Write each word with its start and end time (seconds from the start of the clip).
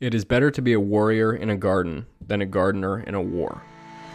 It 0.00 0.14
is 0.14 0.24
better 0.24 0.52
to 0.52 0.62
be 0.62 0.74
a 0.74 0.80
warrior 0.80 1.34
in 1.34 1.50
a 1.50 1.56
garden 1.56 2.06
than 2.24 2.40
a 2.40 2.46
gardener 2.46 3.00
in 3.00 3.16
a 3.16 3.20
war. 3.20 3.60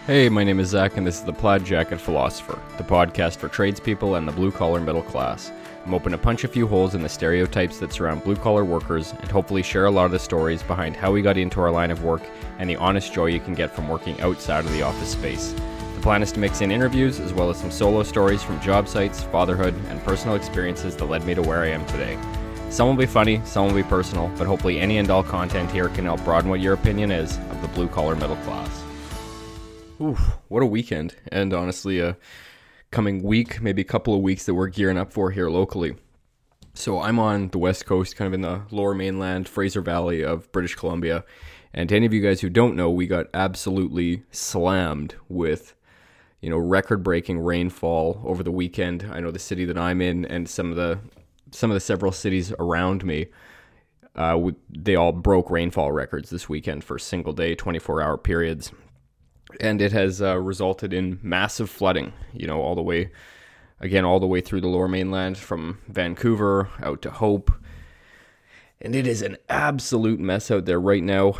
Hey, 0.07 0.29
my 0.29 0.41
name 0.41 0.61
is 0.61 0.69
Zach, 0.69 0.95
and 0.95 1.05
this 1.05 1.19
is 1.19 1.25
the 1.25 1.33
Plaid 1.33 1.65
Jacket 1.65 1.99
Philosopher, 1.99 2.57
the 2.77 2.85
podcast 2.85 3.35
for 3.35 3.49
tradespeople 3.49 4.15
and 4.15 4.25
the 4.25 4.31
blue 4.31 4.49
collar 4.49 4.79
middle 4.79 5.01
class. 5.01 5.51
I'm 5.83 5.91
hoping 5.91 6.13
to 6.13 6.17
punch 6.17 6.45
a 6.45 6.47
few 6.47 6.67
holes 6.67 6.95
in 6.95 7.01
the 7.01 7.09
stereotypes 7.09 7.79
that 7.79 7.91
surround 7.91 8.23
blue 8.23 8.37
collar 8.37 8.63
workers 8.63 9.11
and 9.11 9.29
hopefully 9.29 9.61
share 9.61 9.87
a 9.87 9.91
lot 9.91 10.05
of 10.05 10.11
the 10.11 10.19
stories 10.19 10.63
behind 10.63 10.95
how 10.95 11.11
we 11.11 11.21
got 11.21 11.37
into 11.37 11.59
our 11.59 11.69
line 11.71 11.91
of 11.91 12.05
work 12.05 12.21
and 12.59 12.69
the 12.69 12.77
honest 12.77 13.11
joy 13.11 13.25
you 13.25 13.41
can 13.41 13.53
get 13.53 13.69
from 13.69 13.89
working 13.89 14.17
outside 14.21 14.63
of 14.63 14.71
the 14.71 14.83
office 14.83 15.11
space. 15.11 15.53
The 15.95 16.01
plan 16.01 16.23
is 16.23 16.31
to 16.31 16.39
mix 16.39 16.61
in 16.61 16.71
interviews 16.71 17.19
as 17.19 17.33
well 17.33 17.49
as 17.49 17.57
some 17.57 17.71
solo 17.71 18.03
stories 18.03 18.41
from 18.41 18.61
job 18.61 18.87
sites, 18.87 19.23
fatherhood, 19.23 19.75
and 19.89 20.01
personal 20.05 20.37
experiences 20.37 20.95
that 20.95 21.09
led 21.09 21.25
me 21.25 21.35
to 21.35 21.41
where 21.41 21.61
I 21.61 21.71
am 21.71 21.85
today. 21.87 22.17
Some 22.73 22.87
will 22.87 22.95
be 22.95 23.05
funny, 23.05 23.39
some 23.45 23.67
will 23.67 23.75
be 23.75 23.83
personal, 23.83 24.31
but 24.35 24.47
hopefully 24.47 24.79
any 24.79 24.97
and 24.97 25.07
all 25.11 25.21
content 25.21 25.69
here 25.69 25.89
can 25.89 26.05
help 26.05 26.23
broaden 26.23 26.49
what 26.49 26.59
your 26.59 26.73
opinion 26.73 27.11
is 27.11 27.37
of 27.37 27.61
the 27.61 27.67
blue 27.67 27.87
collar 27.87 28.15
middle 28.15 28.35
class. 28.37 28.83
Oof, 30.01 30.19
what 30.47 30.63
a 30.63 30.65
weekend, 30.65 31.15
and 31.31 31.53
honestly, 31.53 31.99
a 31.99 32.17
coming 32.89 33.21
week, 33.21 33.61
maybe 33.61 33.83
a 33.83 33.85
couple 33.85 34.15
of 34.15 34.21
weeks 34.21 34.47
that 34.47 34.55
we're 34.55 34.69
gearing 34.69 34.97
up 34.97 35.13
for 35.13 35.29
here 35.29 35.51
locally. 35.51 35.95
So 36.73 36.99
I'm 36.99 37.19
on 37.19 37.49
the 37.49 37.59
west 37.59 37.85
coast, 37.85 38.15
kind 38.15 38.25
of 38.25 38.33
in 38.33 38.41
the 38.41 38.63
lower 38.71 38.95
mainland, 38.95 39.47
Fraser 39.47 39.81
Valley 39.81 40.23
of 40.23 40.51
British 40.51 40.73
Columbia. 40.73 41.25
And 41.75 41.89
to 41.89 41.95
any 41.95 42.07
of 42.07 42.13
you 42.13 42.21
guys 42.21 42.41
who 42.41 42.49
don't 42.49 42.75
know, 42.75 42.89
we 42.89 43.05
got 43.05 43.27
absolutely 43.35 44.23
slammed 44.31 45.13
with, 45.29 45.75
you 46.41 46.49
know, 46.49 46.57
record-breaking 46.57 47.37
rainfall 47.37 48.19
over 48.25 48.41
the 48.41 48.51
weekend. 48.51 49.07
I 49.13 49.19
know 49.19 49.29
the 49.29 49.37
city 49.37 49.63
that 49.65 49.77
I'm 49.77 50.01
in 50.01 50.25
and 50.25 50.49
some 50.49 50.71
of 50.71 50.75
the 50.75 50.97
some 51.53 51.69
of 51.69 51.75
the 51.75 51.79
several 51.79 52.11
cities 52.11 52.51
around 52.59 53.05
me, 53.05 53.27
uh, 54.15 54.39
they 54.69 54.95
all 54.95 55.11
broke 55.11 55.49
rainfall 55.49 55.91
records 55.91 56.29
this 56.29 56.49
weekend 56.49 56.83
for 56.83 56.99
single 56.99 57.33
day, 57.33 57.55
24 57.55 58.01
hour 58.01 58.17
periods. 58.17 58.71
And 59.59 59.81
it 59.81 59.91
has 59.91 60.21
uh, 60.21 60.39
resulted 60.39 60.93
in 60.93 61.19
massive 61.21 61.69
flooding, 61.69 62.13
you 62.33 62.47
know, 62.47 62.61
all 62.61 62.75
the 62.75 62.81
way, 62.81 63.11
again, 63.79 64.05
all 64.05 64.19
the 64.19 64.27
way 64.27 64.41
through 64.41 64.61
the 64.61 64.67
lower 64.67 64.87
mainland 64.87 65.37
from 65.37 65.79
Vancouver 65.87 66.69
out 66.81 67.01
to 67.03 67.11
Hope. 67.11 67.51
And 68.81 68.95
it 68.95 69.07
is 69.07 69.21
an 69.21 69.37
absolute 69.49 70.19
mess 70.19 70.51
out 70.51 70.65
there 70.65 70.79
right 70.79 71.03
now, 71.03 71.35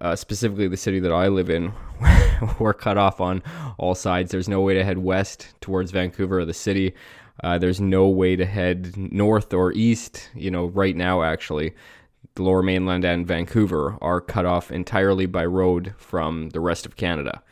uh, 0.00 0.16
specifically 0.16 0.66
the 0.66 0.76
city 0.76 0.98
that 1.00 1.12
I 1.12 1.28
live 1.28 1.48
in. 1.48 1.72
We're 2.58 2.74
cut 2.74 2.98
off 2.98 3.20
on 3.20 3.42
all 3.78 3.94
sides. 3.94 4.30
There's 4.30 4.48
no 4.48 4.60
way 4.62 4.74
to 4.74 4.84
head 4.84 4.98
west 4.98 5.54
towards 5.60 5.92
Vancouver 5.92 6.40
or 6.40 6.44
the 6.44 6.54
city. 6.54 6.94
Uh, 7.42 7.58
there's 7.58 7.80
no 7.80 8.08
way 8.08 8.36
to 8.36 8.44
head 8.44 8.96
north 8.96 9.52
or 9.52 9.72
east. 9.72 10.30
You 10.34 10.50
know, 10.50 10.66
right 10.66 10.96
now, 10.96 11.22
actually, 11.22 11.74
the 12.34 12.42
lower 12.42 12.62
mainland 12.62 13.04
and 13.04 13.26
Vancouver 13.26 13.96
are 14.00 14.20
cut 14.20 14.46
off 14.46 14.70
entirely 14.70 15.26
by 15.26 15.44
road 15.44 15.94
from 15.98 16.50
the 16.50 16.60
rest 16.60 16.86
of 16.86 16.96
Canada. 16.96 17.42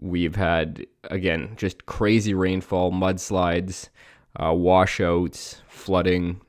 We've 0.00 0.36
had, 0.36 0.86
again, 1.04 1.52
just 1.56 1.86
crazy 1.86 2.34
rainfall, 2.34 2.90
mudslides, 2.90 3.88
uh, 4.42 4.52
washouts, 4.54 5.60
flooding. 5.68 6.40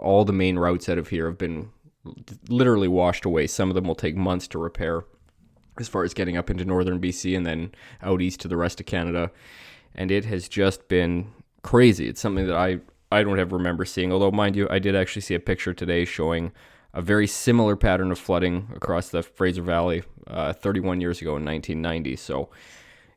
All 0.00 0.24
the 0.24 0.32
main 0.32 0.58
routes 0.58 0.88
out 0.88 0.98
of 0.98 1.08
here 1.08 1.26
have 1.26 1.38
been 1.38 1.70
literally 2.48 2.88
washed 2.88 3.24
away. 3.24 3.46
Some 3.46 3.70
of 3.70 3.74
them 3.74 3.86
will 3.86 3.94
take 3.94 4.16
months 4.16 4.46
to 4.48 4.58
repair 4.58 5.04
as 5.78 5.88
far 5.88 6.04
as 6.04 6.14
getting 6.14 6.36
up 6.36 6.50
into 6.50 6.64
northern 6.64 7.00
BC 7.00 7.36
and 7.36 7.44
then 7.44 7.72
out 8.02 8.22
east 8.22 8.40
to 8.40 8.48
the 8.48 8.56
rest 8.56 8.78
of 8.78 8.86
Canada. 8.86 9.30
And 9.94 10.10
it 10.10 10.24
has 10.26 10.48
just 10.48 10.88
been 10.88 11.32
crazy. 11.64 12.08
It's 12.08 12.20
something 12.20 12.46
that 12.46 12.56
I 12.56 12.78
I 13.10 13.24
don't 13.24 13.40
ever 13.40 13.56
remember 13.56 13.84
seeing. 13.84 14.12
Although, 14.12 14.30
mind 14.30 14.54
you, 14.54 14.68
I 14.70 14.78
did 14.78 14.94
actually 14.94 15.22
see 15.22 15.34
a 15.34 15.40
picture 15.40 15.74
today 15.74 16.04
showing 16.04 16.52
a 16.92 17.02
very 17.02 17.26
similar 17.26 17.74
pattern 17.74 18.12
of 18.12 18.18
flooding 18.18 18.68
across 18.74 19.08
the 19.08 19.22
Fraser 19.22 19.62
Valley 19.62 20.04
uh, 20.28 20.52
31 20.52 21.00
years 21.00 21.20
ago 21.20 21.36
in 21.36 21.44
1990. 21.44 22.16
So 22.16 22.50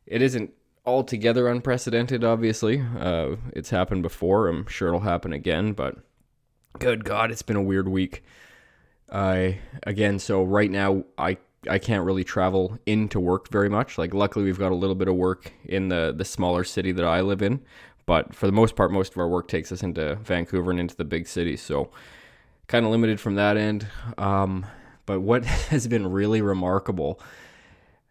it 0.07 0.21
isn't 0.21 0.51
altogether 0.85 1.47
unprecedented. 1.47 2.23
Obviously, 2.23 2.83
uh, 2.99 3.35
it's 3.53 3.69
happened 3.69 4.01
before. 4.01 4.47
I'm 4.47 4.65
sure 4.67 4.87
it'll 4.87 5.01
happen 5.01 5.33
again. 5.33 5.73
But 5.73 5.97
good 6.79 7.03
God, 7.03 7.31
it's 7.31 7.43
been 7.43 7.55
a 7.55 7.61
weird 7.61 7.87
week. 7.87 8.23
I 9.11 9.59
again, 9.83 10.19
so 10.19 10.43
right 10.43 10.69
now 10.69 11.03
I 11.17 11.37
I 11.69 11.79
can't 11.79 12.05
really 12.05 12.23
travel 12.23 12.77
into 12.85 13.19
work 13.19 13.49
very 13.49 13.69
much. 13.69 13.97
Like 13.97 14.13
luckily 14.13 14.45
we've 14.45 14.59
got 14.59 14.71
a 14.71 14.75
little 14.75 14.95
bit 14.95 15.07
of 15.07 15.15
work 15.15 15.53
in 15.65 15.89
the 15.89 16.13
the 16.15 16.25
smaller 16.25 16.63
city 16.63 16.91
that 16.91 17.05
I 17.05 17.21
live 17.21 17.41
in, 17.41 17.61
but 18.07 18.33
for 18.33 18.47
the 18.47 18.53
most 18.53 18.75
part, 18.75 18.91
most 18.91 19.11
of 19.11 19.19
our 19.19 19.27
work 19.27 19.47
takes 19.47 19.71
us 19.71 19.83
into 19.83 20.15
Vancouver 20.15 20.71
and 20.71 20.79
into 20.79 20.95
the 20.95 21.05
big 21.05 21.27
cities. 21.27 21.61
So 21.61 21.91
kind 22.65 22.85
of 22.85 22.91
limited 22.91 23.19
from 23.19 23.35
that 23.35 23.57
end. 23.57 23.85
Um, 24.17 24.65
but 25.05 25.19
what 25.19 25.45
has 25.45 25.87
been 25.87 26.09
really 26.11 26.41
remarkable. 26.41 27.19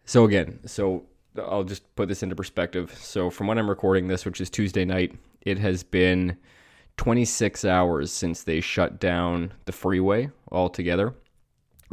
So 0.05 0.23
again, 0.23 0.59
so 0.65 1.07
I'll 1.35 1.63
just 1.63 1.95
put 1.95 2.07
this 2.07 2.23
into 2.23 2.35
perspective. 2.35 2.95
So 2.95 3.29
from 3.29 3.47
when 3.47 3.57
I'm 3.57 3.69
recording 3.69 4.07
this, 4.07 4.23
which 4.23 4.39
is 4.39 4.49
Tuesday 4.51 4.85
night, 4.85 5.15
it 5.41 5.57
has 5.57 5.83
been 5.83 6.37
26 6.97 7.65
hours 7.65 8.11
since 8.11 8.43
they 8.43 8.61
shut 8.61 8.99
down 8.99 9.51
the 9.65 9.71
freeway 9.71 10.29
altogether, 10.51 11.15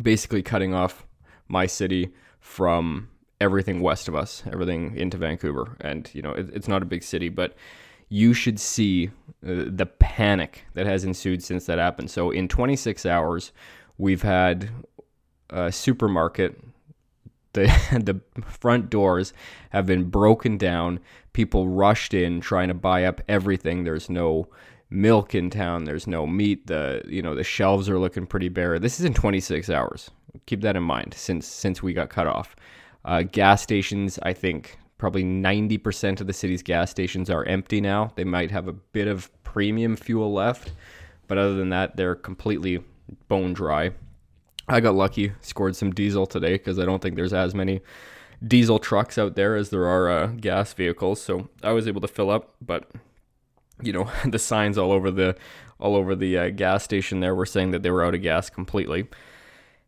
basically 0.00 0.42
cutting 0.42 0.74
off 0.74 1.06
my 1.48 1.64
city 1.66 2.10
from 2.40 3.08
everything 3.40 3.80
west 3.80 4.08
of 4.08 4.14
us, 4.14 4.42
everything 4.50 4.94
into 4.94 5.16
Vancouver. 5.16 5.76
And 5.80 6.10
you 6.12 6.20
know, 6.20 6.32
it, 6.32 6.50
it's 6.52 6.68
not 6.68 6.82
a 6.82 6.86
big 6.86 7.02
city, 7.02 7.30
but 7.30 7.56
you 8.08 8.34
should 8.34 8.60
see 8.60 9.08
uh, 9.46 9.64
the 9.66 9.86
panic 9.86 10.64
that 10.74 10.86
has 10.86 11.04
ensued 11.04 11.42
since 11.42 11.66
that 11.66 11.78
happened. 11.78 12.10
So 12.10 12.30
in 12.30 12.48
26 12.48 13.06
hours, 13.06 13.52
we've 13.98 14.22
had 14.22 14.70
a 15.50 15.72
supermarket. 15.72 16.60
The, 17.52 17.66
the 18.34 18.42
front 18.42 18.90
doors 18.90 19.32
have 19.70 19.86
been 19.86 20.04
broken 20.04 20.58
down. 20.58 21.00
People 21.32 21.68
rushed 21.68 22.14
in 22.14 22.40
trying 22.40 22.68
to 22.68 22.74
buy 22.74 23.04
up 23.04 23.20
everything. 23.28 23.84
There's 23.84 24.08
no 24.08 24.48
milk 24.90 25.34
in 25.34 25.50
town. 25.50 25.84
There's 25.84 26.06
no 26.06 26.26
meat. 26.26 26.66
The 26.66 27.02
you 27.06 27.22
know 27.22 27.34
the 27.34 27.44
shelves 27.44 27.88
are 27.88 27.98
looking 27.98 28.26
pretty 28.26 28.48
bare. 28.48 28.78
This 28.78 28.98
is 29.00 29.04
in 29.04 29.14
26 29.14 29.68
hours. 29.70 30.10
Keep 30.46 30.62
that 30.62 30.76
in 30.76 30.82
mind 30.82 31.14
since 31.14 31.46
since 31.46 31.82
we 31.82 31.92
got 31.92 32.08
cut 32.10 32.26
off. 32.26 32.56
Uh, 33.04 33.22
gas 33.22 33.62
stations, 33.62 34.18
I 34.22 34.32
think, 34.32 34.78
Probably 34.98 35.24
90% 35.24 36.20
of 36.20 36.26
the 36.26 36.32
city's 36.32 36.62
gas 36.62 36.90
stations 36.90 37.28
are 37.28 37.44
empty 37.44 37.80
now. 37.80 38.12
They 38.14 38.24
might 38.24 38.50
have 38.50 38.68
a 38.68 38.72
bit 38.72 39.08
of 39.08 39.30
premium 39.42 39.96
fuel 39.96 40.32
left, 40.32 40.72
but 41.26 41.38
other 41.38 41.54
than 41.54 41.70
that, 41.70 41.96
they're 41.96 42.14
completely 42.14 42.82
bone 43.28 43.52
dry. 43.52 43.90
I 44.68 44.80
got 44.80 44.94
lucky, 44.94 45.32
scored 45.40 45.76
some 45.76 45.92
diesel 45.92 46.26
today 46.26 46.52
because 46.52 46.78
I 46.78 46.84
don't 46.84 47.02
think 47.02 47.16
there's 47.16 47.34
as 47.34 47.54
many 47.54 47.82
diesel 48.46 48.78
trucks 48.78 49.18
out 49.18 49.36
there 49.36 49.56
as 49.56 49.70
there 49.70 49.86
are 49.86 50.10
uh, 50.10 50.26
gas 50.28 50.72
vehicles. 50.72 51.20
So 51.20 51.48
I 51.62 51.72
was 51.72 51.86
able 51.86 52.00
to 52.00 52.08
fill 52.08 52.30
up, 52.30 52.54
but 52.60 52.90
you 53.82 53.92
know 53.92 54.10
the 54.26 54.38
signs 54.38 54.78
all 54.78 54.92
over 54.92 55.10
the 55.10 55.36
all 55.78 55.96
over 55.96 56.14
the 56.14 56.38
uh, 56.38 56.48
gas 56.50 56.84
station 56.84 57.20
there 57.20 57.34
were 57.34 57.46
saying 57.46 57.72
that 57.72 57.82
they 57.82 57.90
were 57.90 58.04
out 58.04 58.14
of 58.14 58.22
gas 58.22 58.48
completely. 58.48 59.06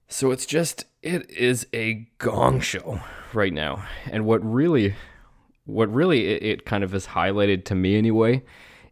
So 0.08 0.30
it's 0.30 0.46
just 0.46 0.84
it 1.06 1.30
is 1.30 1.68
a 1.72 2.06
gong 2.18 2.60
show 2.60 3.00
right 3.32 3.52
now. 3.52 3.86
And 4.10 4.26
what 4.26 4.44
really 4.44 4.96
what 5.64 5.92
really 5.92 6.26
it, 6.26 6.42
it 6.42 6.64
kind 6.64 6.82
of 6.84 6.92
has 6.92 7.08
highlighted 7.08 7.64
to 7.66 7.74
me 7.74 7.96
anyway 7.96 8.42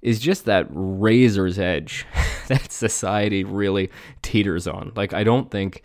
is 0.00 0.20
just 0.20 0.44
that 0.44 0.66
razor's 0.70 1.58
edge 1.58 2.06
that 2.48 2.70
society 2.70 3.42
really 3.42 3.90
teeters 4.22 4.66
on. 4.66 4.92
Like 4.94 5.12
I 5.12 5.24
don't 5.24 5.50
think 5.50 5.82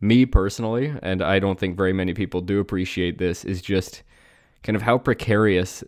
me 0.00 0.26
personally 0.26 0.94
and 1.02 1.22
I 1.22 1.38
don't 1.38 1.58
think 1.58 1.76
very 1.76 1.92
many 1.92 2.12
people 2.12 2.42
do 2.42 2.60
appreciate 2.60 3.18
this 3.18 3.44
is 3.44 3.62
just 3.62 4.02
kind 4.62 4.76
of 4.76 4.82
how 4.82 4.98
precarious 4.98 5.82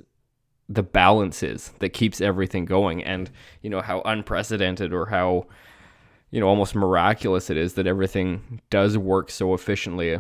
the 0.66 0.82
balance 0.82 1.42
is 1.42 1.72
that 1.80 1.90
keeps 1.90 2.22
everything 2.22 2.64
going 2.64 3.04
and 3.04 3.30
you 3.60 3.68
know 3.68 3.82
how 3.82 4.00
unprecedented 4.06 4.94
or 4.94 5.06
how 5.06 5.46
you 6.34 6.40
know 6.40 6.48
almost 6.48 6.74
miraculous 6.74 7.48
it 7.48 7.56
is 7.56 7.74
that 7.74 7.86
everything 7.86 8.60
does 8.68 8.98
work 8.98 9.30
so 9.30 9.54
efficiently 9.54 10.18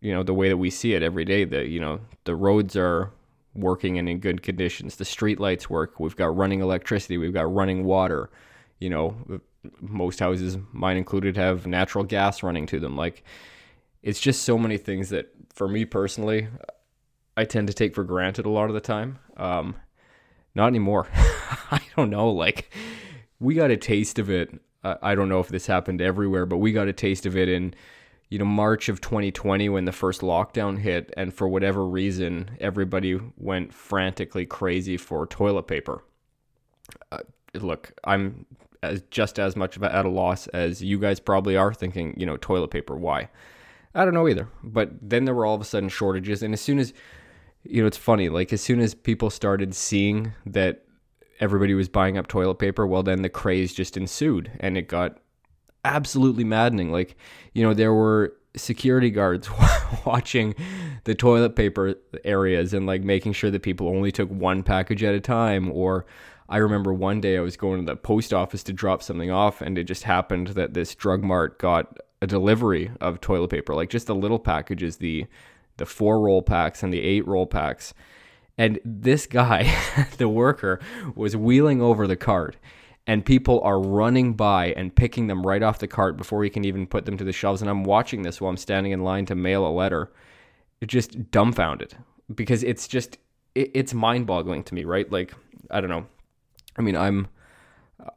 you 0.00 0.12
know 0.12 0.22
the 0.22 0.34
way 0.34 0.48
that 0.48 0.56
we 0.56 0.70
see 0.70 0.94
it 0.94 1.02
every 1.02 1.24
day 1.24 1.44
that 1.44 1.68
you 1.68 1.80
know 1.80 1.98
the 2.24 2.36
roads 2.36 2.76
are 2.76 3.10
working 3.56 3.98
and 3.98 4.08
in 4.08 4.18
good 4.18 4.42
conditions. 4.42 4.96
The 4.96 5.04
street 5.04 5.40
lights 5.40 5.70
work. 5.70 5.98
We've 5.98 6.16
got 6.16 6.36
running 6.36 6.60
electricity. 6.60 7.18
We've 7.18 7.32
got 7.32 7.52
running 7.52 7.84
water. 7.84 8.30
You 8.78 8.90
know 8.90 9.40
most 9.80 10.20
houses 10.20 10.58
mine 10.72 10.96
included 10.96 11.36
have 11.36 11.66
natural 11.66 12.04
gas 12.04 12.42
running 12.42 12.66
to 12.66 12.78
them. 12.78 12.96
Like 12.96 13.24
it's 14.02 14.20
just 14.20 14.42
so 14.42 14.58
many 14.58 14.78
things 14.78 15.08
that 15.08 15.30
for 15.52 15.66
me 15.66 15.84
personally 15.84 16.46
i 17.36 17.44
tend 17.44 17.66
to 17.66 17.74
take 17.74 17.94
for 17.94 18.04
granted 18.04 18.46
a 18.46 18.50
lot 18.50 18.68
of 18.68 18.74
the 18.74 18.80
time. 18.80 19.18
Um 19.36 19.74
not 20.54 20.68
anymore. 20.68 21.08
I 21.70 21.80
don't 21.96 22.10
know. 22.10 22.30
Like 22.30 22.72
we 23.40 23.54
got 23.54 23.70
a 23.70 23.76
taste 23.76 24.18
of 24.18 24.30
it 24.30 24.60
I 25.02 25.14
don't 25.14 25.28
know 25.28 25.40
if 25.40 25.48
this 25.48 25.66
happened 25.66 26.00
everywhere, 26.00 26.46
but 26.46 26.58
we 26.58 26.72
got 26.72 26.88
a 26.88 26.92
taste 26.92 27.26
of 27.26 27.36
it 27.36 27.48
in 27.48 27.74
you 28.28 28.38
know 28.38 28.44
March 28.44 28.88
of 28.88 29.00
2020 29.00 29.68
when 29.68 29.84
the 29.84 29.92
first 29.92 30.20
lockdown 30.20 30.78
hit, 30.78 31.12
and 31.16 31.32
for 31.32 31.48
whatever 31.48 31.86
reason, 31.86 32.56
everybody 32.60 33.18
went 33.36 33.72
frantically 33.72 34.46
crazy 34.46 34.96
for 34.96 35.26
toilet 35.26 35.66
paper. 35.66 36.04
Uh, 37.12 37.18
look, 37.54 37.92
I'm 38.04 38.46
as 38.82 39.02
just 39.10 39.38
as 39.38 39.56
much 39.56 39.80
at 39.80 40.04
a 40.04 40.08
loss 40.08 40.46
as 40.48 40.82
you 40.82 40.98
guys 40.98 41.20
probably 41.20 41.56
are 41.56 41.72
thinking, 41.72 42.14
you 42.18 42.26
know, 42.26 42.36
toilet 42.36 42.68
paper. 42.68 42.96
Why? 42.96 43.28
I 43.94 44.04
don't 44.04 44.14
know 44.14 44.28
either. 44.28 44.48
But 44.62 44.90
then 45.00 45.24
there 45.24 45.34
were 45.34 45.46
all 45.46 45.54
of 45.54 45.60
a 45.60 45.64
sudden 45.64 45.88
shortages, 45.88 46.42
and 46.42 46.52
as 46.52 46.60
soon 46.60 46.78
as 46.78 46.92
you 47.64 47.82
know, 47.82 47.88
it's 47.88 47.96
funny. 47.96 48.28
Like 48.28 48.52
as 48.52 48.60
soon 48.60 48.80
as 48.80 48.94
people 48.94 49.30
started 49.30 49.74
seeing 49.74 50.32
that 50.44 50.85
everybody 51.40 51.74
was 51.74 51.88
buying 51.88 52.18
up 52.18 52.26
toilet 52.26 52.56
paper, 52.56 52.86
well, 52.86 53.02
then 53.02 53.22
the 53.22 53.28
craze 53.28 53.72
just 53.72 53.96
ensued, 53.96 54.50
and 54.60 54.76
it 54.76 54.88
got 54.88 55.18
absolutely 55.84 56.44
maddening. 56.44 56.90
Like 56.90 57.16
you 57.54 57.62
know, 57.62 57.74
there 57.74 57.94
were 57.94 58.36
security 58.56 59.10
guards 59.10 59.48
watching 60.06 60.54
the 61.04 61.14
toilet 61.14 61.54
paper 61.54 61.94
areas 62.24 62.72
and 62.72 62.86
like 62.86 63.02
making 63.02 63.32
sure 63.32 63.50
that 63.50 63.62
people 63.62 63.88
only 63.88 64.10
took 64.10 64.30
one 64.30 64.62
package 64.62 65.02
at 65.02 65.14
a 65.14 65.20
time 65.20 65.70
or 65.70 66.06
I 66.48 66.58
remember 66.58 66.92
one 66.92 67.20
day 67.20 67.36
I 67.36 67.40
was 67.40 67.56
going 67.56 67.80
to 67.80 67.92
the 67.92 67.96
post 67.96 68.32
office 68.32 68.62
to 68.64 68.72
drop 68.72 69.02
something 69.02 69.30
off 69.30 69.60
and 69.60 69.76
it 69.76 69.84
just 69.84 70.04
happened 70.04 70.48
that 70.48 70.74
this 70.74 70.94
drug 70.94 71.22
mart 71.22 71.58
got 71.58 71.98
a 72.22 72.26
delivery 72.26 72.90
of 73.00 73.20
toilet 73.20 73.48
paper 73.48 73.74
like 73.74 73.90
just 73.90 74.06
the 74.06 74.14
little 74.14 74.38
packages 74.38 74.96
the 74.96 75.26
the 75.76 75.86
4 75.86 76.20
roll 76.20 76.40
packs 76.40 76.82
and 76.82 76.92
the 76.92 77.02
8 77.02 77.26
roll 77.26 77.46
packs 77.46 77.92
and 78.58 78.78
this 78.84 79.26
guy 79.26 79.72
the 80.18 80.28
worker 80.28 80.80
was 81.14 81.36
wheeling 81.36 81.80
over 81.82 82.06
the 82.06 82.16
cart 82.16 82.56
and 83.06 83.24
people 83.24 83.60
are 83.60 83.80
running 83.80 84.34
by 84.34 84.72
and 84.72 84.94
picking 84.94 85.28
them 85.28 85.46
right 85.46 85.62
off 85.62 85.78
the 85.78 85.86
cart 85.86 86.16
before 86.16 86.42
he 86.42 86.50
can 86.50 86.64
even 86.64 86.86
put 86.86 87.06
them 87.06 87.16
to 87.16 87.24
the 87.24 87.32
shelves. 87.32 87.62
And 87.62 87.70
I'm 87.70 87.84
watching 87.84 88.22
this 88.22 88.40
while 88.40 88.50
I'm 88.50 88.56
standing 88.56 88.92
in 88.92 89.04
line 89.04 89.26
to 89.26 89.34
mail 89.34 89.66
a 89.66 89.70
letter. 89.70 90.10
Just 90.84 91.30
dumbfounded 91.30 91.96
because 92.34 92.62
it's 92.62 92.88
just 92.88 93.18
it, 93.54 93.70
it's 93.74 93.94
mind-boggling 93.94 94.64
to 94.64 94.74
me, 94.74 94.84
right? 94.84 95.10
Like 95.10 95.32
I 95.70 95.80
don't 95.80 95.90
know. 95.90 96.06
I 96.76 96.82
mean, 96.82 96.96
I'm 96.96 97.28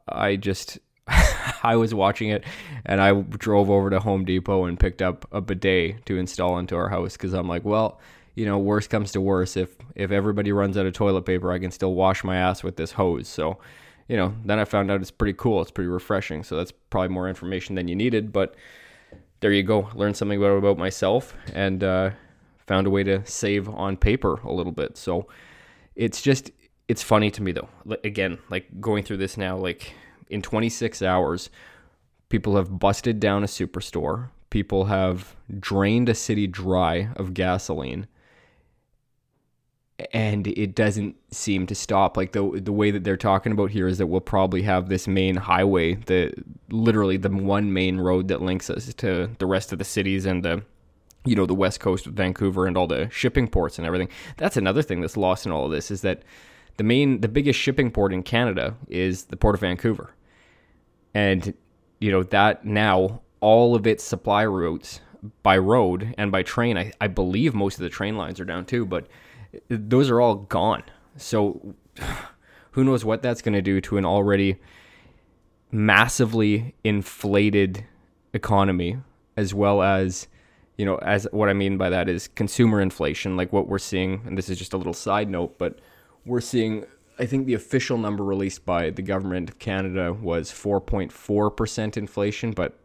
I 0.08 0.36
just 0.36 0.78
I 1.62 1.76
was 1.76 1.94
watching 1.94 2.30
it 2.30 2.44
and 2.84 3.00
I 3.00 3.12
drove 3.12 3.70
over 3.70 3.90
to 3.90 4.00
Home 4.00 4.24
Depot 4.24 4.64
and 4.64 4.78
picked 4.78 5.02
up 5.02 5.26
a 5.32 5.40
bidet 5.40 6.04
to 6.06 6.18
install 6.18 6.58
into 6.58 6.76
our 6.76 6.88
house 6.88 7.12
because 7.12 7.32
I'm 7.32 7.48
like, 7.48 7.64
well, 7.64 8.00
you 8.34 8.46
know, 8.46 8.58
worst 8.58 8.90
comes 8.90 9.12
to 9.12 9.20
worst, 9.20 9.56
if 9.56 9.76
if 9.94 10.10
everybody 10.10 10.52
runs 10.52 10.76
out 10.76 10.86
of 10.86 10.92
toilet 10.92 11.22
paper, 11.22 11.52
I 11.52 11.58
can 11.58 11.70
still 11.70 11.94
wash 11.94 12.24
my 12.24 12.36
ass 12.36 12.62
with 12.62 12.76
this 12.76 12.92
hose. 12.92 13.28
So 13.28 13.58
you 14.10 14.16
know, 14.16 14.34
then 14.44 14.58
I 14.58 14.64
found 14.64 14.90
out 14.90 15.00
it's 15.00 15.12
pretty 15.12 15.34
cool. 15.34 15.62
It's 15.62 15.70
pretty 15.70 15.86
refreshing. 15.86 16.42
So 16.42 16.56
that's 16.56 16.72
probably 16.72 17.10
more 17.10 17.28
information 17.28 17.76
than 17.76 17.86
you 17.86 17.94
needed. 17.94 18.32
But 18.32 18.56
there 19.38 19.52
you 19.52 19.62
go. 19.62 19.88
Learned 19.94 20.16
something 20.16 20.36
about, 20.36 20.56
about 20.56 20.78
myself 20.78 21.32
and 21.54 21.84
uh, 21.84 22.10
found 22.66 22.88
a 22.88 22.90
way 22.90 23.04
to 23.04 23.24
save 23.24 23.68
on 23.68 23.96
paper 23.96 24.40
a 24.42 24.50
little 24.50 24.72
bit. 24.72 24.96
So 24.96 25.28
it's 25.94 26.20
just, 26.20 26.50
it's 26.88 27.04
funny 27.04 27.30
to 27.30 27.40
me 27.40 27.52
though. 27.52 27.68
Again, 28.02 28.38
like 28.50 28.80
going 28.80 29.04
through 29.04 29.18
this 29.18 29.36
now, 29.36 29.56
like 29.56 29.94
in 30.28 30.42
26 30.42 31.02
hours, 31.02 31.48
people 32.30 32.56
have 32.56 32.80
busted 32.80 33.20
down 33.20 33.44
a 33.44 33.46
superstore. 33.46 34.30
People 34.50 34.86
have 34.86 35.36
drained 35.60 36.08
a 36.08 36.16
city 36.16 36.48
dry 36.48 37.10
of 37.14 37.32
gasoline 37.32 38.08
and 40.12 40.46
it 40.46 40.74
doesn't 40.74 41.16
seem 41.32 41.66
to 41.66 41.74
stop. 41.74 42.16
Like 42.16 42.32
the 42.32 42.60
the 42.62 42.72
way 42.72 42.90
that 42.90 43.04
they're 43.04 43.16
talking 43.16 43.52
about 43.52 43.70
here 43.70 43.86
is 43.86 43.98
that 43.98 44.06
we'll 44.06 44.20
probably 44.20 44.62
have 44.62 44.88
this 44.88 45.06
main 45.08 45.36
highway, 45.36 45.94
the 45.94 46.32
literally 46.70 47.16
the 47.16 47.30
one 47.30 47.72
main 47.72 47.98
road 47.98 48.28
that 48.28 48.42
links 48.42 48.70
us 48.70 48.92
to 48.94 49.30
the 49.38 49.46
rest 49.46 49.72
of 49.72 49.78
the 49.78 49.84
cities 49.84 50.26
and 50.26 50.44
the 50.44 50.62
you 51.24 51.36
know 51.36 51.46
the 51.46 51.54
west 51.54 51.80
coast 51.80 52.06
of 52.06 52.14
Vancouver 52.14 52.66
and 52.66 52.76
all 52.76 52.86
the 52.86 53.08
shipping 53.10 53.48
ports 53.48 53.78
and 53.78 53.86
everything. 53.86 54.08
That's 54.36 54.56
another 54.56 54.82
thing 54.82 55.00
that's 55.00 55.16
lost 55.16 55.46
in 55.46 55.52
all 55.52 55.66
of 55.66 55.72
this 55.72 55.90
is 55.90 56.02
that 56.02 56.22
the 56.76 56.84
main 56.84 57.20
the 57.20 57.28
biggest 57.28 57.58
shipping 57.58 57.90
port 57.90 58.12
in 58.12 58.22
Canada 58.22 58.76
is 58.88 59.24
the 59.24 59.36
port 59.36 59.54
of 59.54 59.60
Vancouver. 59.60 60.14
And 61.14 61.54
you 61.98 62.10
know 62.10 62.22
that 62.24 62.64
now 62.64 63.22
all 63.40 63.74
of 63.74 63.86
its 63.86 64.04
supply 64.04 64.42
routes 64.42 65.00
by 65.42 65.58
road 65.58 66.14
and 66.18 66.32
by 66.32 66.42
train, 66.42 66.78
I, 66.78 66.92
I 67.00 67.08
believe 67.08 67.54
most 67.54 67.74
of 67.74 67.82
the 67.82 67.88
train 67.88 68.16
lines 68.16 68.40
are 68.40 68.44
down 68.44 68.64
too, 68.64 68.86
but 68.86 69.06
those 69.68 70.10
are 70.10 70.20
all 70.20 70.36
gone. 70.36 70.82
So 71.16 71.74
who 72.72 72.84
knows 72.84 73.04
what 73.04 73.22
that's 73.22 73.42
going 73.42 73.54
to 73.54 73.62
do 73.62 73.80
to 73.82 73.96
an 73.96 74.04
already 74.04 74.58
massively 75.72 76.74
inflated 76.82 77.84
economy 78.32 78.96
as 79.36 79.54
well 79.54 79.82
as 79.82 80.26
you 80.76 80.84
know 80.84 80.96
as 80.96 81.26
what 81.30 81.48
i 81.48 81.52
mean 81.52 81.76
by 81.76 81.88
that 81.88 82.08
is 82.08 82.28
consumer 82.28 82.80
inflation 82.80 83.36
like 83.36 83.52
what 83.52 83.68
we're 83.68 83.78
seeing 83.78 84.20
and 84.26 84.36
this 84.36 84.48
is 84.48 84.58
just 84.58 84.72
a 84.72 84.76
little 84.76 84.92
side 84.92 85.28
note 85.28 85.58
but 85.58 85.78
we're 86.24 86.40
seeing 86.40 86.84
i 87.18 87.26
think 87.26 87.46
the 87.46 87.54
official 87.54 87.98
number 87.98 88.24
released 88.24 88.64
by 88.64 88.90
the 88.90 89.02
government 89.02 89.48
of 89.48 89.58
canada 89.58 90.12
was 90.12 90.50
4.4% 90.50 91.96
inflation 91.96 92.50
but 92.50 92.78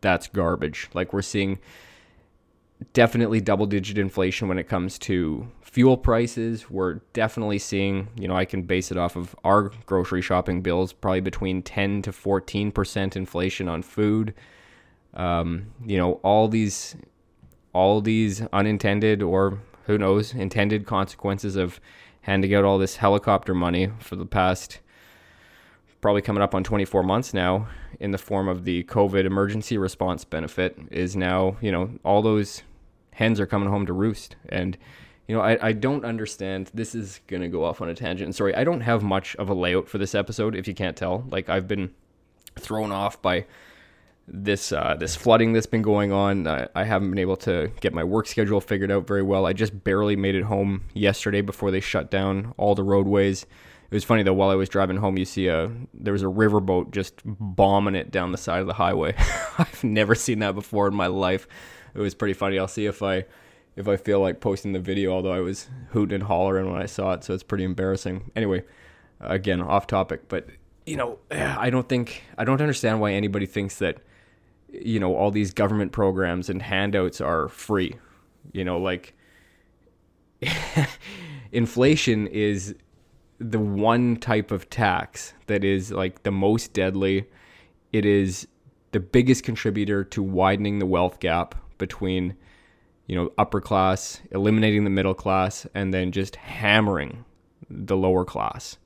that's 0.00 0.26
garbage 0.26 0.88
like 0.92 1.12
we're 1.12 1.22
seeing 1.22 1.58
definitely 2.92 3.40
double 3.40 3.66
digit 3.66 3.98
inflation 3.98 4.48
when 4.48 4.58
it 4.58 4.68
comes 4.68 4.98
to 5.00 5.48
fuel 5.60 5.96
prices. 5.96 6.70
We're 6.70 6.94
definitely 7.12 7.58
seeing, 7.58 8.08
you 8.16 8.28
know, 8.28 8.36
I 8.36 8.44
can 8.44 8.62
base 8.62 8.90
it 8.90 8.96
off 8.98 9.16
of 9.16 9.34
our 9.44 9.70
grocery 9.86 10.22
shopping 10.22 10.62
bills, 10.62 10.92
probably 10.92 11.20
between 11.20 11.62
10 11.62 12.02
to 12.02 12.12
14% 12.12 13.16
inflation 13.16 13.68
on 13.68 13.82
food. 13.82 14.34
Um, 15.14 15.72
you 15.84 15.96
know, 15.96 16.14
all 16.22 16.48
these 16.48 16.96
all 17.72 18.00
these 18.00 18.40
unintended 18.52 19.20
or 19.20 19.58
who 19.86 19.98
knows, 19.98 20.32
intended 20.32 20.86
consequences 20.86 21.56
of 21.56 21.80
handing 22.22 22.54
out 22.54 22.64
all 22.64 22.78
this 22.78 22.96
helicopter 22.96 23.54
money 23.54 23.90
for 23.98 24.16
the 24.16 24.24
past 24.24 24.80
probably 26.04 26.20
coming 26.20 26.42
up 26.42 26.54
on 26.54 26.62
24 26.62 27.02
months 27.02 27.32
now 27.32 27.66
in 27.98 28.10
the 28.10 28.18
form 28.18 28.46
of 28.46 28.64
the 28.64 28.84
COVID 28.84 29.24
emergency 29.24 29.78
response 29.78 30.22
benefit 30.22 30.76
is 30.90 31.16
now, 31.16 31.56
you 31.62 31.72
know, 31.72 31.88
all 32.04 32.20
those 32.20 32.62
hens 33.12 33.40
are 33.40 33.46
coming 33.46 33.70
home 33.70 33.86
to 33.86 33.92
roost. 33.94 34.36
And, 34.50 34.76
you 35.26 35.34
know, 35.34 35.40
I, 35.40 35.68
I 35.68 35.72
don't 35.72 36.04
understand. 36.04 36.70
This 36.74 36.94
is 36.94 37.20
going 37.26 37.40
to 37.40 37.48
go 37.48 37.64
off 37.64 37.80
on 37.80 37.88
a 37.88 37.94
tangent. 37.94 38.34
Sorry, 38.34 38.54
I 38.54 38.64
don't 38.64 38.82
have 38.82 39.02
much 39.02 39.34
of 39.36 39.48
a 39.48 39.54
layout 39.54 39.88
for 39.88 39.96
this 39.96 40.14
episode, 40.14 40.54
if 40.54 40.68
you 40.68 40.74
can't 40.74 40.94
tell. 40.94 41.24
Like, 41.30 41.48
I've 41.48 41.66
been 41.66 41.94
thrown 42.56 42.92
off 42.92 43.22
by 43.22 43.46
this 44.28 44.72
uh, 44.72 44.96
this 44.98 45.16
flooding 45.16 45.54
that's 45.54 45.64
been 45.64 45.80
going 45.80 46.12
on. 46.12 46.46
I, 46.46 46.68
I 46.74 46.84
haven't 46.84 47.08
been 47.08 47.18
able 47.18 47.36
to 47.38 47.70
get 47.80 47.94
my 47.94 48.04
work 48.04 48.26
schedule 48.26 48.60
figured 48.60 48.90
out 48.90 49.06
very 49.06 49.22
well. 49.22 49.46
I 49.46 49.54
just 49.54 49.84
barely 49.84 50.16
made 50.16 50.34
it 50.34 50.42
home 50.42 50.84
yesterday 50.92 51.40
before 51.40 51.70
they 51.70 51.80
shut 51.80 52.10
down 52.10 52.52
all 52.58 52.74
the 52.74 52.84
roadways. 52.84 53.46
It 53.94 53.98
was 53.98 54.02
funny 54.02 54.24
though. 54.24 54.34
While 54.34 54.50
I 54.50 54.56
was 54.56 54.68
driving 54.68 54.96
home, 54.96 55.16
you 55.16 55.24
see 55.24 55.46
a 55.46 55.70
there 55.94 56.12
was 56.12 56.24
a 56.24 56.26
riverboat 56.26 56.90
just 56.90 57.20
bombing 57.24 57.94
it 57.94 58.10
down 58.10 58.32
the 58.32 58.38
side 58.38 58.58
of 58.58 58.66
the 58.66 58.72
highway. 58.72 59.14
I've 59.58 59.84
never 59.84 60.16
seen 60.16 60.40
that 60.40 60.56
before 60.56 60.88
in 60.88 60.96
my 60.96 61.06
life 61.06 61.46
it 61.94 62.00
was 62.00 62.12
pretty 62.12 62.34
funny. 62.34 62.58
I'll 62.58 62.66
see 62.66 62.86
if 62.86 63.04
I 63.04 63.24
if 63.76 63.86
I 63.86 63.96
feel 63.96 64.18
like 64.18 64.40
posting 64.40 64.72
the 64.72 64.80
video, 64.80 65.12
although 65.12 65.30
I 65.30 65.38
was 65.38 65.68
hooting 65.90 66.16
and 66.16 66.24
hollering 66.24 66.72
when 66.72 66.82
I 66.82 66.86
saw 66.86 67.12
it, 67.12 67.22
so 67.22 67.34
it's 67.34 67.44
pretty 67.44 67.62
embarrassing. 67.62 68.32
Anyway, 68.34 68.64
again, 69.20 69.60
off 69.60 69.86
topic, 69.86 70.26
but 70.26 70.48
you 70.86 70.96
know, 70.96 71.20
I 71.30 71.70
don't 71.70 71.88
think 71.88 72.24
I 72.36 72.42
don't 72.42 72.60
understand 72.60 73.00
why 73.00 73.12
anybody 73.12 73.46
thinks 73.46 73.78
that 73.78 73.98
you 74.72 74.98
know 74.98 75.14
all 75.14 75.30
these 75.30 75.54
government 75.54 75.92
programs 75.92 76.50
and 76.50 76.60
handouts 76.62 77.20
are 77.20 77.48
free. 77.48 77.94
You 78.50 78.64
know, 78.64 78.78
like 78.78 79.14
inflation 81.52 82.26
is 82.26 82.74
the 83.50 83.58
one 83.58 84.16
type 84.16 84.50
of 84.50 84.70
tax 84.70 85.34
that 85.48 85.64
is 85.64 85.92
like 85.92 86.22
the 86.22 86.30
most 86.30 86.72
deadly. 86.72 87.26
It 87.92 88.06
is 88.06 88.48
the 88.92 89.00
biggest 89.00 89.44
contributor 89.44 90.02
to 90.04 90.22
widening 90.22 90.78
the 90.78 90.86
wealth 90.86 91.20
gap 91.20 91.54
between 91.76 92.36
you 93.06 93.14
know 93.14 93.30
upper 93.36 93.60
class 93.60 94.22
eliminating 94.30 94.84
the 94.84 94.90
middle 94.90 95.12
class 95.12 95.66
and 95.74 95.92
then 95.92 96.10
just 96.10 96.36
hammering 96.36 97.24
the 97.68 97.96
lower 97.96 98.24
class. 98.24 98.78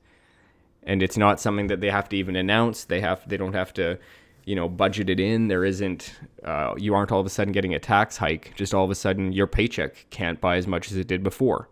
And 0.83 1.01
it's 1.01 1.17
not 1.17 1.39
something 1.39 1.67
that 1.67 1.79
they 1.79 1.89
have 1.89 2.09
to 2.09 2.17
even 2.17 2.35
announce. 2.35 2.83
They 2.83 2.99
have 2.99 3.27
they 3.29 3.37
don't 3.37 3.53
have 3.53 3.73
to 3.75 3.97
you 4.43 4.55
know 4.55 4.67
budget 4.67 5.09
it 5.09 5.21
in. 5.21 5.47
There 5.47 5.63
isn't 5.63 6.19
uh, 6.43 6.73
you 6.75 6.93
aren't 6.93 7.13
all 7.13 7.21
of 7.21 7.25
a 7.25 7.29
sudden 7.29 7.53
getting 7.53 7.73
a 7.73 7.79
tax 7.79 8.17
hike. 8.17 8.53
Just 8.55 8.73
all 8.73 8.83
of 8.83 8.91
a 8.91 8.95
sudden 8.95 9.31
your 9.31 9.47
paycheck 9.47 10.05
can't 10.09 10.41
buy 10.41 10.57
as 10.57 10.67
much 10.67 10.91
as 10.91 10.97
it 10.97 11.07
did 11.07 11.23
before 11.23 11.69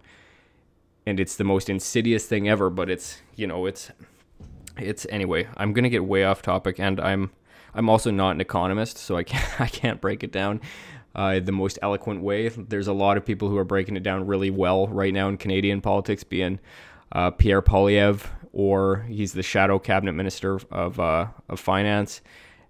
and 1.08 1.20
it's 1.20 1.36
the 1.38 1.44
most 1.44 1.70
insidious 1.70 2.26
thing 2.26 2.50
ever 2.50 2.70
but 2.70 2.90
it's 2.90 3.22
you 3.36 3.48
know 3.48 3.66
it's 3.66 3.92
it's 4.78 5.08
anyway 5.10 5.48
i'm 5.58 5.74
gonna 5.74 5.90
get 5.90 6.04
way 6.04 6.24
off 6.24 6.42
topic 6.42 6.80
and 6.80 7.00
i'm 7.00 7.32
i'm 7.74 7.90
also 7.90 8.12
not 8.12 8.32
an 8.32 8.42
economist 8.42 8.98
so 8.98 9.16
i 9.16 9.24
can't 9.24 9.62
i 9.62 9.68
can't 9.68 10.02
break 10.02 10.24
it 10.24 10.32
down 10.32 10.60
uh, 11.18 11.40
the 11.40 11.52
most 11.52 11.80
eloquent 11.82 12.22
way. 12.22 12.48
There's 12.50 12.88
a 12.88 12.94
lot 12.94 13.18
of 13.18 13.26
people 13.26 13.50
who 13.50 13.58
are 13.58 13.64
breaking 13.64 13.98
it 13.98 14.04
down 14.04 14.28
really 14.28 14.52
well 14.52 14.88
right 14.88 15.12
now 15.12 15.28
in 15.28 15.38
Canadian 15.38 15.82
politics, 15.82 16.24
being 16.24 16.60
uh, 17.12 17.32
Pierre 17.32 17.64
Poilievre, 17.64 18.28
or 18.54 19.06
he's 19.10 19.34
the 19.34 19.44
shadow 19.44 19.80
cabinet 19.80 20.14
minister 20.14 20.60
of, 20.72 21.00
uh, 21.00 21.28
of 21.50 21.60
finance. 21.60 22.22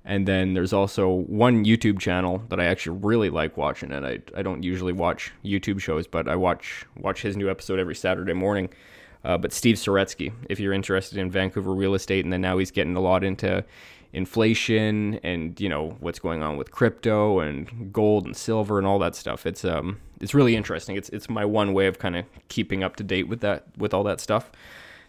And 0.08 0.26
then 0.26 0.54
there's 0.54 0.72
also 0.72 1.10
one 1.10 1.66
YouTube 1.66 2.00
channel 2.00 2.42
that 2.48 2.62
I 2.62 2.66
actually 2.66 2.98
really 3.00 3.30
like 3.30 3.58
watching, 3.58 3.92
and 3.92 4.08
I, 4.08 4.20
I 4.36 4.42
don't 4.42 4.64
usually 4.64 4.94
watch 4.94 5.34
YouTube 5.44 5.82
shows, 5.82 6.08
but 6.08 6.30
I 6.30 6.36
watch 6.38 6.86
watch 6.96 7.22
his 7.22 7.36
new 7.36 7.50
episode 7.50 7.78
every 7.78 7.94
Saturday 7.94 8.34
morning. 8.34 8.70
Uh, 9.26 9.38
but 9.38 9.52
Steve 9.52 9.76
Saretsky, 9.76 10.32
if 10.48 10.62
you're 10.62 10.72
interested 10.72 11.18
in 11.18 11.30
Vancouver 11.30 11.74
real 11.74 11.94
estate, 11.94 12.24
and 12.24 12.32
then 12.32 12.40
now 12.40 12.58
he's 12.58 12.72
getting 12.72 12.96
a 12.96 13.02
lot 13.02 13.26
into 13.26 13.66
inflation 14.14 15.20
and 15.24 15.60
you 15.60 15.68
know 15.68 15.98
what's 16.00 16.20
going 16.20 16.42
on 16.42 16.56
with 16.56 16.72
crypto 16.72 17.40
and 17.42 17.92
gold 17.92 18.26
and 18.26 18.38
silver 18.38 18.78
and 18.78 18.88
all 18.88 19.00
that 19.00 19.14
stuff. 19.14 19.46
It's 19.46 19.66
um 19.66 20.00
it's 20.22 20.34
really 20.34 20.56
interesting. 20.56 20.96
It's 20.96 21.10
it's 21.10 21.30
my 21.30 21.44
one 21.44 21.74
way 21.74 21.88
of 21.88 22.00
kind 22.00 22.16
of 22.16 22.26
keeping 22.48 22.82
up 22.82 22.96
to 22.96 23.04
date 23.04 23.28
with 23.28 23.42
that 23.42 23.66
with 23.78 23.94
all 23.94 24.04
that 24.04 24.22
stuff. 24.22 24.52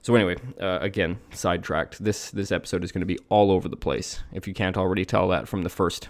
So 0.03 0.15
anyway, 0.15 0.37
uh, 0.61 0.79
again, 0.81 1.19
sidetracked. 1.33 2.03
This 2.03 2.31
this 2.31 2.53
episode 2.53 2.85
is 2.85 2.93
going 2.93 3.01
to 3.01 3.07
be 3.07 3.19
all 3.29 3.51
over 3.51 3.69
the 3.69 3.77
place. 3.77 4.21
If 4.33 4.47
you 4.47 4.55
can't 4.55 4.77
already 4.77 5.05
tell 5.05 5.29
that 5.29 5.49
from 5.49 5.63
the 5.63 5.69
first 5.69 6.09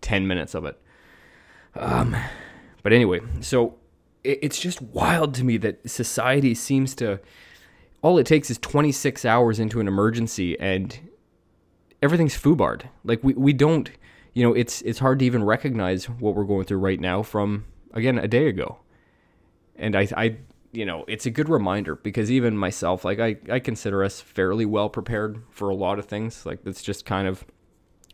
ten 0.00 0.26
minutes 0.26 0.54
of 0.54 0.64
it. 0.64 0.80
Um, 1.74 2.16
but 2.82 2.92
anyway, 2.92 3.20
so 3.40 3.76
it, 4.22 4.40
it's 4.42 4.60
just 4.60 4.82
wild 4.82 5.34
to 5.34 5.44
me 5.44 5.56
that 5.58 5.88
society 5.88 6.54
seems 6.54 6.94
to. 6.96 7.20
All 8.02 8.18
it 8.18 8.26
takes 8.26 8.50
is 8.50 8.58
26 8.58 9.24
hours 9.24 9.60
into 9.60 9.78
an 9.78 9.86
emergency, 9.86 10.58
and 10.58 10.98
everything's 12.02 12.36
foobarred. 12.36 12.82
Like 13.04 13.22
we, 13.22 13.32
we 13.34 13.52
don't, 13.52 13.88
you 14.34 14.42
know, 14.42 14.52
it's 14.52 14.82
it's 14.82 14.98
hard 14.98 15.20
to 15.20 15.24
even 15.24 15.44
recognize 15.44 16.08
what 16.08 16.34
we're 16.34 16.44
going 16.44 16.64
through 16.64 16.78
right 16.78 17.00
now 17.00 17.22
from 17.22 17.64
again 17.94 18.18
a 18.18 18.28
day 18.28 18.48
ago. 18.48 18.78
And 19.76 19.96
I, 19.96 20.08
I 20.16 20.36
you 20.72 20.86
know, 20.86 21.04
it's 21.06 21.26
a 21.26 21.30
good 21.30 21.48
reminder 21.48 21.96
because 21.96 22.30
even 22.30 22.56
myself, 22.56 23.04
like 23.04 23.20
I, 23.20 23.36
I 23.50 23.60
consider 23.60 24.02
us 24.02 24.20
fairly 24.20 24.64
well 24.64 24.88
prepared 24.88 25.42
for 25.50 25.68
a 25.68 25.74
lot 25.74 25.98
of 25.98 26.06
things. 26.06 26.46
Like 26.46 26.64
that's 26.64 26.82
just 26.82 27.04
kind 27.04 27.28
of 27.28 27.44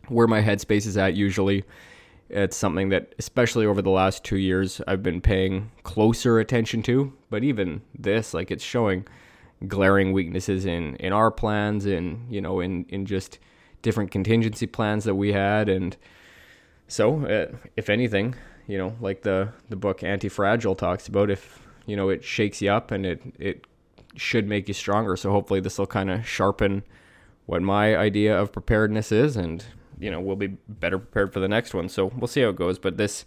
where 0.09 0.27
my 0.27 0.43
headspace 0.43 0.87
is 0.87 0.97
at 0.97 1.15
usually. 1.15 1.65
It's 2.29 2.57
something 2.57 2.91
that, 2.91 3.15
especially 3.19 3.65
over 3.65 3.81
the 3.81 3.91
last 3.91 4.25
two 4.25 4.37
years, 4.37 4.83
I've 4.87 5.03
been 5.03 5.21
paying 5.21 5.71
closer 5.85 6.39
attention 6.39 6.83
to. 6.83 7.15
But 7.31 7.43
even 7.43 7.81
this, 7.99 8.35
like, 8.35 8.51
it's 8.51 8.65
showing 8.65 9.07
glaring 9.67 10.13
weaknesses 10.13 10.67
in 10.67 10.97
in 10.97 11.13
our 11.13 11.31
plans, 11.31 11.87
and 11.87 12.31
you 12.31 12.41
know, 12.41 12.61
in 12.61 12.85
in 12.91 13.07
just 13.07 13.39
different 13.81 14.11
contingency 14.11 14.67
plans 14.67 15.05
that 15.05 15.15
we 15.15 15.33
had, 15.33 15.69
and 15.69 15.97
so 16.87 17.25
uh, 17.25 17.57
if 17.77 17.89
anything, 17.89 18.35
you 18.67 18.77
know, 18.77 18.95
like 19.01 19.23
the 19.23 19.53
the 19.71 19.77
book 19.77 20.03
Anti 20.03 20.29
Fragile 20.29 20.75
talks 20.75 21.09
about, 21.09 21.31
if 21.31 21.67
you 21.89 21.97
know 21.97 22.11
it 22.11 22.23
shakes 22.23 22.61
you 22.61 22.71
up 22.71 22.91
and 22.93 23.07
it 23.07 23.23
it 23.39 23.67
should 24.15 24.47
make 24.47 24.69
you 24.69 24.75
stronger. 24.75 25.17
So 25.17 25.31
hopefully 25.31 25.61
this 25.61 25.79
will 25.79 25.87
kind 25.87 26.11
of 26.11 26.27
sharpen 26.27 26.83
what 27.47 27.63
my 27.63 27.97
idea 27.97 28.39
of 28.39 28.53
preparedness 28.53 29.11
is, 29.11 29.37
and 29.37 29.65
you 29.99 30.11
know 30.11 30.21
we'll 30.21 30.37
be 30.37 30.59
better 30.69 30.99
prepared 30.99 31.33
for 31.33 31.41
the 31.41 31.49
next 31.49 31.73
one. 31.73 31.89
So 31.89 32.13
we'll 32.17 32.29
see 32.29 32.43
how 32.43 32.51
it 32.51 32.57
goes. 32.57 32.79
But 32.79 32.99
this, 32.99 33.25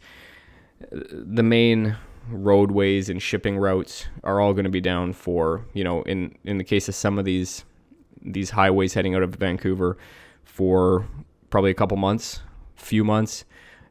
the 0.92 1.44
main 1.44 1.98
roadways 2.30 3.10
and 3.10 3.20
shipping 3.20 3.58
routes 3.58 4.06
are 4.24 4.40
all 4.40 4.54
going 4.54 4.66
to 4.66 4.70
be 4.70 4.80
down 4.80 5.12
for 5.12 5.66
you 5.74 5.84
know 5.84 6.04
in 6.04 6.38
in 6.44 6.60
the 6.60 6.64
case 6.64 6.88
of 6.88 6.94
some 6.94 7.18
of 7.18 7.26
these 7.26 7.66
these 8.22 8.52
highways 8.52 8.94
heading 8.94 9.16
out 9.16 9.24
of 9.24 9.34
Vancouver 9.34 9.98
for 10.44 11.08
probably 11.50 11.72
a 11.72 11.76
couple 11.76 11.98
months, 11.98 12.42
few 12.76 13.04
months. 13.04 13.44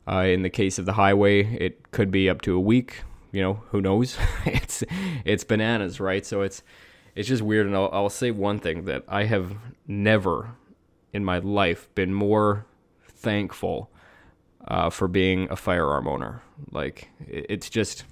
Uh, 0.08 0.22
in 0.22 0.42
the 0.42 0.50
case 0.50 0.78
of 0.78 0.86
the 0.86 0.94
highway, 0.94 1.44
it 1.56 1.90
could 1.90 2.10
be 2.10 2.28
up 2.28 2.40
to 2.42 2.56
a 2.56 2.60
week. 2.60 3.02
You 3.32 3.42
know, 3.42 3.62
who 3.70 3.80
knows? 3.80 4.16
it's 4.44 4.82
it's 5.24 5.44
bananas, 5.44 6.00
right? 6.00 6.24
So 6.26 6.42
it's 6.42 6.62
it's 7.14 7.28
just 7.28 7.42
weird. 7.42 7.66
And 7.66 7.76
I'll, 7.76 7.90
I'll 7.92 8.10
say 8.10 8.30
one 8.30 8.58
thing 8.58 8.84
that 8.84 9.04
I 9.08 9.24
have 9.24 9.56
never 9.86 10.56
in 11.12 11.24
my 11.24 11.38
life 11.38 11.92
been 11.94 12.14
more 12.14 12.66
thankful 13.02 13.90
uh, 14.66 14.90
for 14.90 15.08
being 15.08 15.48
a 15.50 15.56
firearm 15.56 16.06
owner. 16.06 16.42
Like 16.70 17.08
it's 17.26 17.68
just, 17.68 18.04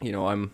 you 0.00 0.12
know, 0.12 0.26
I'm, 0.26 0.52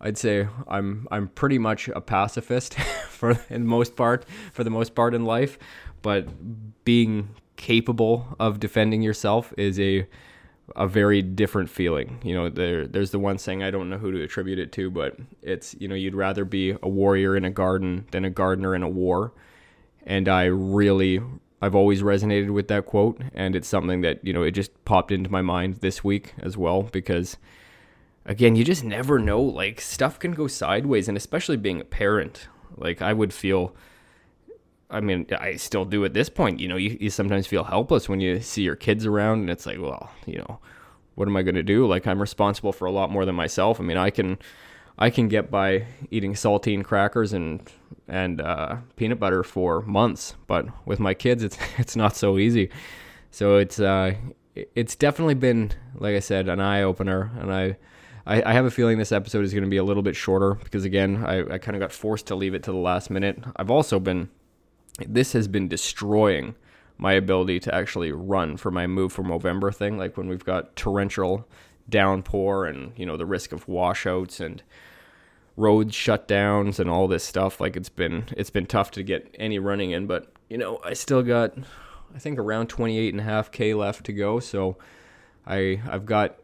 I'd 0.00 0.18
say 0.18 0.48
I'm 0.68 1.06
I'm 1.10 1.28
pretty 1.28 1.58
much 1.58 1.88
a 1.88 2.00
pacifist 2.00 2.74
for 3.08 3.38
in 3.48 3.66
most 3.66 3.96
part 3.96 4.24
for 4.52 4.64
the 4.64 4.70
most 4.70 4.94
part 4.94 5.14
in 5.14 5.24
life, 5.24 5.58
but 6.02 6.84
being 6.84 7.34
capable 7.56 8.36
of 8.40 8.58
defending 8.58 9.02
yourself 9.02 9.54
is 9.56 9.78
a 9.78 10.06
a 10.76 10.86
very 10.86 11.22
different 11.22 11.70
feeling. 11.70 12.20
You 12.22 12.34
know, 12.34 12.48
there 12.48 12.86
there's 12.86 13.10
the 13.10 13.18
one 13.18 13.38
saying 13.38 13.62
I 13.62 13.70
don't 13.70 13.90
know 13.90 13.98
who 13.98 14.12
to 14.12 14.22
attribute 14.22 14.58
it 14.58 14.72
to, 14.72 14.90
but 14.90 15.16
it's 15.42 15.74
you 15.78 15.88
know 15.88 15.94
you'd 15.94 16.14
rather 16.14 16.44
be 16.44 16.76
a 16.82 16.88
warrior 16.88 17.36
in 17.36 17.44
a 17.44 17.50
garden 17.50 18.06
than 18.10 18.24
a 18.24 18.30
gardener 18.30 18.74
in 18.74 18.82
a 18.82 18.88
war, 18.88 19.32
and 20.04 20.28
I 20.28 20.44
really 20.44 21.20
I've 21.60 21.74
always 21.74 22.02
resonated 22.02 22.50
with 22.50 22.68
that 22.68 22.86
quote, 22.86 23.20
and 23.34 23.54
it's 23.54 23.68
something 23.68 24.00
that 24.00 24.24
you 24.24 24.32
know 24.32 24.42
it 24.42 24.52
just 24.52 24.84
popped 24.84 25.12
into 25.12 25.30
my 25.30 25.42
mind 25.42 25.76
this 25.76 26.02
week 26.02 26.34
as 26.40 26.56
well 26.56 26.82
because 26.82 27.36
again 28.24 28.56
you 28.56 28.64
just 28.64 28.84
never 28.84 29.18
know 29.18 29.40
like 29.40 29.80
stuff 29.80 30.18
can 30.18 30.32
go 30.32 30.46
sideways 30.46 31.08
and 31.08 31.16
especially 31.16 31.56
being 31.56 31.80
a 31.80 31.84
parent 31.84 32.46
like 32.76 33.02
I 33.02 33.12
would 33.12 33.32
feel 33.32 33.74
I 34.92 35.00
mean, 35.00 35.26
I 35.38 35.56
still 35.56 35.84
do 35.84 36.04
at 36.04 36.12
this 36.12 36.28
point. 36.28 36.60
You 36.60 36.68
know, 36.68 36.76
you, 36.76 36.96
you 37.00 37.10
sometimes 37.10 37.46
feel 37.46 37.64
helpless 37.64 38.08
when 38.08 38.20
you 38.20 38.40
see 38.40 38.62
your 38.62 38.76
kids 38.76 39.06
around, 39.06 39.40
and 39.40 39.50
it's 39.50 39.66
like, 39.66 39.80
well, 39.80 40.10
you 40.26 40.38
know, 40.38 40.60
what 41.14 41.26
am 41.26 41.36
I 41.36 41.42
going 41.42 41.54
to 41.54 41.62
do? 41.62 41.86
Like, 41.86 42.06
I'm 42.06 42.20
responsible 42.20 42.72
for 42.72 42.84
a 42.84 42.92
lot 42.92 43.10
more 43.10 43.24
than 43.24 43.34
myself. 43.34 43.80
I 43.80 43.84
mean, 43.84 43.96
I 43.96 44.10
can, 44.10 44.38
I 44.98 45.10
can 45.10 45.28
get 45.28 45.50
by 45.50 45.86
eating 46.10 46.34
saltine 46.34 46.84
crackers 46.84 47.32
and 47.32 47.68
and 48.08 48.40
uh, 48.40 48.76
peanut 48.96 49.18
butter 49.18 49.42
for 49.42 49.80
months, 49.82 50.34
but 50.46 50.66
with 50.86 51.00
my 51.00 51.14
kids, 51.14 51.42
it's 51.42 51.56
it's 51.78 51.96
not 51.96 52.14
so 52.14 52.38
easy. 52.38 52.70
So 53.30 53.56
it's 53.56 53.80
uh, 53.80 54.14
it's 54.54 54.94
definitely 54.94 55.34
been, 55.34 55.72
like 55.94 56.14
I 56.14 56.20
said, 56.20 56.48
an 56.48 56.60
eye 56.60 56.82
opener, 56.82 57.30
and 57.40 57.52
I. 57.52 57.76
I, 58.24 58.52
have 58.52 58.64
a 58.64 58.70
feeling 58.70 58.98
this 58.98 59.10
episode 59.10 59.44
is 59.44 59.52
going 59.52 59.64
to 59.64 59.68
be 59.68 59.78
a 59.78 59.82
little 59.82 60.04
bit 60.04 60.14
shorter 60.14 60.54
because, 60.54 60.84
again, 60.84 61.24
I, 61.26 61.54
I 61.54 61.58
kind 61.58 61.74
of 61.74 61.80
got 61.80 61.90
forced 61.90 62.28
to 62.28 62.36
leave 62.36 62.54
it 62.54 62.62
to 62.62 62.70
the 62.70 62.78
last 62.78 63.10
minute. 63.10 63.42
I've 63.56 63.68
also 63.68 63.98
been 63.98 64.28
this 65.08 65.32
has 65.32 65.48
been 65.48 65.68
destroying 65.68 66.54
my 66.98 67.12
ability 67.12 67.58
to 67.60 67.74
actually 67.74 68.12
run 68.12 68.56
for 68.56 68.70
my 68.70 68.86
move 68.86 69.12
for 69.12 69.22
Movember 69.22 69.74
thing. 69.74 69.98
Like 69.98 70.16
when 70.16 70.28
we've 70.28 70.44
got 70.44 70.76
torrential 70.76 71.48
downpour 71.88 72.66
and 72.66 72.92
you 72.96 73.04
know 73.04 73.16
the 73.16 73.26
risk 73.26 73.52
of 73.52 73.66
washouts 73.66 74.40
and 74.40 74.62
roads 75.56 75.94
shutdowns 75.94 76.78
and 76.78 76.88
all 76.88 77.08
this 77.08 77.24
stuff. 77.24 77.60
Like 77.60 77.76
it's 77.76 77.88
been 77.88 78.24
it's 78.36 78.50
been 78.50 78.66
tough 78.66 78.90
to 78.92 79.02
get 79.02 79.34
any 79.38 79.58
running 79.58 79.90
in, 79.90 80.06
but 80.06 80.32
you 80.48 80.58
know 80.58 80.80
I 80.84 80.94
still 80.94 81.22
got 81.22 81.54
I 82.14 82.18
think 82.18 82.38
around 82.38 82.68
28 82.68 83.14
and 83.14 83.20
a 83.20 83.24
half 83.24 83.50
k 83.50 83.74
left 83.74 84.04
to 84.06 84.12
go. 84.12 84.40
So 84.40 84.76
I 85.46 85.80
I've 85.88 86.06
got 86.06 86.36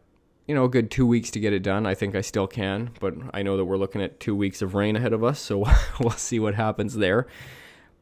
you 0.47 0.55
know 0.55 0.65
a 0.65 0.69
good 0.69 0.91
two 0.91 1.05
weeks 1.05 1.31
to 1.31 1.39
get 1.39 1.53
it 1.53 1.63
done. 1.63 1.85
I 1.85 1.95
think 1.95 2.15
I 2.15 2.21
still 2.21 2.47
can, 2.47 2.91
but 2.99 3.15
I 3.33 3.43
know 3.43 3.57
that 3.57 3.65
we're 3.65 3.77
looking 3.77 4.01
at 4.01 4.19
two 4.19 4.35
weeks 4.35 4.61
of 4.61 4.75
rain 4.75 4.95
ahead 4.95 5.13
of 5.13 5.23
us, 5.23 5.39
so 5.39 5.65
we'll 5.99 6.11
see 6.11 6.39
what 6.39 6.55
happens 6.55 6.95
there. 6.95 7.27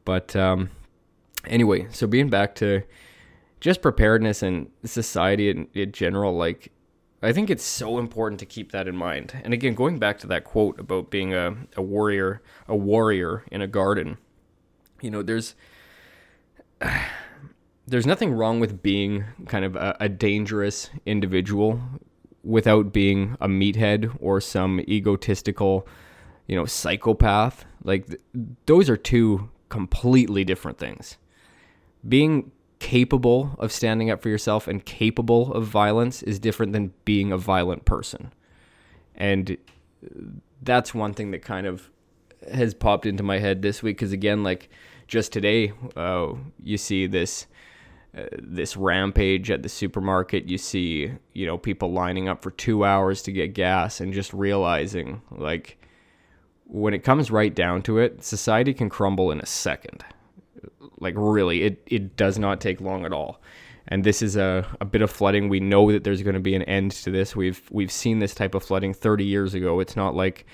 But 0.08 0.34
um, 0.34 0.70
anyway, 1.46 1.86
so 1.90 2.06
being 2.06 2.30
back 2.30 2.54
to 2.54 2.82
just 3.60 3.82
preparedness 3.82 4.42
and 4.42 4.70
society 4.82 5.50
in, 5.50 5.68
in 5.74 5.92
general, 5.92 6.34
like 6.34 6.72
I 7.22 7.34
think 7.34 7.50
it's 7.50 7.62
so 7.62 7.98
important 7.98 8.40
to 8.40 8.46
keep 8.46 8.72
that 8.72 8.88
in 8.88 8.96
mind. 8.96 9.38
And 9.44 9.52
again, 9.52 9.74
going 9.74 9.98
back 9.98 10.18
to 10.20 10.26
that 10.28 10.44
quote 10.44 10.80
about 10.80 11.10
being 11.10 11.34
a, 11.34 11.54
a 11.76 11.82
warrior, 11.82 12.40
a 12.66 12.74
warrior 12.74 13.44
in 13.52 13.60
a 13.60 13.66
garden, 13.66 14.16
you 15.02 15.10
know, 15.10 15.22
there's 15.22 15.54
there's 17.86 18.06
nothing 18.06 18.32
wrong 18.32 18.60
with 18.60 18.82
being 18.82 19.26
kind 19.44 19.66
of 19.66 19.76
a, 19.76 19.94
a 20.00 20.08
dangerous 20.08 20.88
individual 21.04 21.82
without 22.42 22.94
being 22.94 23.36
a 23.42 23.46
meathead 23.46 24.16
or 24.22 24.40
some 24.40 24.80
egotistical, 24.88 25.86
you 26.46 26.56
know, 26.56 26.64
psychopath. 26.64 27.66
Like 27.84 28.06
th- 28.06 28.20
those 28.64 28.88
are 28.88 28.96
two 28.96 29.50
completely 29.68 30.44
different 30.44 30.78
things. 30.78 31.16
Being 32.06 32.52
capable 32.78 33.56
of 33.58 33.72
standing 33.72 34.10
up 34.10 34.22
for 34.22 34.28
yourself 34.28 34.68
and 34.68 34.84
capable 34.84 35.52
of 35.52 35.64
violence 35.64 36.22
is 36.22 36.38
different 36.38 36.72
than 36.72 36.92
being 37.04 37.32
a 37.32 37.38
violent 37.38 37.84
person. 37.84 38.32
And 39.14 39.56
that's 40.62 40.94
one 40.94 41.14
thing 41.14 41.30
that 41.32 41.42
kind 41.42 41.66
of 41.66 41.90
has 42.52 42.74
popped 42.74 43.06
into 43.06 43.22
my 43.22 43.38
head 43.38 43.62
this 43.62 43.82
week 43.82 43.96
because 43.96 44.12
again 44.12 44.42
like 44.44 44.70
just 45.06 45.32
today 45.32 45.72
uh, 45.96 46.32
you 46.62 46.78
see 46.78 47.06
this 47.06 47.46
uh, 48.16 48.22
this 48.38 48.76
rampage 48.76 49.50
at 49.50 49.62
the 49.62 49.68
supermarket 49.68 50.48
you 50.48 50.56
see 50.56 51.10
you 51.32 51.46
know 51.46 51.58
people 51.58 51.92
lining 51.92 52.28
up 52.28 52.42
for 52.42 52.50
2 52.52 52.84
hours 52.84 53.22
to 53.22 53.32
get 53.32 53.54
gas 53.54 54.00
and 54.00 54.12
just 54.12 54.32
realizing 54.32 55.20
like 55.32 55.77
when 56.68 56.94
it 56.94 57.02
comes 57.02 57.30
right 57.30 57.54
down 57.54 57.82
to 57.82 57.98
it, 57.98 58.22
society 58.22 58.74
can 58.74 58.88
crumble 58.88 59.30
in 59.30 59.40
a 59.40 59.46
second. 59.46 60.04
Like 61.00 61.14
really, 61.16 61.62
it, 61.62 61.82
it 61.86 62.16
does 62.16 62.38
not 62.38 62.60
take 62.60 62.80
long 62.80 63.04
at 63.04 63.12
all. 63.12 63.40
And 63.88 64.04
this 64.04 64.20
is 64.20 64.36
a, 64.36 64.66
a 64.80 64.84
bit 64.84 65.00
of 65.00 65.10
flooding. 65.10 65.48
We 65.48 65.60
know 65.60 65.90
that 65.90 66.04
there's 66.04 66.22
going 66.22 66.34
to 66.34 66.40
be 66.40 66.54
an 66.54 66.62
end 66.64 66.92
to 66.92 67.10
this. 67.10 67.34
We've 67.34 67.62
we've 67.70 67.90
seen 67.90 68.18
this 68.18 68.34
type 68.34 68.54
of 68.54 68.62
flooding 68.62 68.92
30 68.92 69.24
years 69.24 69.54
ago. 69.54 69.80
It's 69.80 69.96
not 69.96 70.14
like 70.14 70.44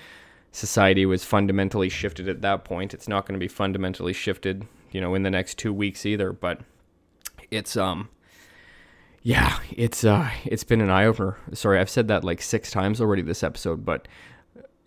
society 0.53 1.05
was 1.05 1.25
fundamentally 1.25 1.89
shifted 1.89 2.29
at 2.29 2.43
that 2.43 2.65
point. 2.65 2.95
It's 2.95 3.09
not 3.09 3.27
going 3.27 3.35
to 3.35 3.45
be 3.45 3.49
fundamentally 3.49 4.13
shifted, 4.13 4.69
you 4.93 5.01
know, 5.01 5.17
in 5.17 5.25
the 5.25 5.31
next 5.31 5.59
two 5.59 5.73
weeks 5.73 6.07
either. 6.07 6.33
But 6.33 6.61
it's 7.51 7.77
um, 7.77 8.09
yeah, 9.23 9.59
it's 9.73 10.05
uh, 10.05 10.31
it's 10.45 10.65
been 10.65 10.81
an 10.81 10.91
eye 10.91 11.07
opener. 11.07 11.37
Sorry, 11.55 11.81
I've 11.81 11.91
said 11.91 12.07
that 12.09 12.23
like 12.23 12.41
six 12.41 12.71
times 12.71 13.01
already 13.01 13.23
this 13.23 13.43
episode, 13.43 13.85
but 13.85 14.07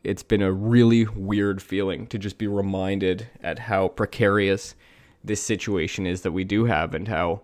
it's 0.03 0.23
been 0.23 0.41
a 0.41 0.51
really 0.51 1.05
weird 1.05 1.61
feeling 1.61 2.07
to 2.07 2.17
just 2.17 2.37
be 2.37 2.47
reminded 2.47 3.27
at 3.41 3.59
how 3.59 3.89
precarious 3.89 4.75
this 5.23 5.41
situation 5.41 6.05
is 6.05 6.21
that 6.21 6.31
we 6.31 6.43
do 6.43 6.65
have 6.65 6.93
and 6.93 7.07
how 7.07 7.41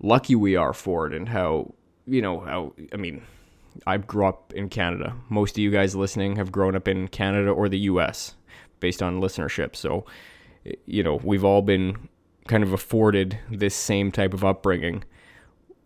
lucky 0.00 0.34
we 0.34 0.54
are 0.54 0.72
for 0.72 1.06
it 1.06 1.14
and 1.14 1.28
how 1.30 1.72
you 2.06 2.22
know 2.22 2.40
how 2.40 2.72
I 2.92 2.96
mean 2.96 3.22
I 3.86 3.98
grew 3.98 4.26
up 4.26 4.52
in 4.54 4.68
Canada. 4.68 5.14
Most 5.28 5.56
of 5.56 5.58
you 5.58 5.70
guys 5.70 5.94
listening 5.94 6.36
have 6.36 6.52
grown 6.52 6.76
up 6.76 6.88
in 6.88 7.08
Canada 7.08 7.50
or 7.50 7.68
the 7.68 7.78
US 7.80 8.36
based 8.80 9.02
on 9.02 9.20
listenership. 9.20 9.74
So 9.74 10.04
you 10.86 11.02
know, 11.02 11.20
we've 11.22 11.44
all 11.44 11.62
been 11.62 12.08
kind 12.48 12.62
of 12.62 12.72
afforded 12.72 13.38
this 13.50 13.74
same 13.74 14.12
type 14.12 14.32
of 14.34 14.44
upbringing, 14.44 15.04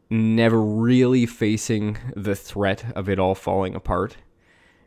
never 0.09 0.61
really 0.61 1.26
facing 1.26 1.99
the 2.14 2.35
threat 2.35 2.93
of 2.95 3.09
it 3.09 3.19
all 3.19 3.35
falling 3.35 3.75
apart. 3.75 4.17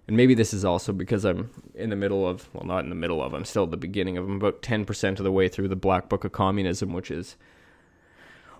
And 0.07 0.17
maybe 0.17 0.33
this 0.33 0.53
is 0.53 0.65
also 0.65 0.91
because 0.91 1.23
I'm 1.23 1.49
in 1.75 1.89
the 1.89 1.95
middle 1.95 2.27
of, 2.27 2.49
well, 2.53 2.65
not 2.65 2.83
in 2.83 2.89
the 2.89 2.95
middle 2.95 3.23
of, 3.23 3.33
I'm 3.33 3.45
still 3.45 3.63
at 3.63 3.71
the 3.71 3.77
beginning 3.77 4.17
of, 4.17 4.25
I'm 4.25 4.35
about 4.35 4.61
10% 4.61 5.17
of 5.17 5.23
the 5.23 5.31
way 5.31 5.47
through 5.47 5.69
the 5.69 5.75
Black 5.75 6.09
Book 6.09 6.25
of 6.25 6.33
Communism, 6.33 6.91
which 6.91 7.09
is, 7.09 7.37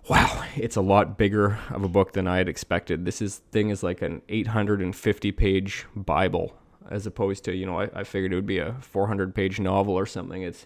wow, 0.10 0.46
it's 0.56 0.78
a 0.78 0.82
lot 0.82 1.18
bigger 1.18 1.60
of 1.70 1.84
a 1.84 1.90
book 1.90 2.14
than 2.14 2.28
I 2.28 2.38
had 2.38 2.48
expected. 2.48 3.04
This 3.04 3.22
is 3.22 3.40
thing 3.52 3.70
is 3.70 3.84
like 3.84 4.02
an 4.02 4.22
850 4.30 5.32
page 5.34 5.86
Bible, 5.96 6.56
as 6.90 7.06
opposed 7.06 7.44
to, 7.46 7.54
you 7.54 7.66
know, 7.66 7.80
I, 7.80 7.90
I 7.94 8.04
figured 8.06 8.32
it 8.32 8.36
would 8.36 8.46
be 8.46 8.60
a 8.60 8.76
400 8.80 9.36
page 9.36 9.60
novel 9.60 9.96
or 9.96 10.06
something. 10.06 10.44
It's, 10.44 10.66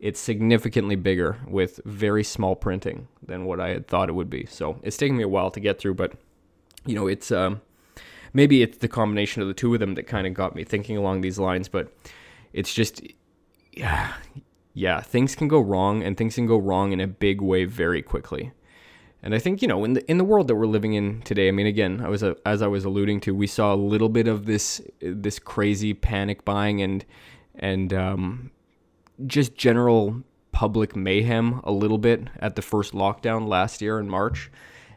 it's 0.00 0.18
significantly 0.18 0.96
bigger 0.96 1.38
with 1.46 1.80
very 1.84 2.24
small 2.24 2.56
printing 2.56 3.06
than 3.24 3.44
what 3.44 3.60
I 3.60 3.68
had 3.68 3.86
thought 3.86 4.08
it 4.08 4.14
would 4.14 4.30
be. 4.30 4.46
So 4.46 4.80
it's 4.82 4.96
taking 4.96 5.16
me 5.16 5.24
a 5.24 5.28
while 5.28 5.50
to 5.52 5.60
get 5.60 5.78
through, 5.78 5.94
but 5.94 6.12
you 6.86 6.94
know, 6.94 7.06
it's 7.06 7.30
um, 7.30 7.60
maybe 8.32 8.62
it's 8.62 8.78
the 8.78 8.88
combination 8.88 9.42
of 9.42 9.48
the 9.48 9.54
two 9.54 9.74
of 9.74 9.80
them 9.80 9.94
that 9.94 10.04
kind 10.04 10.26
of 10.26 10.34
got 10.34 10.54
me 10.54 10.64
thinking 10.64 10.96
along 10.96 11.20
these 11.20 11.38
lines. 11.38 11.68
But 11.68 11.92
it's 12.52 12.72
just, 12.72 13.02
yeah, 13.72 14.14
yeah, 14.74 15.00
things 15.00 15.34
can 15.34 15.48
go 15.48 15.60
wrong, 15.60 16.02
and 16.02 16.16
things 16.16 16.34
can 16.34 16.46
go 16.46 16.58
wrong 16.58 16.92
in 16.92 17.00
a 17.00 17.06
big 17.06 17.40
way 17.40 17.64
very 17.64 18.02
quickly. 18.02 18.52
And 19.22 19.34
I 19.34 19.38
think 19.38 19.62
you 19.62 19.68
know 19.68 19.84
in 19.84 19.94
the 19.94 20.10
in 20.10 20.18
the 20.18 20.24
world 20.24 20.46
that 20.48 20.54
we're 20.54 20.66
living 20.66 20.94
in 20.94 21.22
today. 21.22 21.48
I 21.48 21.50
mean, 21.50 21.66
again, 21.66 22.00
I 22.00 22.08
was 22.08 22.22
as 22.22 22.62
I 22.62 22.68
was 22.68 22.84
alluding 22.84 23.20
to, 23.22 23.34
we 23.34 23.48
saw 23.48 23.74
a 23.74 23.76
little 23.76 24.08
bit 24.08 24.28
of 24.28 24.46
this 24.46 24.80
this 25.00 25.38
crazy 25.38 25.92
panic 25.92 26.44
buying 26.44 26.80
and 26.80 27.04
and 27.56 27.92
um, 27.92 28.50
just 29.26 29.56
general 29.56 30.22
public 30.52 30.94
mayhem 30.94 31.60
a 31.64 31.72
little 31.72 31.98
bit 31.98 32.28
at 32.38 32.56
the 32.56 32.62
first 32.62 32.92
lockdown 32.92 33.48
last 33.48 33.82
year 33.82 33.98
in 33.98 34.08
March. 34.08 34.50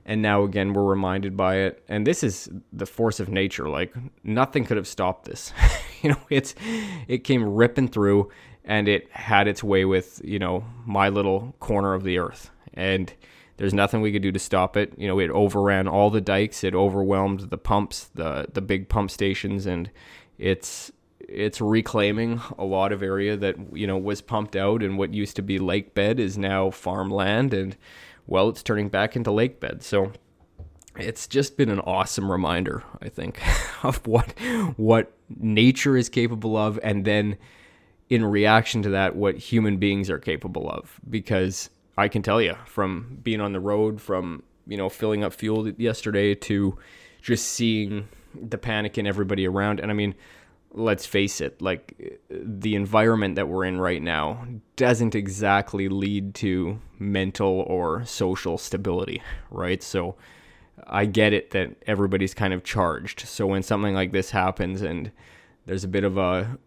And 0.06 0.22
now 0.22 0.44
again, 0.44 0.74
we're 0.74 0.84
reminded 0.84 1.38
by 1.38 1.58
it. 1.58 1.84
And 1.88 2.06
this 2.06 2.24
is 2.24 2.50
the 2.74 2.86
force 2.86 3.20
of 3.20 3.30
nature. 3.30 3.70
Like 3.70 3.94
nothing 4.24 4.66
could 4.66 4.78
have 4.78 4.88
stopped 4.88 5.26
this. 5.26 5.54
you 6.02 6.10
know, 6.10 6.20
it's 6.30 6.56
it 7.08 7.20
came 7.20 7.44
ripping 7.44 7.88
through 7.88 8.30
and 8.66 8.88
it 8.88 9.10
had 9.12 9.48
its 9.48 9.64
way 9.64 9.86
with, 9.86 10.22
you 10.24 10.40
know, 10.40 10.64
my 10.86 11.10
little 11.10 11.56
corner 11.60 11.94
of 11.94 12.04
the 12.04 12.18
earth. 12.18 12.52
And 12.74 13.14
there's 13.58 13.74
nothing 13.74 14.02
we 14.02 14.12
could 14.12 14.22
do 14.22 14.32
to 14.32 14.40
stop 14.40 14.76
it. 14.76 14.94
You 14.98 15.08
know, 15.08 15.20
it 15.20 15.30
overran 15.30 15.88
all 15.88 16.10
the 16.10 16.22
dikes, 16.22 16.64
it 16.64 16.74
overwhelmed 16.74 17.52
the 17.52 17.58
pumps, 17.58 18.10
the 18.16 18.48
the 18.52 18.62
big 18.62 18.90
pump 18.90 19.12
stations, 19.12 19.66
and 19.66 19.92
it's 20.40 20.92
it's 21.20 21.62
reclaiming 21.62 22.42
a 22.58 22.66
lot 22.66 22.92
of 22.92 23.02
area 23.04 23.38
that 23.38 23.56
you 23.72 23.88
know 23.88 23.98
was 23.98 24.22
pumped 24.22 24.56
out 24.56 24.84
and 24.84 24.98
what 24.98 25.14
used 25.14 25.36
to 25.36 25.42
be 25.42 25.60
lake 25.60 25.94
bed 25.94 26.20
is 26.20 26.38
now 26.38 26.70
farmland 26.70 27.54
and 27.54 27.78
well 28.32 28.50
it's 28.50 28.64
turning 28.64 28.90
back 28.90 29.16
into 29.16 29.32
lake 29.32 29.60
bed 29.60 29.84
so 29.84 30.12
it's 30.98 31.28
just 31.28 31.56
been 31.58 31.70
an 31.70 31.80
awesome 31.82 32.32
reminder 32.32 32.84
i 33.02 33.10
think 33.10 33.40
of 33.84 34.06
what 34.08 34.34
what 34.78 35.12
nature 35.40 35.96
is 35.96 36.10
capable 36.10 36.58
of 36.58 36.80
and 36.84 37.06
then 37.06 37.38
in 38.12 38.26
reaction 38.26 38.84
to 38.84 38.90
that 38.90 39.16
what 39.16 39.38
human 39.38 39.78
beings 39.78 40.10
are 40.10 40.20
capable 40.20 40.70
of. 40.70 41.00
Because 41.10 41.72
i 41.98 42.08
can 42.08 42.22
tell 42.22 42.42
you 42.42 42.56
from 42.66 43.18
being 43.24 43.42
on 43.42 43.54
the 43.54 43.60
road 43.60 44.00
from 44.00 44.44
you 44.68 44.78
know 44.78 44.90
filling 44.90 45.24
up 45.24 45.34
fuel 45.34 45.68
yesterday 45.70 46.36
to 46.36 46.78
just 47.22 47.48
seeing 47.48 48.08
the 48.36 48.58
panic 48.58 48.98
in 48.98 49.08
everybody 49.08 49.48
around. 49.48 49.80
And 49.80 49.90
i 49.90 49.94
mean 49.96 50.14
let's 50.74 51.06
face 51.06 51.42
it, 51.42 51.62
like 51.62 52.20
the 52.30 52.76
environment 52.76 53.36
that 53.36 53.48
we're 53.48 53.66
in 53.66 53.80
right 53.80 54.02
now 54.02 54.46
doesn't 54.76 55.16
exactly 55.16 55.90
lead 55.90 56.34
to 56.36 56.80
mental 56.98 57.62
or 57.68 58.06
social 58.06 58.58
stability, 58.58 59.22
right? 59.50 59.84
So 59.84 60.16
I 60.88 61.06
get 61.06 61.34
it 61.34 61.52
that 61.52 61.76
everybody's 61.88 62.34
kind 62.34 62.54
of 62.54 62.64
charged. 62.64 63.22
So 63.22 63.48
when 63.48 63.64
something 63.64 63.94
like 63.94 64.12
this 64.12 64.32
happens 64.32 64.82
and 64.82 65.12
there's 65.66 65.84
a 65.84 65.90
bit 65.90 66.04
of 66.04 66.18
a 66.18 66.58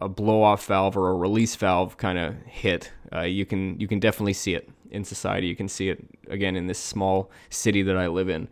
a 0.00 0.08
blow 0.08 0.42
off 0.42 0.64
valve 0.66 0.96
or 0.96 1.10
a 1.10 1.14
release 1.14 1.56
valve 1.56 1.96
kind 1.96 2.18
of 2.18 2.36
hit, 2.46 2.92
uh, 3.12 3.22
you 3.22 3.44
can 3.44 3.78
you 3.80 3.88
can 3.88 3.98
definitely 3.98 4.32
see 4.32 4.54
it 4.54 4.68
in 4.90 5.04
society. 5.04 5.48
You 5.48 5.56
can 5.56 5.68
see 5.68 5.88
it 5.88 6.04
again 6.28 6.54
in 6.54 6.66
this 6.68 6.78
small 6.78 7.30
city 7.50 7.82
that 7.82 7.96
I 7.96 8.06
live 8.06 8.28
in. 8.28 8.48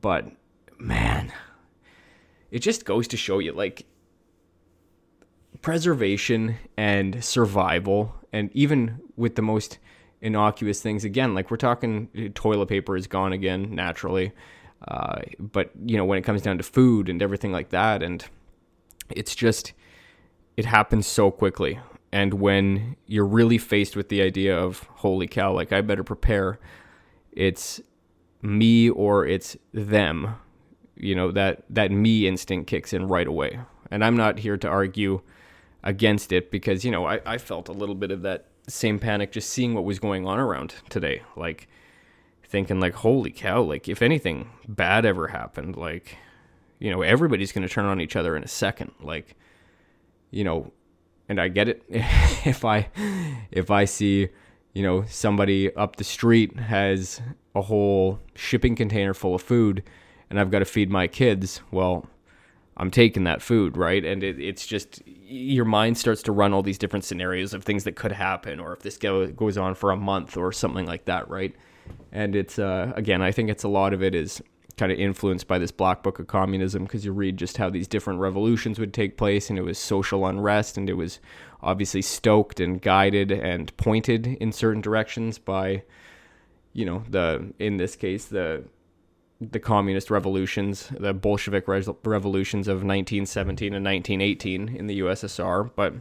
But 0.00 0.26
man, 0.78 1.32
it 2.50 2.60
just 2.60 2.84
goes 2.84 3.06
to 3.08 3.16
show 3.16 3.38
you 3.38 3.52
like 3.52 3.86
preservation 5.62 6.56
and 6.76 7.22
survival, 7.22 8.14
and 8.32 8.50
even 8.54 9.00
with 9.16 9.36
the 9.36 9.42
most 9.42 9.78
innocuous 10.20 10.80
things, 10.80 11.04
again, 11.04 11.34
like 11.34 11.50
we're 11.50 11.56
talking 11.56 12.08
toilet 12.34 12.66
paper 12.66 12.96
is 12.96 13.06
gone 13.06 13.32
again 13.32 13.74
naturally. 13.74 14.32
Uh, 14.88 15.20
but 15.38 15.70
you 15.84 15.96
know 15.96 16.04
when 16.04 16.16
it 16.16 16.22
comes 16.22 16.40
down 16.40 16.56
to 16.56 16.64
food 16.64 17.08
and 17.08 17.22
everything 17.22 17.52
like 17.52 17.70
that, 17.70 18.02
and 18.02 18.24
it's 19.10 19.34
just 19.34 19.72
it 20.56 20.64
happens 20.64 21.06
so 21.06 21.30
quickly. 21.30 21.78
And 22.12 22.34
when 22.34 22.96
you're 23.06 23.26
really 23.26 23.58
faced 23.58 23.94
with 23.94 24.08
the 24.08 24.22
idea 24.22 24.58
of 24.58 24.80
holy 24.94 25.26
cow, 25.26 25.52
like 25.52 25.72
I 25.72 25.80
better 25.80 26.02
prepare, 26.02 26.58
it's 27.30 27.80
me 28.42 28.90
or 28.90 29.26
it's 29.26 29.56
them. 29.72 30.34
You 30.96 31.14
know 31.14 31.30
that 31.32 31.64
that 31.70 31.90
me 31.90 32.26
instinct 32.26 32.66
kicks 32.66 32.92
in 32.92 33.06
right 33.06 33.26
away. 33.26 33.60
And 33.90 34.04
I'm 34.04 34.16
not 34.16 34.38
here 34.38 34.56
to 34.56 34.68
argue 34.68 35.20
against 35.82 36.32
it 36.32 36.50
because 36.50 36.84
you 36.84 36.90
know 36.90 37.06
I, 37.06 37.20
I 37.24 37.38
felt 37.38 37.68
a 37.68 37.72
little 37.72 37.94
bit 37.94 38.10
of 38.10 38.22
that 38.22 38.46
same 38.68 38.98
panic 38.98 39.32
just 39.32 39.50
seeing 39.50 39.74
what 39.74 39.84
was 39.84 39.98
going 39.98 40.26
on 40.26 40.38
around 40.38 40.74
today. 40.88 41.22
Like 41.36 41.68
thinking 42.44 42.80
like 42.80 42.94
holy 42.94 43.30
cow 43.30 43.62
like 43.62 43.88
if 43.88 44.02
anything 44.02 44.50
bad 44.66 45.06
ever 45.06 45.28
happened 45.28 45.76
like 45.76 46.16
you 46.80 46.90
know 46.90 47.00
everybody's 47.00 47.52
going 47.52 47.62
to 47.62 47.72
turn 47.72 47.84
on 47.84 48.00
each 48.00 48.16
other 48.16 48.36
in 48.36 48.42
a 48.42 48.48
second. 48.48 48.92
Like 49.00 49.36
you 50.30 50.44
know 50.44 50.72
and 51.28 51.40
I 51.40 51.48
get 51.48 51.68
it. 51.68 51.82
If 52.42 52.64
I 52.64 52.88
if 53.50 53.70
I 53.70 53.84
see 53.84 54.28
you 54.72 54.82
know 54.82 55.04
somebody 55.06 55.74
up 55.74 55.96
the 55.96 56.04
street 56.04 56.58
has 56.58 57.20
a 57.54 57.62
whole 57.62 58.18
shipping 58.34 58.74
container 58.76 59.12
full 59.12 59.34
of 59.34 59.42
food 59.42 59.82
and 60.30 60.40
I've 60.40 60.50
got 60.50 60.60
to 60.60 60.64
feed 60.64 60.90
my 60.90 61.06
kids 61.06 61.60
well 61.70 62.06
I'm 62.80 62.90
taking 62.90 63.24
that 63.24 63.42
food, 63.42 63.76
right? 63.76 64.02
And 64.02 64.24
it, 64.24 64.40
it's 64.40 64.66
just 64.66 65.02
your 65.06 65.66
mind 65.66 65.98
starts 65.98 66.22
to 66.22 66.32
run 66.32 66.54
all 66.54 66.62
these 66.62 66.78
different 66.78 67.04
scenarios 67.04 67.52
of 67.52 67.62
things 67.62 67.84
that 67.84 67.94
could 67.94 68.10
happen, 68.10 68.58
or 68.58 68.72
if 68.72 68.80
this 68.80 68.96
go, 68.96 69.26
goes 69.26 69.58
on 69.58 69.74
for 69.74 69.90
a 69.90 69.96
month 69.96 70.34
or 70.34 70.50
something 70.50 70.86
like 70.86 71.04
that, 71.04 71.28
right? 71.28 71.54
And 72.10 72.34
it's 72.34 72.58
uh, 72.58 72.94
again, 72.96 73.20
I 73.20 73.32
think 73.32 73.50
it's 73.50 73.64
a 73.64 73.68
lot 73.68 73.92
of 73.92 74.02
it 74.02 74.14
is 74.14 74.42
kind 74.78 74.90
of 74.90 74.98
influenced 74.98 75.46
by 75.46 75.58
this 75.58 75.70
black 75.70 76.02
book 76.02 76.18
of 76.18 76.26
communism 76.26 76.84
because 76.84 77.04
you 77.04 77.12
read 77.12 77.36
just 77.36 77.58
how 77.58 77.68
these 77.68 77.86
different 77.86 78.18
revolutions 78.18 78.78
would 78.78 78.94
take 78.94 79.18
place, 79.18 79.50
and 79.50 79.58
it 79.58 79.62
was 79.62 79.78
social 79.78 80.24
unrest, 80.24 80.78
and 80.78 80.88
it 80.88 80.94
was 80.94 81.20
obviously 81.62 82.00
stoked 82.00 82.60
and 82.60 82.80
guided 82.80 83.30
and 83.30 83.76
pointed 83.76 84.26
in 84.26 84.52
certain 84.52 84.80
directions 84.80 85.36
by, 85.36 85.82
you 86.72 86.86
know, 86.86 87.04
the 87.10 87.52
in 87.58 87.76
this 87.76 87.94
case 87.94 88.24
the 88.24 88.64
the 89.40 89.60
communist 89.60 90.10
revolutions, 90.10 90.90
the 90.98 91.14
Bolshevik 91.14 91.66
re- 91.66 91.84
revolutions 92.04 92.68
of 92.68 92.76
1917 92.78 93.74
and 93.74 93.84
1918 93.84 94.76
in 94.76 94.86
the 94.86 95.00
USSR. 95.00 95.70
But, 95.74 95.94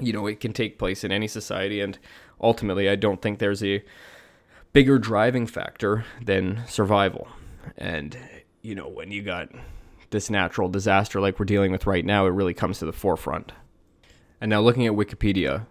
you 0.00 0.12
know, 0.12 0.26
it 0.26 0.40
can 0.40 0.52
take 0.52 0.78
place 0.78 1.04
in 1.04 1.12
any 1.12 1.28
society. 1.28 1.80
And 1.80 1.98
ultimately, 2.40 2.88
I 2.88 2.96
don't 2.96 3.22
think 3.22 3.38
there's 3.38 3.62
a 3.62 3.84
bigger 4.72 4.98
driving 4.98 5.46
factor 5.46 6.04
than 6.22 6.62
survival. 6.66 7.28
And, 7.78 8.18
you 8.62 8.74
know, 8.74 8.88
when 8.88 9.12
you 9.12 9.22
got 9.22 9.50
this 10.10 10.28
natural 10.28 10.68
disaster 10.68 11.20
like 11.20 11.38
we're 11.38 11.44
dealing 11.44 11.70
with 11.70 11.86
right 11.86 12.04
now, 12.04 12.26
it 12.26 12.30
really 12.30 12.54
comes 12.54 12.80
to 12.80 12.86
the 12.86 12.92
forefront. 12.92 13.52
And 14.40 14.50
now, 14.50 14.60
looking 14.60 14.86
at 14.86 14.92
Wikipedia, 14.92 15.66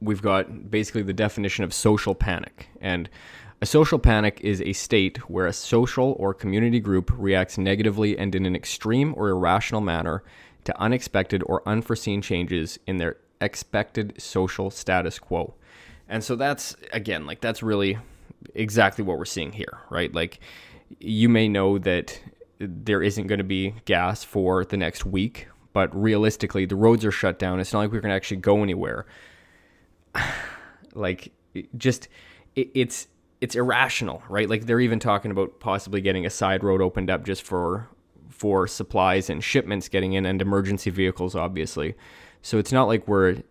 we've 0.00 0.22
got 0.22 0.70
basically 0.70 1.02
the 1.02 1.12
definition 1.12 1.64
of 1.64 1.72
social 1.72 2.14
panic. 2.14 2.68
And 2.80 3.08
a 3.62 3.66
social 3.66 3.98
panic 3.98 4.40
is 4.42 4.62
a 4.62 4.72
state 4.72 5.18
where 5.28 5.46
a 5.46 5.52
social 5.52 6.16
or 6.18 6.32
community 6.32 6.80
group 6.80 7.12
reacts 7.14 7.58
negatively 7.58 8.18
and 8.18 8.34
in 8.34 8.46
an 8.46 8.56
extreme 8.56 9.14
or 9.16 9.28
irrational 9.28 9.82
manner 9.82 10.22
to 10.64 10.80
unexpected 10.80 11.42
or 11.46 11.62
unforeseen 11.66 12.22
changes 12.22 12.78
in 12.86 12.96
their 12.96 13.18
expected 13.40 14.14
social 14.20 14.70
status 14.70 15.18
quo. 15.18 15.54
And 16.08 16.24
so 16.24 16.36
that's, 16.36 16.74
again, 16.92 17.26
like 17.26 17.40
that's 17.40 17.62
really 17.62 17.98
exactly 18.54 19.04
what 19.04 19.18
we're 19.18 19.26
seeing 19.26 19.52
here, 19.52 19.78
right? 19.90 20.12
Like 20.12 20.40
you 20.98 21.28
may 21.28 21.46
know 21.46 21.78
that 21.78 22.18
there 22.58 23.02
isn't 23.02 23.26
going 23.26 23.38
to 23.38 23.44
be 23.44 23.74
gas 23.84 24.24
for 24.24 24.64
the 24.64 24.76
next 24.76 25.04
week, 25.04 25.48
but 25.72 25.94
realistically, 25.94 26.64
the 26.64 26.76
roads 26.76 27.04
are 27.04 27.12
shut 27.12 27.38
down. 27.38 27.60
It's 27.60 27.72
not 27.72 27.80
like 27.80 27.92
we're 27.92 28.00
going 28.00 28.10
to 28.10 28.16
actually 28.16 28.38
go 28.38 28.62
anywhere. 28.62 29.06
like, 30.94 31.32
just 31.76 32.08
it, 32.56 32.70
it's 32.74 33.06
it's 33.40 33.54
irrational, 33.54 34.22
right? 34.28 34.48
Like 34.48 34.66
they're 34.66 34.80
even 34.80 34.98
talking 34.98 35.30
about 35.30 35.60
possibly 35.60 36.00
getting 36.00 36.26
a 36.26 36.30
side 36.30 36.62
road 36.62 36.80
opened 36.80 37.10
up 37.10 37.24
just 37.24 37.42
for 37.42 37.88
for 38.28 38.66
supplies 38.66 39.28
and 39.28 39.42
shipments 39.42 39.88
getting 39.88 40.12
in 40.14 40.24
and 40.24 40.40
emergency 40.40 40.90
vehicles, 40.90 41.34
obviously. 41.34 41.94
So 42.42 42.58
it's 42.58 42.72
not 42.72 42.84
like 42.84 43.06
we're 43.08 43.42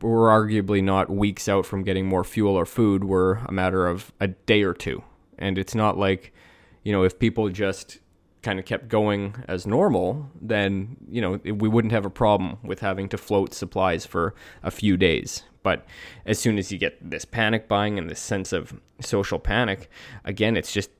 we're 0.00 0.28
arguably 0.28 0.82
not 0.82 1.10
weeks 1.10 1.48
out 1.48 1.64
from 1.64 1.82
getting 1.82 2.06
more 2.06 2.24
fuel 2.24 2.54
or 2.54 2.66
food. 2.66 3.04
We're 3.04 3.36
a 3.46 3.52
matter 3.52 3.86
of 3.86 4.12
a 4.20 4.28
day 4.28 4.62
or 4.62 4.74
two, 4.74 5.02
and 5.38 5.58
it's 5.58 5.74
not 5.74 5.98
like 5.98 6.32
you 6.82 6.92
know 6.92 7.02
if 7.02 7.18
people 7.18 7.48
just 7.48 7.98
kind 8.42 8.58
of 8.60 8.64
kept 8.64 8.88
going 8.88 9.34
as 9.48 9.66
normal, 9.66 10.30
then 10.40 10.96
you 11.08 11.20
know 11.20 11.40
we 11.44 11.68
wouldn't 11.68 11.92
have 11.92 12.04
a 12.04 12.10
problem 12.10 12.58
with 12.62 12.80
having 12.80 13.08
to 13.08 13.18
float 13.18 13.54
supplies 13.54 14.04
for 14.04 14.34
a 14.62 14.70
few 14.70 14.96
days. 14.96 15.42
But 15.66 15.84
as 16.24 16.38
soon 16.38 16.58
as 16.58 16.70
you 16.70 16.78
get 16.78 16.96
this 17.10 17.24
panic 17.24 17.66
buying 17.66 17.98
and 17.98 18.08
this 18.08 18.20
sense 18.20 18.52
of 18.52 18.80
social 19.00 19.40
panic, 19.40 19.90
again, 20.24 20.56
it's 20.56 20.72
just 20.72 20.90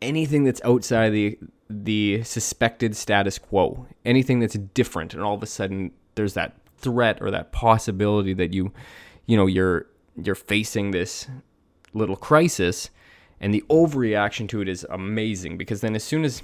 anything 0.00 0.44
that's 0.44 0.62
outside 0.64 1.10
the 1.10 1.38
the 1.68 2.22
suspected 2.22 2.96
status 2.96 3.36
quo, 3.36 3.86
anything 4.06 4.40
that's 4.40 4.54
different, 4.54 5.12
and 5.12 5.22
all 5.22 5.34
of 5.34 5.42
a 5.42 5.46
sudden 5.46 5.90
there's 6.14 6.32
that 6.32 6.56
threat 6.78 7.18
or 7.20 7.30
that 7.30 7.52
possibility 7.52 8.32
that 8.32 8.54
you, 8.54 8.72
you 9.26 9.36
know, 9.36 9.46
you're 9.46 9.84
you're 10.16 10.34
facing 10.34 10.92
this 10.92 11.28
little 11.92 12.16
crisis, 12.16 12.88
and 13.38 13.52
the 13.52 13.62
overreaction 13.68 14.48
to 14.48 14.62
it 14.62 14.68
is 14.70 14.86
amazing 14.88 15.58
because 15.58 15.82
then 15.82 15.94
as 15.94 16.02
soon 16.02 16.24
as 16.24 16.42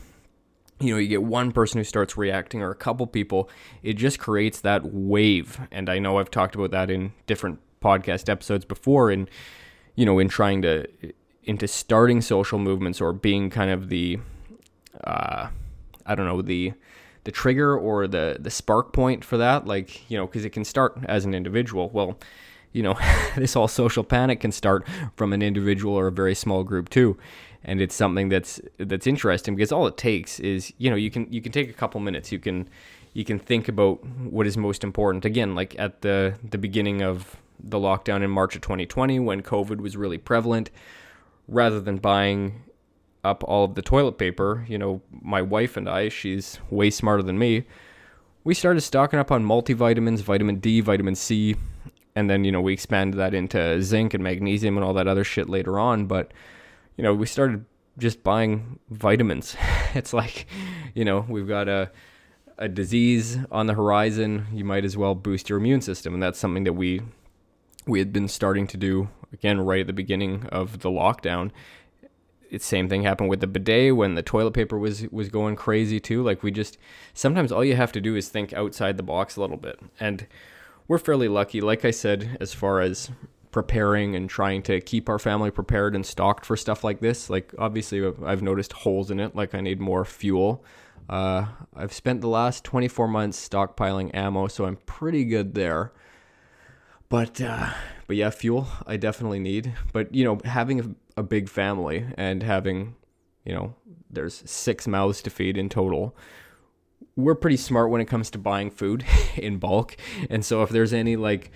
you 0.81 0.93
know, 0.93 0.99
you 0.99 1.09
get 1.09 1.23
one 1.23 1.53
person 1.53 1.79
who 1.79 1.85
starts 1.85 2.17
reacting 2.17 2.63
or 2.63 2.71
a 2.71 2.75
couple 2.75 3.07
people, 3.07 3.49
it 3.83 3.95
just 3.95 4.19
creates 4.19 4.61
that 4.61 4.85
wave. 4.85 5.61
And 5.71 5.89
I 5.89 5.99
know 5.99 6.19
I've 6.19 6.31
talked 6.31 6.55
about 6.55 6.71
that 6.73 6.91
in 6.91 7.13
different 7.27 7.61
podcast 7.83 8.29
episodes 8.29 8.65
before 8.65 9.11
in 9.11 9.29
you 9.95 10.05
know, 10.05 10.19
in 10.19 10.29
trying 10.29 10.63
to 10.63 10.87
into 11.45 11.67
starting 11.67 12.21
social 12.21 12.59
movements 12.59 13.01
or 13.01 13.13
being 13.13 13.51
kind 13.51 13.71
of 13.71 13.89
the 13.89 14.19
uh 15.05 15.49
I 16.05 16.15
don't 16.15 16.27
know, 16.27 16.43
the 16.43 16.75
the 17.25 17.33
trigger 17.33 17.77
or 17.77 18.07
the 18.07 18.37
the 18.39 18.51
spark 18.51 18.93
point 18.93 19.25
for 19.25 19.39
that 19.39 19.67
like, 19.67 20.09
you 20.11 20.19
know, 20.19 20.27
cuz 20.27 20.45
it 20.45 20.51
can 20.51 20.65
start 20.65 20.99
as 21.07 21.25
an 21.25 21.35
individual. 21.35 21.89
Well, 21.89 22.19
you 22.73 22.83
know, 22.83 22.99
this 23.37 23.55
whole 23.55 23.69
social 23.69 24.05
panic 24.05 24.41
can 24.41 24.53
start 24.53 24.87
from 25.17 25.33
an 25.33 25.41
individual 25.41 25.95
or 25.95 26.09
a 26.09 26.13
very 26.13 26.35
small 26.35 26.63
group 26.63 26.91
too 26.91 27.17
and 27.67 27.81
it's 27.81 27.95
something 27.95 28.31
that's 28.31 28.61
that's 28.79 29.07
interesting 29.07 29.55
because 29.55 29.73
all 29.73 29.87
it 29.87 29.99
takes 29.99 30.41
is 30.41 30.73
you 30.79 30.89
know 30.89 30.97
you 30.97 31.11
can 31.11 31.31
you 31.31 31.43
can 31.43 31.53
take 31.53 31.69
a 31.69 31.75
couple 31.75 32.01
minutes. 32.01 32.33
You 32.33 32.39
can 32.39 32.69
you 33.13 33.25
can 33.25 33.39
think 33.39 33.69
about 33.69 34.05
what 34.05 34.47
is 34.47 34.57
most 34.57 34.83
important. 34.83 35.27
Again 35.27 35.55
like 35.55 35.79
at 35.79 36.01
the 36.01 36.35
the 36.49 36.57
beginning 36.57 37.03
of 37.03 37.37
the 37.59 37.79
lockdown 37.79 38.23
in 38.23 38.31
March 38.31 38.55
of 38.55 38.61
2020 38.61 39.19
when 39.21 39.43
covid 39.43 39.81
was 39.81 39.97
really 39.97 40.19
prevalent 40.19 40.71
rather 41.49 41.81
than 41.81 41.97
buying 41.97 42.63
up 43.25 43.43
all 43.45 43.65
of 43.65 43.75
the 43.75 43.81
toilet 43.81 44.19
paper 44.19 44.67
you 44.69 44.77
know 44.77 45.01
my 45.23 45.41
wife 45.41 45.75
and 45.75 45.89
I 45.89 46.11
she's 46.11 46.59
way 46.69 46.91
smarter 46.91 47.23
than 47.23 47.39
me 47.39 47.65
we 48.45 48.53
started 48.53 48.83
stocking 48.83 49.19
up 49.19 49.33
on 49.33 49.43
multivitamins 49.43 50.21
vitamin 50.21 50.57
D 50.57 50.83
vitamin 50.83 51.15
C 51.15 51.57
and 52.17 52.29
then 52.29 52.43
you 52.45 52.51
know 52.51 52.61
we 52.61 52.73
expanded 52.73 53.21
that 53.21 53.35
into 53.35 53.81
zinc 53.83 54.15
and 54.15 54.25
magnesium 54.25 54.77
and 54.77 54.85
all 54.85 54.95
that 54.95 55.07
other 55.07 55.23
shit 55.23 55.49
later 55.49 55.79
on. 55.79 56.07
But 56.07 56.33
you 56.97 57.03
know, 57.03 57.15
we 57.15 57.27
started 57.27 57.65
just 57.99 58.23
buying 58.23 58.79
vitamins. 58.91 59.57
it's 59.95 60.13
like, 60.13 60.47
you 60.95 61.05
know, 61.05 61.25
we've 61.29 61.49
got 61.49 61.69
a 61.69 61.91
a 62.59 62.69
disease 62.69 63.39
on 63.51 63.67
the 63.67 63.75
horizon. 63.75 64.47
You 64.53 64.65
might 64.65 64.85
as 64.85 64.97
well 64.97 65.15
boost 65.15 65.49
your 65.49 65.59
immune 65.59 65.81
system, 65.81 66.15
and 66.15 66.23
that's 66.23 66.39
something 66.39 66.65
that 66.65 66.73
we 66.73 67.03
we 67.87 67.99
had 67.99 68.13
been 68.13 68.29
starting 68.29 68.67
to 68.69 68.77
do 68.77 69.09
again 69.33 69.61
right 69.61 69.81
at 69.81 69.87
the 69.87 69.93
beginning 69.93 70.47
of 70.47 70.81
the 70.81 70.91
lockdown. 70.91 71.51
It's 72.49 72.65
same 72.65 72.89
thing 72.89 73.03
happened 73.03 73.29
with 73.29 73.41
the 73.41 73.47
bidet 73.47 73.97
when 73.97 74.15
the 74.15 74.23
toilet 74.23 74.53
paper 74.53 74.79
was 74.79 75.07
was 75.09 75.29
going 75.29 75.57
crazy 75.57 76.01
too. 76.01 76.23
Like 76.23 76.43
we 76.43 76.51
just 76.51 76.79
sometimes 77.13 77.53
all 77.53 77.65
you 77.65 77.77
have 77.77 77.93
to 77.93 78.01
do 78.01 78.17
is 78.17 78.29
think 78.29 78.53
outside 78.53 78.97
the 78.97 79.03
box 79.03 79.37
a 79.37 79.41
little 79.41 79.57
bit. 79.57 79.79
And 80.01 80.27
we're 80.89 80.99
fairly 80.99 81.29
lucky, 81.29 81.61
like 81.61 81.85
I 81.85 81.91
said, 81.91 82.37
as 82.41 82.55
far 82.55 82.81
as 82.81 83.11
preparing 83.57 84.15
and 84.15 84.29
trying 84.29 84.61
to 84.61 84.83
keep 84.83 85.09
our 85.09 85.19
family 85.19 85.51
prepared 85.51 85.95
and 85.95 86.05
stocked 86.05 86.45
for 86.45 86.59
stuff 86.59 86.85
like 86.85 87.01
this. 87.01 87.31
Like 87.31 87.55
obviously, 87.59 88.07
I've 88.23 88.43
noticed 88.43 88.75
holes 88.75 89.11
in 89.11 89.19
it. 89.19 89.35
Like 89.35 89.55
I 89.55 89.63
need 89.63 89.81
more 89.81 90.05
fuel. 90.05 90.63
Uh, 91.09 91.47
I've 91.75 91.95
spent 91.95 92.21
the 92.21 92.29
last 92.29 92.65
24 92.65 93.09
months 93.09 93.49
stockpiling 93.49 94.15
ammo, 94.15 94.47
so 94.49 94.67
I'm 94.67 94.77
pretty 94.85 95.25
good 95.25 95.55
there. 95.55 95.95
But 97.09 97.41
uh, 97.41 97.71
but 98.07 98.17
yeah, 98.17 98.29
fuel 98.29 98.69
I 98.87 98.99
definitely 98.99 99.39
need. 99.39 99.73
But 99.91 100.15
you 100.15 100.25
know, 100.25 100.39
having 100.45 100.81
a, 100.81 101.21
a 101.21 101.23
big 101.23 101.49
family 101.49 102.05
and 102.19 102.43
having 102.43 102.95
you 103.47 103.55
know, 103.55 103.75
there's 104.11 104.43
six 104.45 104.87
mouths 104.87 105.23
to 105.23 105.31
feed 105.31 105.57
in 105.57 105.71
total 105.71 106.15
we're 107.15 107.35
pretty 107.35 107.57
smart 107.57 107.89
when 107.89 108.03
it 108.03 108.05
comes 108.05 108.29
to 108.31 108.39
buying 108.39 108.71
food 108.71 109.03
in 109.37 109.57
bulk. 109.57 109.97
And 110.29 110.45
so 110.45 110.63
if 110.63 110.69
there's 110.69 110.93
any 110.93 111.17
like 111.17 111.51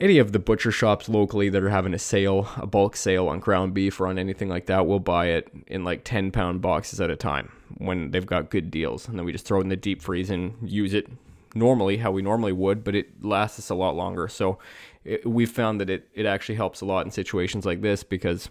any 0.00 0.18
of 0.18 0.32
the 0.32 0.38
butcher 0.38 0.72
shops 0.72 1.08
locally 1.08 1.50
that 1.50 1.62
are 1.62 1.68
having 1.68 1.92
a 1.92 1.98
sale, 1.98 2.48
a 2.56 2.66
bulk 2.66 2.96
sale 2.96 3.28
on 3.28 3.38
ground 3.38 3.74
beef 3.74 4.00
or 4.00 4.06
on 4.06 4.18
anything 4.18 4.48
like 4.48 4.66
that, 4.66 4.86
we'll 4.86 4.98
buy 4.98 5.26
it 5.26 5.48
in 5.66 5.84
like 5.84 6.04
10 6.04 6.30
pound 6.30 6.62
boxes 6.62 7.00
at 7.00 7.10
a 7.10 7.16
time 7.16 7.52
when 7.78 8.10
they've 8.10 8.26
got 8.26 8.50
good 8.50 8.70
deals. 8.70 9.06
And 9.06 9.18
then 9.18 9.26
we 9.26 9.32
just 9.32 9.44
throw 9.44 9.58
it 9.58 9.64
in 9.64 9.68
the 9.68 9.76
deep 9.76 10.00
freeze 10.00 10.30
and 10.30 10.56
use 10.62 10.94
it 10.94 11.06
normally 11.54 11.98
how 11.98 12.10
we 12.10 12.22
normally 12.22 12.52
would, 12.52 12.82
but 12.82 12.94
it 12.94 13.22
lasts 13.22 13.58
us 13.58 13.70
a 13.70 13.74
lot 13.74 13.94
longer. 13.94 14.26
So 14.28 14.58
it, 15.04 15.26
we've 15.26 15.50
found 15.50 15.80
that 15.80 15.90
it, 15.90 16.08
it 16.14 16.24
actually 16.24 16.54
helps 16.54 16.80
a 16.80 16.86
lot 16.86 17.04
in 17.04 17.10
situations 17.10 17.66
like 17.66 17.82
this 17.82 18.02
because 18.02 18.48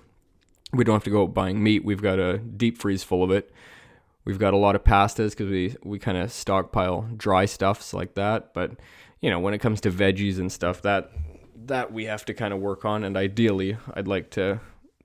we 0.72 0.84
don't 0.84 0.96
have 0.96 1.04
to 1.06 1.10
go 1.10 1.26
buying 1.26 1.64
meat. 1.64 1.84
We've 1.84 2.02
got 2.02 2.20
a 2.20 2.38
deep 2.38 2.78
freeze 2.78 3.04
full 3.04 3.24
of 3.24 3.32
it. 3.32 3.52
We've 4.24 4.38
got 4.38 4.54
a 4.54 4.58
lot 4.58 4.76
of 4.76 4.84
pastas 4.84 5.32
because 5.32 5.50
we, 5.50 5.76
we 5.84 5.98
kind 5.98 6.18
of 6.18 6.32
stockpile 6.32 7.10
dry 7.18 7.46
stuffs 7.46 7.94
like 7.94 8.14
that. 8.14 8.54
But, 8.54 8.74
you 9.20 9.32
know, 9.32 9.40
when 9.40 9.56
it 9.56 9.60
comes 9.60 9.82
to 9.82 9.92
veggies 9.92 10.38
and 10.38 10.52
stuff, 10.52 10.84
that 10.84 11.10
that 11.65 11.91
we 11.91 12.06
have 12.06 12.26
to 12.26 12.34
kind 12.34 12.54
of 12.54 12.60
work 12.60 12.86
on. 12.86 13.04
And 13.04 13.17
ideally, 13.17 13.78
I'd 13.93 14.08
like 14.08 14.30
to 14.32 14.60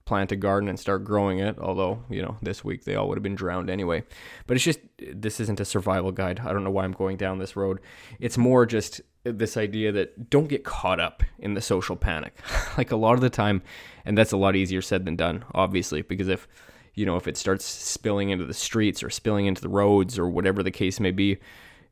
plant 0.05 0.33
a 0.33 0.37
garden 0.37 0.69
and 0.69 0.79
start 0.79 1.05
growing 1.05 1.39
it. 1.39 1.59
Although, 1.59 2.05
you 2.11 2.23
know, 2.23 2.37
this 2.43 2.63
week 2.63 2.85
they 2.85 2.95
all 2.95 3.09
would 3.09 3.17
have 3.17 3.23
been 3.23 3.35
drowned 3.35 3.71
anyway. 3.71 4.05
But 4.47 4.57
it's 4.57 4.65
just, 4.65 4.81
this 4.99 5.41
isn't 5.41 5.61
a 5.61 5.65
survival 5.65 6.13
guide. 6.13 6.41
I 6.41 6.53
don't 6.53 6.65
know 6.65 6.71
why 6.71 6.85
I'm 6.85 6.93
going 6.93 7.17
down 7.17 7.39
this 7.39 7.57
road. 7.57 7.81
It's 8.21 8.37
more 8.37 8.67
just 8.67 9.01
this 9.25 9.57
idea 9.57 9.91
that 9.93 10.29
don't 10.29 10.49
get 10.49 10.65
caught 10.65 11.01
up 11.01 11.23
in 11.39 11.55
the 11.55 11.63
social 11.63 11.97
panic. 11.97 12.37
like 12.77 12.91
a 12.91 12.97
lot 12.97 13.15
of 13.15 13.21
the 13.21 13.31
time, 13.31 13.63
and 14.05 14.17
that's 14.17 14.33
a 14.33 14.37
lot 14.37 14.57
easier 14.57 14.83
said 14.83 15.07
than 15.07 15.17
done, 15.17 15.45
obviously, 15.55 16.03
because 16.03 16.29
if, 16.29 16.47
you 16.95 17.07
know, 17.07 17.17
if 17.17 17.27
it 17.27 17.37
starts 17.37 17.65
spilling 17.65 18.29
into 18.29 18.45
the 18.45 18.55
streets 18.55 19.03
or 19.03 19.11
spilling 19.11 19.47
into 19.47 19.63
the 19.63 19.69
roads 19.69 20.19
or 20.19 20.29
whatever 20.29 20.63
the 20.63 20.71
case 20.71 21.01
may 21.01 21.11
be, 21.11 21.39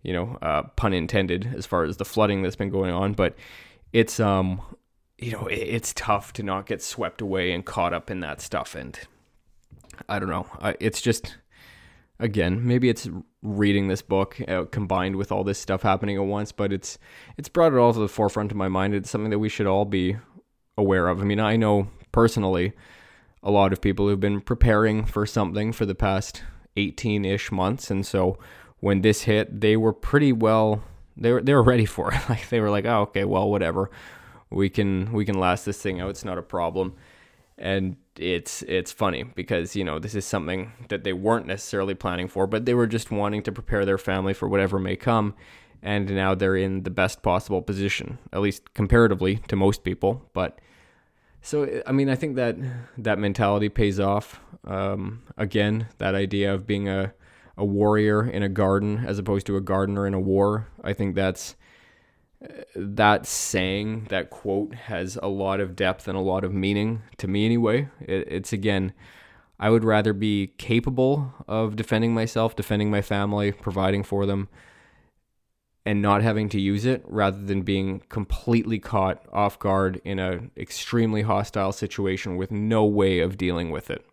you 0.02 0.12
know, 0.12 0.36
uh, 0.42 0.62
pun 0.76 0.92
intended 0.92 1.52
as 1.56 1.64
far 1.64 1.84
as 1.84 1.96
the 1.96 2.04
flooding 2.04 2.42
that's 2.42 2.56
been 2.56 2.70
going 2.70 2.90
on, 2.90 3.12
but 3.12 3.34
it's 3.92 4.18
um 4.18 4.60
you 5.18 5.32
know 5.32 5.46
it's 5.46 5.92
tough 5.94 6.32
to 6.34 6.42
not 6.42 6.66
get 6.66 6.82
swept 6.82 7.20
away 7.20 7.52
and 7.52 7.64
caught 7.64 7.92
up 7.92 8.10
in 8.10 8.20
that 8.20 8.40
stuff. 8.40 8.74
And 8.74 8.98
i 10.08 10.18
don't 10.18 10.28
know. 10.28 10.46
It's 10.80 11.00
just 11.00 11.36
again 12.18 12.66
maybe 12.66 12.88
it's 12.88 13.08
reading 13.42 13.88
this 13.88 14.02
book 14.02 14.40
uh, 14.46 14.64
combined 14.66 15.16
with 15.16 15.32
all 15.32 15.44
this 15.44 15.58
stuff 15.58 15.82
happening 15.82 16.16
at 16.16 16.22
once 16.22 16.52
but 16.52 16.72
it's 16.72 16.96
it's 17.36 17.48
brought 17.48 17.72
it 17.72 17.78
all 17.78 17.92
to 17.92 17.98
the 17.98 18.08
forefront 18.08 18.50
of 18.50 18.56
my 18.56 18.68
mind. 18.68 18.94
It's 18.94 19.10
something 19.10 19.30
that 19.30 19.38
we 19.38 19.48
should 19.48 19.66
all 19.66 19.84
be 19.84 20.16
aware 20.76 21.08
of. 21.08 21.20
I 21.20 21.24
mean 21.24 21.40
i 21.40 21.56
know 21.56 21.88
personally 22.10 22.72
a 23.42 23.50
lot 23.50 23.72
of 23.72 23.80
people 23.80 24.08
who've 24.08 24.20
been 24.20 24.40
preparing 24.40 25.04
for 25.04 25.26
something 25.26 25.72
for 25.72 25.84
the 25.84 25.96
past 25.96 26.44
18-ish 26.76 27.50
months. 27.50 27.90
And 27.90 28.06
so 28.06 28.38
when 28.78 29.00
this 29.00 29.22
hit 29.22 29.60
they 29.60 29.76
were 29.76 29.92
pretty 29.92 30.32
well 30.32 30.82
they 31.16 31.32
were 31.32 31.42
they 31.42 31.54
were 31.54 31.62
ready 31.62 31.86
for 31.86 32.12
it. 32.12 32.20
Like 32.28 32.48
they 32.48 32.60
were 32.60 32.70
like, 32.70 32.84
oh, 32.84 33.02
okay, 33.02 33.24
well, 33.24 33.50
whatever. 33.50 33.90
We 34.50 34.68
can 34.68 35.12
we 35.12 35.24
can 35.24 35.38
last 35.38 35.64
this 35.64 35.80
thing 35.80 36.00
out. 36.00 36.10
It's 36.10 36.24
not 36.24 36.38
a 36.38 36.42
problem. 36.42 36.94
And 37.58 37.96
it's 38.18 38.62
it's 38.62 38.92
funny 38.92 39.22
because 39.24 39.76
you 39.76 39.84
know 39.84 39.98
this 39.98 40.14
is 40.14 40.24
something 40.24 40.72
that 40.88 41.04
they 41.04 41.12
weren't 41.12 41.46
necessarily 41.46 41.94
planning 41.94 42.28
for, 42.28 42.46
but 42.46 42.66
they 42.66 42.74
were 42.74 42.86
just 42.86 43.10
wanting 43.10 43.42
to 43.44 43.52
prepare 43.52 43.84
their 43.84 43.98
family 43.98 44.34
for 44.34 44.48
whatever 44.48 44.78
may 44.78 44.96
come. 44.96 45.34
And 45.84 46.08
now 46.14 46.34
they're 46.34 46.56
in 46.56 46.84
the 46.84 46.90
best 46.90 47.22
possible 47.22 47.60
position, 47.60 48.18
at 48.32 48.40
least 48.40 48.72
comparatively 48.72 49.36
to 49.48 49.56
most 49.56 49.82
people. 49.82 50.30
But 50.32 50.60
so 51.40 51.82
I 51.86 51.92
mean, 51.92 52.08
I 52.08 52.14
think 52.14 52.36
that 52.36 52.56
that 52.98 53.18
mentality 53.18 53.68
pays 53.68 53.98
off. 53.98 54.40
Um, 54.64 55.22
again, 55.36 55.88
that 55.98 56.14
idea 56.14 56.54
of 56.54 56.66
being 56.66 56.88
a 56.88 57.12
a 57.56 57.64
warrior 57.64 58.24
in 58.24 58.42
a 58.42 58.48
garden 58.48 59.04
as 59.06 59.18
opposed 59.18 59.46
to 59.46 59.56
a 59.56 59.60
gardener 59.60 60.06
in 60.06 60.14
a 60.14 60.20
war. 60.20 60.68
I 60.82 60.92
think 60.92 61.14
that's 61.14 61.56
that 62.74 63.26
saying, 63.26 64.06
that 64.10 64.30
quote 64.30 64.74
has 64.74 65.18
a 65.22 65.28
lot 65.28 65.60
of 65.60 65.76
depth 65.76 66.08
and 66.08 66.16
a 66.16 66.20
lot 66.20 66.44
of 66.44 66.52
meaning 66.52 67.02
to 67.18 67.28
me 67.28 67.44
anyway. 67.44 67.88
It, 68.00 68.26
it's 68.28 68.52
again, 68.52 68.92
I 69.60 69.70
would 69.70 69.84
rather 69.84 70.12
be 70.12 70.54
capable 70.58 71.32
of 71.46 71.76
defending 71.76 72.14
myself, 72.14 72.56
defending 72.56 72.90
my 72.90 73.02
family, 73.02 73.52
providing 73.52 74.02
for 74.02 74.26
them, 74.26 74.48
and 75.84 76.02
not 76.02 76.22
having 76.22 76.48
to 76.48 76.60
use 76.60 76.84
it 76.84 77.04
rather 77.06 77.38
than 77.40 77.62
being 77.62 78.02
completely 78.08 78.78
caught 78.78 79.24
off 79.32 79.58
guard 79.58 80.00
in 80.04 80.18
an 80.18 80.50
extremely 80.56 81.22
hostile 81.22 81.72
situation 81.72 82.36
with 82.36 82.50
no 82.50 82.84
way 82.84 83.20
of 83.20 83.36
dealing 83.36 83.70
with 83.70 83.90
it. 83.90 84.04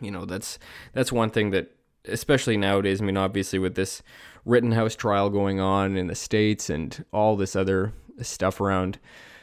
You 0.00 0.10
know, 0.10 0.24
that's 0.24 0.58
that's 0.92 1.12
one 1.12 1.30
thing 1.30 1.50
that 1.50 1.70
especially 2.06 2.56
nowadays, 2.56 3.00
I 3.00 3.04
mean 3.04 3.16
obviously 3.16 3.58
with 3.58 3.74
this 3.74 4.02
Rittenhouse 4.44 4.94
trial 4.94 5.30
going 5.30 5.60
on 5.60 5.96
in 5.96 6.06
the 6.06 6.14
states 6.14 6.68
and 6.68 7.04
all 7.12 7.36
this 7.36 7.56
other 7.56 7.92
stuff 8.20 8.60
around 8.60 8.98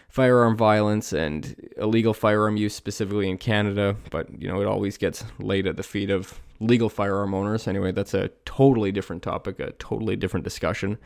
firearm 0.10 0.58
violence 0.58 1.13
and 1.13 1.56
illegal 1.78 2.13
firearm 2.13 2.58
use 2.58 2.76
specifically 2.76 3.30
in 3.30 3.38
Canada, 3.38 3.95
but 4.10 4.28
you 4.39 4.47
know, 4.47 4.62
it 4.62 4.67
always 4.67 4.97
gets 4.97 5.24
laid 5.39 5.65
at 5.65 5.78
the 5.78 5.84
feet 5.84 6.10
of 6.10 6.39
legal 6.60 6.89
firearm 6.89 7.34
owners. 7.34 7.67
Anyway, 7.67 7.91
that's 7.91 8.13
a 8.13 8.30
totally 8.45 8.91
different 8.91 9.24
topic, 9.24 9.60
a 9.60 9.71
totally 9.71 10.15
different 10.15 10.43
discussion. 10.43 10.97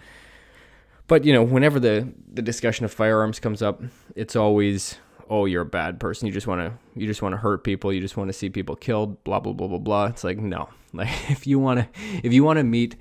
But 1.07 1.23
you 1.23 1.33
know, 1.33 1.43
whenever 1.43 1.79
the 1.79 2.11
the 2.33 2.41
discussion 2.41 2.83
of 2.83 2.91
firearms 2.91 3.39
comes 3.39 3.61
up, 3.61 3.81
it's 4.15 4.35
always 4.35 4.97
oh 5.29 5.45
you're 5.45 5.61
a 5.61 5.65
bad 5.65 5.99
person. 5.99 6.27
You 6.27 6.33
just 6.33 6.47
want 6.47 6.61
to 6.61 6.99
you 6.99 7.07
just 7.07 7.21
want 7.21 7.33
to 7.33 7.37
hurt 7.37 7.63
people. 7.63 7.91
You 7.91 8.01
just 8.01 8.17
want 8.17 8.29
to 8.29 8.33
see 8.33 8.49
people 8.49 8.75
killed 8.75 9.23
blah 9.23 9.39
blah 9.39 9.53
blah 9.53 9.67
blah 9.67 9.79
blah. 9.79 10.05
It's 10.07 10.23
like 10.23 10.37
no. 10.37 10.69
Like 10.93 11.29
if 11.29 11.45
you 11.45 11.59
want 11.59 11.81
to 11.81 12.01
if 12.23 12.31
you 12.31 12.45
want 12.45 12.55
to 12.55 12.63
meet 12.63 12.95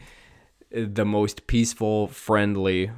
the 0.73 1.05
most 1.05 1.47
peaceful 1.47 2.09
friendly 2.09 2.91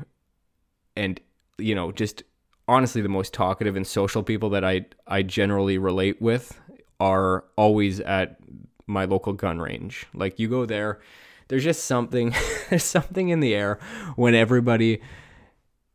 and 0.96 1.20
you 1.58 1.74
know 1.74 1.92
just 1.92 2.22
honestly 2.66 3.02
the 3.02 3.08
most 3.10 3.34
talkative 3.34 3.76
and 3.76 3.86
social 3.86 4.22
people 4.22 4.48
that 4.50 4.64
I 4.64 4.86
I 5.06 5.22
generally 5.22 5.76
relate 5.76 6.22
with 6.22 6.58
are 6.98 7.44
always 7.56 8.00
at 8.00 8.38
my 8.86 9.04
local 9.04 9.34
gun 9.34 9.58
range. 9.58 10.06
Like 10.14 10.38
you 10.38 10.48
go 10.48 10.64
there 10.64 11.00
there's 11.48 11.64
just 11.64 11.84
something 11.84 12.34
there's 12.70 12.84
something 12.84 13.28
in 13.28 13.40
the 13.40 13.54
air 13.54 13.78
when 14.16 14.34
everybody 14.34 15.00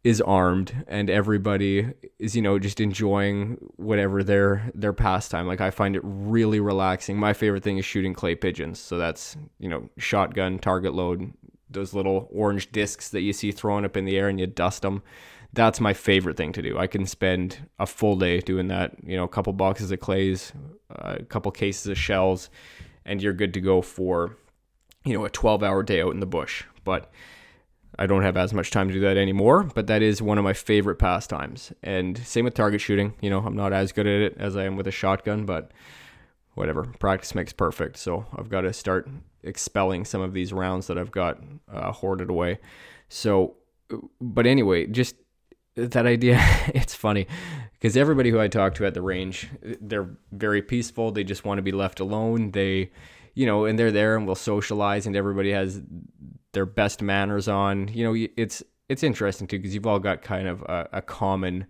is 0.03 0.19
armed 0.21 0.83
and 0.87 1.09
everybody 1.11 1.87
is 2.17 2.35
you 2.35 2.41
know 2.41 2.57
just 2.57 2.79
enjoying 2.79 3.57
whatever 3.75 4.23
their 4.23 4.71
their 4.73 4.93
pastime. 4.93 5.47
Like 5.47 5.61
i 5.61 5.69
find 5.69 5.95
it 5.95 6.01
really 6.03 6.59
relaxing. 6.59 7.17
My 7.17 7.33
favorite 7.33 7.63
thing 7.63 7.77
is 7.77 7.85
shooting 7.85 8.13
clay 8.13 8.35
pigeons. 8.35 8.79
So 8.79 8.97
that's 8.97 9.37
you 9.59 9.69
know 9.69 9.89
shotgun 9.97 10.59
target 10.59 10.93
load 10.93 11.33
those 11.69 11.93
little 11.93 12.27
orange 12.33 12.71
discs 12.71 13.09
that 13.09 13.21
you 13.21 13.31
see 13.31 13.51
thrown 13.51 13.85
up 13.85 13.95
in 13.95 14.03
the 14.05 14.17
air 14.17 14.27
and 14.27 14.39
you 14.39 14.47
dust 14.47 14.81
them 14.81 15.01
that's 15.53 15.81
my 15.81 15.93
favorite 15.93 16.37
thing 16.37 16.53
to 16.53 16.61
do. 16.61 16.77
I 16.77 16.87
can 16.87 17.05
spend 17.05 17.57
a 17.77 17.85
full 17.85 18.15
day 18.15 18.39
doing 18.39 18.67
that 18.69 18.95
you 19.05 19.17
know 19.17 19.23
a 19.23 19.29
couple 19.29 19.53
boxes 19.53 19.91
of 19.91 19.99
clays 19.99 20.53
uh, 20.89 21.17
a 21.19 21.23
couple 21.23 21.51
cases 21.51 21.87
of 21.87 21.97
shells 21.97 22.49
and 23.05 23.21
you're 23.21 23.33
good 23.33 23.53
to 23.53 23.61
go 23.61 23.81
for 23.81 24.37
you 25.05 25.13
know 25.13 25.25
a 25.25 25.29
12 25.29 25.63
hour 25.63 25.83
day 25.83 26.01
out 26.01 26.13
in 26.13 26.19
the 26.19 26.25
bush. 26.25 26.63
But 26.83 27.11
I 27.99 28.08
don't 28.08 28.23
have 28.23 28.38
as 28.38 28.54
much 28.54 28.71
time 28.71 28.88
to 28.88 28.93
do 28.93 29.01
that 29.01 29.17
anymore, 29.17 29.63
but 29.63 29.88
that 29.88 30.01
is 30.01 30.21
one 30.21 30.38
of 30.38 30.43
my 30.43 30.54
favorite 30.54 30.95
pastimes. 30.95 31.73
And 31.84 32.17
same 32.17 32.45
with 32.45 32.54
target 32.54 32.82
shooting. 32.82 33.13
You 33.21 33.30
know, 33.30 33.39
I'm 33.39 33.56
not 33.56 33.73
as 33.73 33.91
good 33.91 34.08
at 34.08 34.21
it 34.21 34.36
as 34.38 34.56
I 34.56 34.63
am 34.63 34.77
with 34.77 34.88
a 34.88 34.91
shotgun, 34.91 35.45
but 35.45 35.71
whatever. 36.54 36.84
Practice 36.99 37.36
makes 37.36 37.54
perfect. 37.54 37.97
So 37.97 38.25
I've 38.36 38.49
got 38.49 38.62
to 38.62 38.73
start 38.73 39.10
expelling 39.43 40.06
some 40.06 40.21
of 40.21 40.34
these 40.34 40.54
rounds 40.54 40.88
that 40.88 40.97
I've 40.97 41.12
got 41.12 41.39
uh, 41.71 41.91
hoarded 41.91 42.30
away. 42.30 42.60
So, 43.10 43.56
but 44.21 44.45
anyway, 44.47 44.88
just 44.88 45.15
that 45.75 46.06
idea, 46.06 46.39
it's 46.67 46.95
funny 46.95 47.27
because 47.73 47.97
everybody 47.97 48.30
who 48.30 48.39
I 48.39 48.47
talk 48.47 48.75
to 48.75 48.86
at 48.86 48.93
the 48.93 49.01
range, 49.01 49.49
they're 49.62 50.10
very 50.32 50.62
peaceful. 50.62 51.12
They 51.12 51.23
just 51.23 51.45
want 51.45 51.58
to 51.58 51.63
be 51.63 51.71
left 51.71 51.99
alone. 51.99 52.51
They, 52.51 52.91
you 53.34 53.45
know, 53.45 53.65
and 53.65 53.77
they're 53.77 53.91
there 53.91 54.15
and 54.15 54.25
we'll 54.25 54.36
socialize 54.36 55.06
and 55.06 55.15
everybody 55.15 55.51
has 55.51 55.82
their 56.53 56.65
best 56.65 57.01
manners 57.01 57.47
on. 57.47 57.87
You 57.89 58.03
know, 58.03 58.27
it's 58.35 58.63
it's 58.89 59.03
interesting 59.03 59.47
too 59.47 59.57
because 59.57 59.73
you've 59.73 59.87
all 59.87 59.99
got 59.99 60.21
kind 60.21 60.47
of 60.47 60.61
a, 60.63 60.89
a, 60.93 61.01
common, 61.01 61.65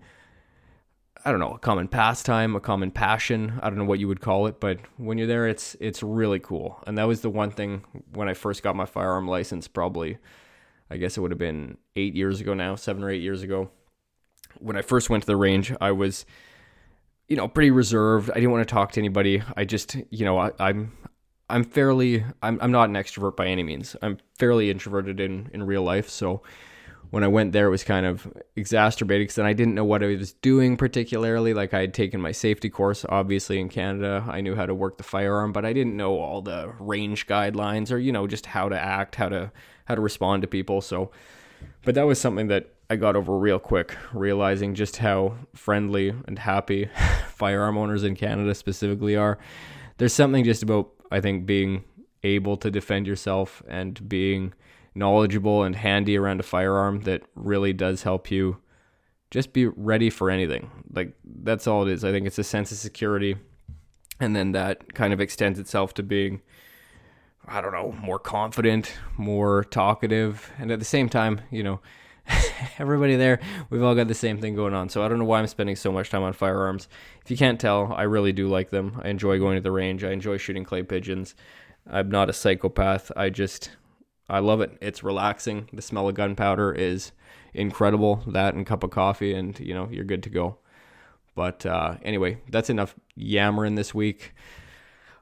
I 1.23 1.29
don't 1.29 1.39
know, 1.39 1.51
a 1.51 1.59
common 1.59 1.87
pastime, 1.87 2.55
a 2.55 2.59
common 2.59 2.89
passion. 2.89 3.59
I 3.61 3.69
don't 3.69 3.77
know 3.77 3.85
what 3.85 3.99
you 3.99 4.07
would 4.07 4.21
call 4.21 4.47
it, 4.47 4.59
but 4.59 4.79
when 4.97 5.17
you're 5.17 5.27
there, 5.27 5.47
it's 5.47 5.75
it's 5.79 6.01
really 6.01 6.39
cool. 6.39 6.83
And 6.87 6.97
that 6.97 7.07
was 7.07 7.21
the 7.21 7.29
one 7.29 7.51
thing 7.51 7.83
when 8.13 8.27
I 8.27 8.33
first 8.33 8.63
got 8.63 8.75
my 8.75 8.85
firearm 8.85 9.27
license, 9.27 9.67
probably, 9.67 10.17
I 10.89 10.97
guess 10.97 11.15
it 11.15 11.21
would 11.21 11.31
have 11.31 11.37
been 11.37 11.77
eight 11.95 12.15
years 12.15 12.41
ago 12.41 12.53
now, 12.53 12.75
seven 12.75 13.03
or 13.03 13.09
eight 13.11 13.21
years 13.21 13.43
ago. 13.43 13.69
When 14.57 14.75
I 14.75 14.81
first 14.81 15.09
went 15.09 15.23
to 15.23 15.27
the 15.27 15.37
range, 15.37 15.73
I 15.79 15.91
was, 15.91 16.25
you 17.27 17.37
know, 17.37 17.47
pretty 17.47 17.71
reserved. 17.71 18.31
I 18.31 18.35
didn't 18.35 18.51
want 18.51 18.67
to 18.67 18.73
talk 18.73 18.91
to 18.93 18.99
anybody. 18.99 19.41
I 19.55 19.63
just, 19.63 19.95
you 20.09 20.25
know, 20.25 20.37
I, 20.37 20.51
I'm 20.59 20.91
I'm 21.51 21.63
fairly 21.63 22.23
I'm 22.41 22.57
I'm 22.61 22.71
not 22.71 22.89
an 22.89 22.95
extrovert 22.95 23.35
by 23.35 23.47
any 23.47 23.63
means. 23.63 23.95
I'm 24.01 24.17
fairly 24.37 24.69
introverted 24.69 25.19
in 25.19 25.49
in 25.53 25.63
real 25.63 25.83
life, 25.83 26.09
so 26.09 26.41
when 27.09 27.25
I 27.25 27.27
went 27.27 27.51
there 27.51 27.67
it 27.67 27.71
was 27.71 27.83
kind 27.83 28.05
of 28.05 28.25
exacerbated 28.55 29.25
because 29.25 29.35
then 29.35 29.45
I 29.45 29.51
didn't 29.51 29.75
know 29.75 29.83
what 29.83 30.01
I 30.01 30.07
was 30.07 30.33
doing 30.33 30.77
particularly. 30.77 31.53
Like 31.53 31.73
I 31.73 31.81
had 31.81 31.93
taken 31.93 32.21
my 32.21 32.31
safety 32.31 32.69
course 32.69 33.05
obviously 33.09 33.59
in 33.59 33.69
Canada. 33.69 34.25
I 34.29 34.41
knew 34.41 34.55
how 34.55 34.65
to 34.65 34.73
work 34.73 34.97
the 34.97 35.03
firearm, 35.03 35.51
but 35.51 35.65
I 35.65 35.73
didn't 35.73 35.97
know 35.97 36.17
all 36.17 36.41
the 36.41 36.73
range 36.79 37.27
guidelines 37.27 37.91
or 37.91 37.97
you 37.97 38.11
know 38.11 38.27
just 38.27 38.45
how 38.45 38.69
to 38.69 38.79
act, 38.79 39.15
how 39.15 39.29
to 39.29 39.51
how 39.85 39.95
to 39.95 40.01
respond 40.01 40.41
to 40.43 40.47
people. 40.47 40.81
So 40.81 41.11
but 41.83 41.95
that 41.95 42.05
was 42.07 42.19
something 42.19 42.47
that 42.47 42.73
I 42.89 42.95
got 42.95 43.15
over 43.15 43.37
real 43.37 43.59
quick, 43.59 43.95
realizing 44.13 44.75
just 44.75 44.97
how 44.97 45.35
friendly 45.53 46.13
and 46.25 46.37
happy 46.37 46.89
firearm 47.29 47.77
owners 47.77 48.03
in 48.03 48.15
Canada 48.15 48.53
specifically 48.55 49.15
are. 49.15 49.37
There's 49.97 50.13
something 50.13 50.43
just 50.43 50.63
about 50.63 50.91
I 51.11 51.21
think 51.21 51.45
being 51.45 51.83
able 52.23 52.57
to 52.57 52.71
defend 52.71 53.07
yourself 53.07 53.61
and 53.67 54.07
being 54.07 54.53
knowledgeable 54.95 55.63
and 55.63 55.75
handy 55.75 56.17
around 56.17 56.39
a 56.39 56.43
firearm 56.43 57.01
that 57.01 57.23
really 57.35 57.73
does 57.73 58.03
help 58.03 58.29
you 58.29 58.57
just 59.29 59.53
be 59.53 59.65
ready 59.65 60.09
for 60.09 60.29
anything. 60.29 60.69
Like 60.91 61.13
that's 61.23 61.67
all 61.67 61.87
it 61.87 61.91
is. 61.91 62.03
I 62.03 62.11
think 62.11 62.27
it's 62.27 62.39
a 62.39 62.43
sense 62.43 62.71
of 62.71 62.77
security 62.77 63.37
and 64.19 64.35
then 64.35 64.51
that 64.51 64.93
kind 64.93 65.13
of 65.13 65.19
extends 65.19 65.59
itself 65.59 65.93
to 65.95 66.03
being 66.03 66.41
I 67.47 67.59
don't 67.59 67.73
know, 67.73 67.91
more 67.99 68.19
confident, 68.19 68.93
more 69.17 69.63
talkative, 69.63 70.51
and 70.59 70.71
at 70.71 70.77
the 70.77 70.85
same 70.85 71.09
time, 71.09 71.41
you 71.49 71.63
know, 71.63 71.79
everybody 72.79 73.15
there, 73.15 73.39
we've 73.69 73.83
all 73.83 73.95
got 73.95 74.07
the 74.07 74.13
same 74.13 74.39
thing 74.39 74.55
going 74.55 74.73
on. 74.73 74.89
So 74.89 75.03
I 75.03 75.07
don't 75.07 75.19
know 75.19 75.25
why 75.25 75.39
I'm 75.39 75.47
spending 75.47 75.75
so 75.75 75.91
much 75.91 76.09
time 76.09 76.23
on 76.23 76.33
firearms. 76.33 76.87
If 77.23 77.31
you 77.31 77.37
can't 77.37 77.59
tell, 77.59 77.93
I 77.93 78.03
really 78.03 78.31
do 78.31 78.47
like 78.47 78.69
them. 78.69 78.99
I 79.03 79.09
enjoy 79.09 79.39
going 79.39 79.55
to 79.57 79.61
the 79.61 79.71
range. 79.71 80.03
I 80.03 80.11
enjoy 80.11 80.37
shooting 80.37 80.63
clay 80.63 80.83
pigeons. 80.83 81.35
I'm 81.89 82.09
not 82.09 82.29
a 82.29 82.33
psychopath. 82.33 83.11
I 83.15 83.29
just 83.29 83.71
I 84.29 84.39
love 84.39 84.61
it. 84.61 84.77
It's 84.81 85.03
relaxing. 85.03 85.67
The 85.73 85.81
smell 85.81 86.07
of 86.07 86.15
gunpowder 86.15 86.73
is 86.73 87.11
incredible. 87.53 88.23
That 88.27 88.53
and 88.53 88.65
cup 88.65 88.83
of 88.83 88.91
coffee 88.91 89.33
and 89.33 89.59
you 89.59 89.73
know, 89.73 89.89
you're 89.91 90.05
good 90.05 90.23
to 90.23 90.29
go. 90.29 90.57
But 91.35 91.65
uh, 91.65 91.95
anyway, 92.03 92.37
that's 92.49 92.69
enough 92.69 92.95
yammering 93.15 93.75
this 93.75 93.93
week. 93.93 94.33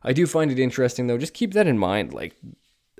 I 0.03 0.13
do 0.13 0.25
find 0.27 0.51
it 0.51 0.59
interesting 0.59 1.07
though. 1.07 1.17
Just 1.17 1.33
keep 1.33 1.53
that 1.53 1.67
in 1.67 1.77
mind. 1.77 2.13
Like 2.13 2.35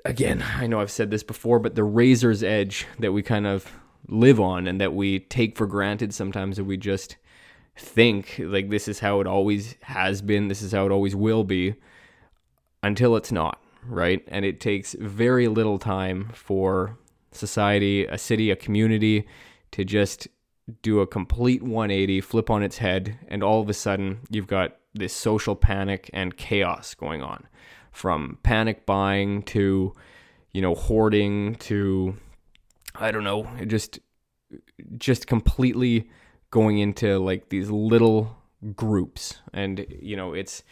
again, 0.04 0.44
I 0.56 0.66
know 0.66 0.80
I've 0.80 0.90
said 0.90 1.10
this 1.10 1.22
before, 1.22 1.58
but 1.58 1.74
the 1.74 1.84
razor's 1.84 2.42
edge 2.42 2.86
that 2.98 3.12
we 3.12 3.22
kind 3.22 3.46
of 3.46 3.70
live 4.08 4.40
on 4.40 4.66
and 4.66 4.80
that 4.80 4.94
we 4.94 5.20
take 5.20 5.56
for 5.56 5.66
granted 5.66 6.12
sometimes 6.14 6.56
that 6.56 6.64
we 6.64 6.76
just 6.76 7.16
think 7.76 8.36
like 8.38 8.70
this 8.70 8.88
is 8.88 9.00
how 9.00 9.20
it 9.20 9.26
always 9.26 9.76
has 9.82 10.22
been, 10.22 10.48
this 10.48 10.62
is 10.62 10.72
how 10.72 10.86
it 10.86 10.92
always 10.92 11.16
will 11.16 11.44
be 11.44 11.74
until 12.82 13.16
it's 13.16 13.32
not, 13.32 13.60
right? 13.86 14.22
And 14.28 14.44
it 14.44 14.60
takes 14.60 14.94
very 14.98 15.48
little 15.48 15.78
time 15.78 16.30
for 16.32 16.98
society, 17.32 18.06
a 18.06 18.18
city, 18.18 18.50
a 18.50 18.56
community 18.56 19.26
to 19.72 19.84
just 19.84 20.28
do 20.82 21.00
a 21.00 21.06
complete 21.06 21.62
180, 21.62 22.20
flip 22.20 22.50
on 22.50 22.62
its 22.62 22.78
head, 22.78 23.18
and 23.28 23.42
all 23.42 23.60
of 23.60 23.68
a 23.68 23.74
sudden 23.74 24.20
you've 24.30 24.46
got 24.46 24.76
this 24.94 25.12
social 25.12 25.54
panic 25.54 26.10
and 26.12 26.36
chaos 26.36 26.94
going 26.94 27.22
on 27.22 27.46
from 27.92 28.38
panic 28.42 28.86
buying 28.86 29.42
to 29.42 29.92
you 30.52 30.62
know 30.62 30.74
hoarding 30.74 31.54
to 31.56 32.16
I 32.94 33.10
don't 33.10 33.24
know, 33.24 33.48
just 33.66 33.98
just 34.98 35.26
completely 35.26 36.10
going 36.50 36.78
into 36.78 37.18
like 37.18 37.48
these 37.48 37.70
little 37.70 38.36
groups. 38.74 39.38
And 39.52 39.86
you 40.00 40.16
know 40.16 40.32
it's 40.32 40.62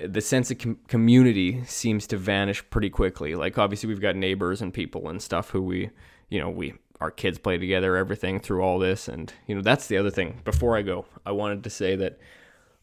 the 0.00 0.20
sense 0.20 0.50
of 0.50 0.58
com- 0.58 0.78
community 0.88 1.64
seems 1.64 2.06
to 2.08 2.16
vanish 2.16 2.68
pretty 2.70 2.90
quickly. 2.90 3.34
Like 3.34 3.58
obviously 3.58 3.88
we've 3.88 4.00
got 4.00 4.16
neighbors 4.16 4.62
and 4.62 4.72
people 4.72 5.08
and 5.08 5.20
stuff 5.20 5.50
who 5.50 5.62
we 5.62 5.90
you 6.28 6.40
know 6.40 6.48
we 6.50 6.74
our 7.00 7.10
kids 7.10 7.36
play 7.36 7.58
together 7.58 7.96
everything 7.96 8.38
through 8.38 8.62
all 8.62 8.78
this. 8.78 9.08
And 9.08 9.32
you 9.46 9.54
know 9.54 9.62
that's 9.62 9.88
the 9.88 9.98
other 9.98 10.10
thing. 10.10 10.40
Before 10.44 10.76
i 10.76 10.82
go 10.82 11.06
i 11.26 11.32
wanted 11.32 11.64
to 11.64 11.70
say 11.70 11.96
that 11.96 12.18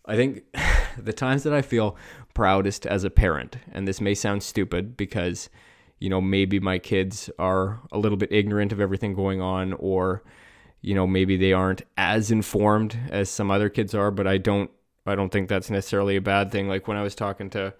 i 0.05 0.15
think 0.15 0.43
the 0.97 1.13
times 1.13 1.43
that 1.43 1.53
i 1.53 1.61
feel 1.61 1.95
proudest 2.33 2.85
as 2.85 3.03
a 3.03 3.09
parent 3.09 3.57
and 3.71 3.87
this 3.87 4.01
may 4.01 4.13
sound 4.13 4.43
stupid 4.43 4.95
because 4.95 5.49
you 5.99 6.09
know, 6.09 6.21
maybe 6.21 6.59
my 6.59 6.79
kids 6.79 7.29
are 7.37 7.79
a 7.91 7.97
little 7.97 8.17
bit 8.17 8.31
ignorant 8.31 8.71
of 8.71 8.79
everything 8.79 9.13
going 9.13 9.41
on, 9.41 9.73
or, 9.73 10.23
you 10.81 10.95
know, 10.95 11.05
maybe 11.05 11.37
they 11.37 11.53
aren't 11.53 11.83
as 11.97 12.31
informed 12.31 12.97
as 13.09 13.29
some 13.29 13.51
other 13.51 13.69
kids 13.69 13.93
are, 13.93 14.11
but 14.11 14.27
I 14.27 14.37
don't, 14.37 14.71
I 15.05 15.15
don't 15.15 15.31
think 15.31 15.49
that's 15.49 15.69
necessarily 15.69 16.15
a 16.15 16.21
bad 16.21 16.51
thing. 16.51 16.67
Like 16.67 16.87
when 16.87 16.97
I 16.97 17.03
was 17.03 17.15
talking 17.15 17.49
to 17.51 17.73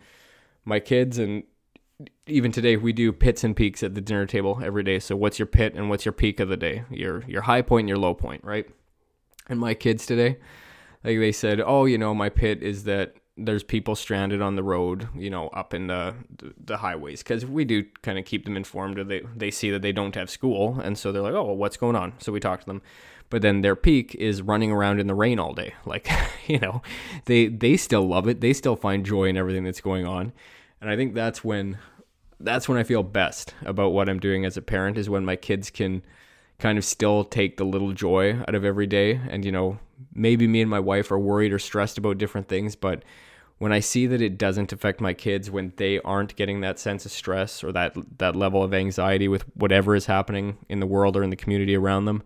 my 0.65 0.79
kids 0.79 1.17
and, 1.17 1.43
even 2.27 2.49
today 2.49 2.77
we 2.77 2.93
do 2.93 3.11
pits 3.11 3.43
and 3.43 3.53
peaks 3.53 3.83
at 3.83 3.93
the 3.93 3.99
dinner 3.99 4.25
table 4.25 4.61
every 4.63 4.83
day. 4.83 4.99
So 4.99 5.17
what's 5.17 5.37
your 5.37 5.47
pit 5.47 5.73
and 5.75 5.89
what's 5.89 6.05
your 6.05 6.13
peak 6.13 6.39
of 6.39 6.47
the 6.47 6.55
day? 6.55 6.85
Your 6.89 7.25
your 7.27 7.41
high 7.41 7.61
point 7.61 7.81
and 7.81 7.89
your 7.89 7.97
low 7.97 8.13
point, 8.13 8.41
right? 8.45 8.65
And 9.49 9.59
my 9.59 9.73
kids 9.73 10.05
today, 10.05 10.37
like 11.03 11.19
they 11.19 11.33
said, 11.33 11.59
oh, 11.59 11.83
you 11.83 11.97
know, 11.97 12.15
my 12.15 12.29
pit 12.29 12.63
is 12.63 12.85
that 12.85 13.15
there's 13.45 13.63
people 13.63 13.95
stranded 13.95 14.41
on 14.41 14.55
the 14.55 14.63
road, 14.63 15.07
you 15.15 15.29
know, 15.29 15.47
up 15.49 15.73
in 15.73 15.87
the 15.87 16.13
the 16.63 16.77
highways 16.77 17.23
because 17.23 17.45
we 17.45 17.65
do 17.65 17.83
kind 18.01 18.19
of 18.19 18.25
keep 18.25 18.45
them 18.45 18.57
informed. 18.57 18.99
Or 18.99 19.03
they 19.03 19.21
they 19.35 19.51
see 19.51 19.71
that 19.71 19.81
they 19.81 19.91
don't 19.91 20.15
have 20.15 20.29
school, 20.29 20.79
and 20.79 20.97
so 20.97 21.11
they're 21.11 21.21
like, 21.21 21.33
oh, 21.33 21.45
well, 21.45 21.57
what's 21.57 21.77
going 21.77 21.95
on? 21.95 22.13
So 22.19 22.31
we 22.31 22.39
talk 22.39 22.59
to 22.61 22.65
them. 22.65 22.81
But 23.29 23.41
then 23.43 23.61
their 23.61 23.75
peak 23.75 24.15
is 24.15 24.41
running 24.41 24.71
around 24.71 24.99
in 24.99 25.07
the 25.07 25.13
rain 25.13 25.39
all 25.39 25.53
day. 25.53 25.73
Like, 25.85 26.09
you 26.47 26.59
know, 26.59 26.81
they 27.25 27.47
they 27.47 27.77
still 27.77 28.07
love 28.07 28.27
it. 28.27 28.41
They 28.41 28.53
still 28.53 28.75
find 28.75 29.05
joy 29.05 29.25
in 29.25 29.37
everything 29.37 29.63
that's 29.63 29.81
going 29.81 30.05
on, 30.05 30.33
and 30.81 30.89
I 30.89 30.95
think 30.95 31.13
that's 31.13 31.43
when 31.43 31.77
that's 32.39 32.69
when 32.69 32.77
I 32.77 32.83
feel 32.83 33.03
best 33.03 33.53
about 33.65 33.91
what 33.91 34.07
I'm 34.07 34.19
doing 34.19 34.45
as 34.45 34.55
a 34.55 34.61
parent 34.61 34.97
is 34.97 35.09
when 35.09 35.25
my 35.25 35.35
kids 35.35 35.69
can 35.69 36.03
kind 36.59 36.77
of 36.77 36.85
still 36.85 37.23
take 37.23 37.57
the 37.57 37.65
little 37.65 37.93
joy 37.93 38.39
out 38.47 38.55
of 38.55 38.63
every 38.63 38.87
day. 38.87 39.19
And 39.29 39.43
you 39.43 39.51
know, 39.51 39.79
maybe 40.13 40.47
me 40.47 40.61
and 40.61 40.69
my 40.69 40.79
wife 40.79 41.11
are 41.11 41.19
worried 41.19 41.53
or 41.53 41.59
stressed 41.59 41.97
about 41.97 42.17
different 42.17 42.47
things, 42.47 42.75
but 42.75 43.03
when 43.57 43.73
I 43.73 43.81
see 43.81 44.07
that 44.07 44.21
it 44.21 44.37
doesn't 44.37 44.71
affect 44.71 45.01
my 45.01 45.13
kids 45.13 45.51
when 45.51 45.73
they 45.75 45.99
aren't 45.99 46.37
getting 46.37 46.61
that 46.61 46.79
sense 46.79 47.05
of 47.05 47.11
stress 47.11 47.61
or 47.63 47.73
that 47.73 47.93
that 48.17 48.35
level 48.35 48.63
of 48.63 48.73
anxiety 48.73 49.27
with 49.27 49.43
whatever 49.55 49.95
is 49.95 50.05
happening 50.05 50.57
in 50.69 50.79
the 50.79 50.87
world 50.87 51.17
or 51.17 51.23
in 51.23 51.29
the 51.29 51.35
community 51.35 51.75
around 51.75 52.05
them, 52.05 52.23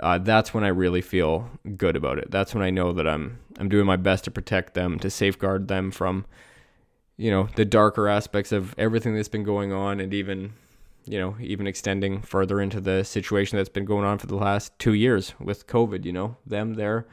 uh, 0.00 0.18
that's 0.18 0.52
when 0.52 0.64
I 0.64 0.68
really 0.68 1.00
feel 1.00 1.48
good 1.76 1.94
about 1.94 2.18
it. 2.18 2.30
That's 2.30 2.54
when 2.54 2.64
I 2.64 2.70
know 2.70 2.92
that 2.92 3.08
I'm 3.08 3.38
I'm 3.58 3.68
doing 3.68 3.86
my 3.86 3.96
best 3.96 4.24
to 4.24 4.30
protect 4.32 4.74
them, 4.74 4.98
to 4.98 5.10
safeguard 5.10 5.68
them 5.68 5.92
from, 5.92 6.26
you 7.16 7.30
know, 7.30 7.48
the 7.54 7.64
darker 7.64 8.08
aspects 8.08 8.50
of 8.50 8.74
everything 8.78 9.14
that's 9.14 9.28
been 9.28 9.44
going 9.44 9.72
on, 9.72 10.00
and 10.00 10.12
even, 10.12 10.54
you 11.08 11.18
know, 11.18 11.36
even 11.40 11.66
extending 11.66 12.20
further 12.22 12.60
into 12.60 12.80
the 12.80 13.04
situation 13.04 13.56
that's 13.56 13.68
been 13.68 13.84
going 13.84 14.04
on 14.04 14.18
for 14.18 14.26
the 14.26 14.36
last 14.36 14.78
two 14.78 14.92
years 14.92 15.34
with 15.40 15.66
COVID. 15.66 16.04
You 16.04 16.12
know, 16.12 16.36
them 16.46 16.74
they're 16.74 17.06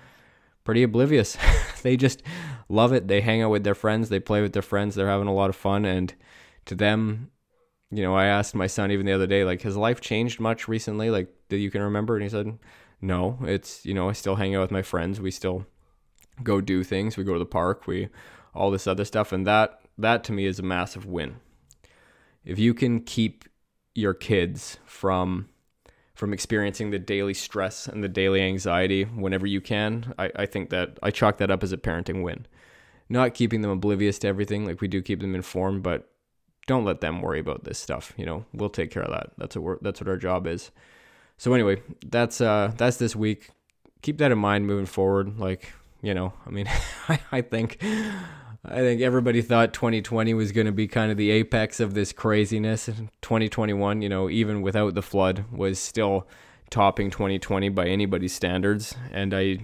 pretty 0.64 0.84
oblivious. 0.84 1.38
they 1.84 1.96
just 1.96 2.22
love 2.68 2.92
it. 2.92 3.08
They 3.08 3.22
hang 3.22 3.42
out 3.42 3.52
with 3.52 3.64
their 3.64 3.76
friends, 3.76 4.10
they 4.10 4.20
play 4.20 4.42
with 4.42 4.54
their 4.54 4.62
friends, 4.62 4.96
they're 4.96 5.08
having 5.08 5.28
a 5.28 5.34
lot 5.34 5.50
of 5.50 5.56
fun. 5.56 5.86
And 5.86 6.14
to 6.66 6.76
them, 6.76 7.32
you 7.92 8.04
know, 8.04 8.16
I 8.16 8.26
asked 8.26 8.56
my 8.56 8.68
son 8.68 8.92
even 8.92 9.06
the 9.06 9.14
other 9.14 9.28
day, 9.28 9.46
like, 9.46 9.62
has 9.62 9.78
life 9.78 10.02
changed 10.02 10.40
much 10.40 10.68
recently? 10.68 11.10
Like, 11.10 11.34
that 11.50 11.58
you 11.58 11.72
can 11.72 11.82
remember? 11.82 12.16
And 12.16 12.24
he 12.24 12.30
said, 12.30 12.58
no, 13.00 13.38
it's, 13.44 13.86
you 13.86 13.94
know, 13.94 14.10
I 14.10 14.14
still 14.14 14.36
hang 14.36 14.56
out 14.56 14.62
with 14.62 14.72
my 14.72 14.82
friends. 14.82 15.22
We 15.22 15.32
still 15.32 15.66
go 16.44 16.60
do 16.60 16.84
things. 16.84 17.16
We 17.16 17.24
go 17.24 17.34
to 17.34 17.40
the 17.40 17.46
park. 17.46 17.88
We, 17.88 18.10
all 18.54 18.72
this 18.72 18.88
other 18.88 19.06
stuff. 19.06 19.32
And 19.32 19.46
that, 19.46 19.80
that 19.98 20.24
to 20.26 20.32
me 20.32 20.46
is 20.46 20.60
a 20.60 20.64
massive 20.64 21.06
win. 21.06 21.38
If 22.44 22.58
you 22.60 22.74
can 22.74 23.02
keep 23.02 23.46
your 23.96 24.14
kids 24.14 24.78
from 24.86 25.48
from 26.14 26.32
experiencing 26.32 26.92
the 26.92 27.00
daily 27.00 27.34
stress 27.34 27.88
and 27.88 28.02
the 28.02 28.08
daily 28.08 28.42
anxiety 28.42 29.04
whenever 29.04 29.46
you 29.46 29.60
can, 29.60 30.14
I, 30.18 30.32
I 30.38 30.46
think 30.46 30.70
that 30.70 30.98
I 31.04 31.12
chalk 31.12 31.38
that 31.40 31.52
up 31.52 31.62
as 31.62 31.74
a 31.74 31.78
parenting 31.78 32.24
win. 32.24 32.46
Not 33.10 33.34
keeping 33.34 33.62
them 33.62 33.70
oblivious 33.70 34.18
to 34.20 34.28
everything, 34.30 34.66
like 34.66 34.80
we 34.80 34.88
do 34.88 35.02
keep 35.02 35.20
them 35.20 35.36
informed, 35.36 35.84
but 35.84 36.10
don't 36.68 36.86
let 36.86 37.02
them 37.02 37.22
worry 37.22 37.40
about 37.40 37.66
this 37.66 37.78
stuff. 37.78 38.14
You 38.18 38.26
know, 38.26 38.46
we'll 38.54 38.70
take 38.70 38.92
care 38.92 39.04
of 39.04 39.12
that. 39.12 39.32
That's 39.38 39.58
what 39.58 39.84
that's 39.84 40.00
what 40.00 40.08
our 40.08 40.18
job 40.18 40.48
is. 40.48 40.72
So 41.38 41.54
anyway, 41.54 41.82
that's 42.06 42.42
uh 42.42 42.72
that's 42.78 42.98
this 42.98 43.16
week. 43.16 43.50
Keep 44.02 44.18
that 44.20 44.32
in 44.32 44.38
mind 44.38 44.66
moving 44.66 44.86
forward. 44.86 45.38
Like, 45.38 45.74
you 46.02 46.14
know, 46.14 46.34
I 46.48 46.50
mean, 46.50 46.68
I, 47.10 47.20
I 47.32 47.42
think 47.42 47.84
I 48.68 48.80
think 48.80 49.02
everybody 49.02 49.42
thought 49.42 49.74
2020 49.74 50.34
was 50.34 50.52
going 50.52 50.66
to 50.66 50.72
be 50.72 50.88
kind 50.88 51.12
of 51.12 51.18
the 51.18 51.30
apex 51.30 51.80
of 51.80 51.94
this 51.94 52.12
craziness. 52.12 52.86
2021, 52.86 54.02
you 54.02 54.10
know, 54.10 54.30
even 54.30 54.62
without 54.64 54.96
the 54.96 55.04
flood, 55.04 55.46
was 55.52 55.78
still 55.78 56.28
topping 56.72 57.12
2020 57.12 57.70
by 57.70 57.88
anybody's 57.88 58.34
standards. 58.34 58.96
And 59.12 59.34
I, 59.34 59.60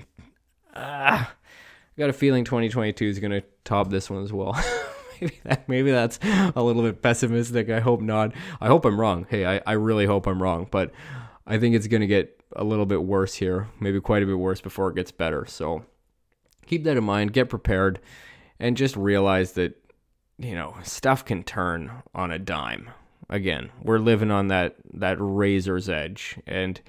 ah, 0.75 1.33
got 1.97 2.11
a 2.11 2.13
feeling 2.13 2.43
2022 2.45 3.05
is 3.05 3.19
going 3.19 3.31
to 3.31 3.43
top 3.63 3.89
this 3.89 4.09
one 4.09 4.23
as 4.23 4.31
well. 4.31 4.53
maybe 5.21 5.39
that 5.43 5.69
maybe 5.69 5.91
that's 5.91 6.19
a 6.55 6.61
little 6.61 6.83
bit 6.83 7.01
pessimistic. 7.01 7.69
I 7.69 7.79
hope 7.79 8.01
not. 8.01 8.33
I 8.59 8.67
hope 8.67 8.85
I'm 8.85 8.99
wrong. 8.99 9.25
Hey, 9.29 9.45
I, 9.45 9.61
I 9.65 9.73
really 9.73 10.05
hope 10.05 10.27
I'm 10.27 10.41
wrong, 10.41 10.67
but 10.69 10.91
I 11.47 11.57
think 11.57 11.75
it's 11.75 11.87
going 11.87 12.01
to 12.01 12.07
get 12.07 12.39
a 12.55 12.63
little 12.63 12.85
bit 12.85 13.03
worse 13.03 13.35
here, 13.35 13.69
maybe 13.79 13.99
quite 13.99 14.21
a 14.21 14.27
bit 14.27 14.37
worse 14.37 14.61
before 14.61 14.89
it 14.89 14.95
gets 14.95 15.11
better. 15.11 15.45
So 15.47 15.85
keep 16.67 16.83
that 16.83 16.97
in 16.97 17.03
mind. 17.03 17.33
Get 17.33 17.49
prepared 17.49 17.99
and 18.61 18.77
just 18.77 18.95
realize 18.95 19.53
that 19.53 19.75
you 20.37 20.55
know 20.55 20.73
stuff 20.83 21.25
can 21.25 21.43
turn 21.43 21.91
on 22.15 22.31
a 22.31 22.39
dime. 22.39 22.89
Again 23.29 23.71
we're 23.83 23.99
living 23.99 24.31
on 24.31 24.47
that 24.47 24.75
that 24.93 25.17
razor's 25.19 25.89
edge 25.89 26.39
and 26.47 26.79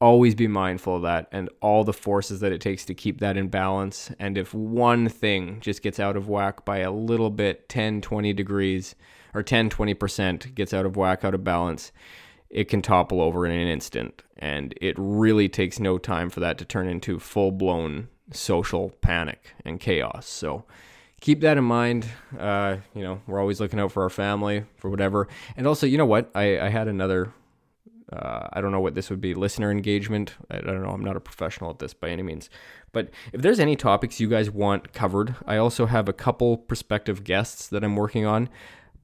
always 0.00 0.34
be 0.34 0.48
mindful 0.48 0.96
of 0.96 1.02
that 1.02 1.28
and 1.30 1.48
all 1.60 1.84
the 1.84 1.92
forces 1.92 2.40
that 2.40 2.52
it 2.52 2.60
takes 2.60 2.84
to 2.84 2.94
keep 2.94 3.20
that 3.20 3.36
in 3.36 3.48
balance. 3.48 4.10
And 4.18 4.36
if 4.36 4.52
one 4.52 5.08
thing 5.08 5.60
just 5.60 5.82
gets 5.82 6.00
out 6.00 6.16
of 6.16 6.28
whack 6.28 6.64
by 6.64 6.78
a 6.78 6.90
little 6.90 7.30
bit 7.30 7.68
10 7.68 8.00
20 8.00 8.32
degrees 8.32 8.96
or 9.34 9.42
10 9.42 9.70
20% 9.70 10.54
gets 10.54 10.74
out 10.74 10.86
of 10.86 10.96
whack 10.96 11.24
out 11.24 11.34
of 11.34 11.44
balance 11.44 11.92
it 12.54 12.68
can 12.68 12.80
topple 12.80 13.20
over 13.20 13.44
in 13.44 13.52
an 13.52 13.66
instant. 13.66 14.22
And 14.38 14.74
it 14.80 14.94
really 14.96 15.48
takes 15.48 15.80
no 15.80 15.98
time 15.98 16.30
for 16.30 16.40
that 16.40 16.56
to 16.58 16.64
turn 16.64 16.88
into 16.88 17.18
full 17.18 17.50
blown 17.50 18.08
social 18.32 18.90
panic 19.02 19.54
and 19.64 19.80
chaos. 19.80 20.26
So 20.28 20.64
keep 21.24 21.40
that 21.40 21.56
in 21.56 21.64
mind. 21.64 22.06
Uh, 22.38 22.76
you 22.94 23.02
know, 23.02 23.18
we're 23.26 23.40
always 23.40 23.58
looking 23.58 23.80
out 23.80 23.90
for 23.90 24.02
our 24.02 24.10
family, 24.10 24.66
for 24.76 24.90
whatever. 24.90 25.26
And 25.56 25.66
also, 25.66 25.86
you 25.86 25.96
know 25.96 26.04
what? 26.04 26.30
I, 26.34 26.60
I 26.60 26.68
had 26.68 26.86
another, 26.86 27.32
uh, 28.12 28.48
I 28.52 28.60
don't 28.60 28.72
know 28.72 28.80
what 28.80 28.94
this 28.94 29.08
would 29.08 29.22
be, 29.22 29.32
listener 29.32 29.70
engagement. 29.70 30.34
I, 30.50 30.58
I 30.58 30.60
don't 30.60 30.82
know. 30.82 30.90
I'm 30.90 31.02
not 31.02 31.16
a 31.16 31.20
professional 31.20 31.70
at 31.70 31.78
this 31.78 31.94
by 31.94 32.10
any 32.10 32.22
means. 32.22 32.50
But 32.92 33.08
if 33.32 33.40
there's 33.40 33.58
any 33.58 33.74
topics 33.74 34.20
you 34.20 34.28
guys 34.28 34.50
want 34.50 34.92
covered, 34.92 35.34
I 35.46 35.56
also 35.56 35.86
have 35.86 36.10
a 36.10 36.12
couple 36.12 36.58
prospective 36.58 37.24
guests 37.24 37.68
that 37.68 37.82
I'm 37.82 37.96
working 37.96 38.26
on. 38.26 38.50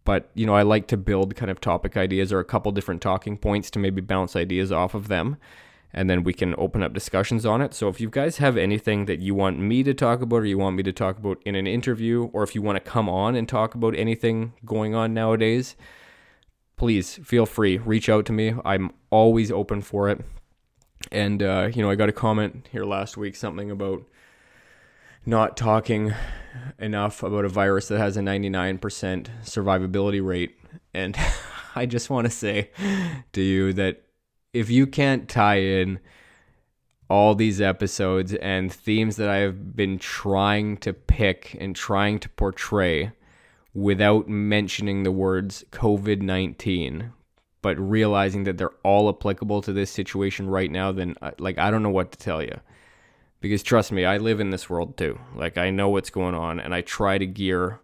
But, 0.05 0.29
you 0.35 0.45
know, 0.45 0.55
I 0.55 0.61
like 0.61 0.89
to 0.89 0.99
build 0.99 1.37
kind 1.37 1.51
of 1.51 1.59
topic 1.59 1.97
ideas 1.97 2.35
or 2.35 2.39
a 2.39 2.45
couple 2.45 2.71
different 2.71 3.01
talking 3.01 3.39
points 3.39 3.71
to 3.71 3.79
maybe 3.79 4.03
bounce 4.03 4.37
ideas 4.37 4.71
off 4.71 4.93
of 4.93 5.09
them 5.09 5.39
and 5.93 6.09
then 6.09 6.23
we 6.23 6.33
can 6.33 6.55
open 6.57 6.83
up 6.83 6.93
discussions 6.93 7.45
on 7.45 7.61
it. 7.61 7.75
So 7.75 7.89
if 7.89 8.01
you 8.01 8.09
guys 8.09 8.37
have 8.39 8.57
anything 8.57 9.07
that 9.07 9.21
you 9.21 9.35
want 9.35 9.59
me 9.59 9.83
to 9.83 9.93
talk 9.93 10.23
about 10.23 10.37
or 10.37 10.47
you 10.47 10.59
want 10.59 10.77
me 10.77 10.83
to 10.85 10.93
talk 10.93 11.19
about 11.19 11.43
in 11.45 11.55
an 11.55 11.67
interview 11.67 12.31
or 12.33 12.43
if 12.43 12.55
you 12.55 12.63
want 12.63 12.77
to 12.77 12.91
come 12.91 13.09
on 13.09 13.35
and 13.35 13.49
talk 13.49 13.75
about 13.75 13.97
anything 13.97 14.53
going 14.65 14.95
on 14.95 15.13
nowadays, 15.13 15.77
please 16.77 17.17
feel 17.25 17.47
free. 17.47 17.79
Reach 17.79 18.09
out 18.09 18.25
to 18.27 18.33
me. 18.33 18.55
I'm 18.65 18.93
always 19.11 19.51
open 19.51 19.83
for 19.83 20.09
it. 20.09 20.25
And 21.11 21.43
uh, 21.43 21.71
you 21.75 21.83
know, 21.83 21.91
I 21.91 21.97
got 21.97 22.09
a 22.09 22.13
comment 22.13 22.69
here 22.71 22.85
last 22.85 23.17
week 23.17 23.35
something 23.35 23.71
about 23.71 24.05
not 25.27 25.57
talking 25.57 26.15
enough 26.79 27.23
about 27.23 27.45
a 27.45 27.49
virus 27.49 27.89
that 27.89 27.99
has 27.99 28.17
a 28.17 28.21
99% 28.21 28.81
survivability 29.45 30.25
rate 30.25 30.57
and 30.95 31.17
I 31.75 31.87
just 31.87 32.11
want 32.11 32.27
to 32.27 32.31
say 32.31 32.71
to 33.33 33.41
you 33.41 33.73
that 33.75 34.03
if 34.53 34.71
you 34.71 34.87
can't 34.87 35.29
tie 35.29 35.61
in 35.61 36.01
all 37.09 37.35
these 37.35 37.61
episodes 37.61 38.35
and 38.35 38.73
themes 38.73 39.17
that 39.17 39.29
I've 39.29 39.75
been 39.75 39.99
trying 39.99 40.77
to 40.79 40.93
pick 40.93 41.57
and 41.61 41.75
trying 41.75 42.21
to 42.21 42.29
portray 42.31 43.13
without 43.75 44.29
mentioning 44.29 45.03
the 45.03 45.13
words 45.13 45.65
COVID 45.73 46.23
19, 46.23 47.13
but 47.63 47.79
realizing 47.79 48.45
that 48.45 48.59
they're 48.59 48.71
all 48.85 49.09
applicable 49.09 49.61
to 49.63 49.73
this 49.73 49.91
situation 49.91 50.49
right 50.49 50.71
now, 50.71 50.93
then 50.93 51.15
uh, 51.21 51.33
like 51.39 51.59
I 51.59 51.71
don't 51.71 51.83
know 51.83 51.91
what 51.91 52.13
to 52.13 52.19
tell 52.19 52.43
you. 52.43 52.61
Because 53.41 53.63
trust 53.63 53.91
me, 53.91 54.05
I 54.05 54.19
live 54.19 54.39
in 54.39 54.51
this 54.51 54.69
world 54.69 54.97
too. 54.97 55.19
Like 55.35 55.59
I 55.59 55.71
know 55.71 55.89
what's 55.89 56.11
going 56.11 56.35
on 56.35 56.61
and 56.61 56.75
I 56.75 56.83
try 56.83 57.19
to 57.19 57.27
gear 57.27 57.81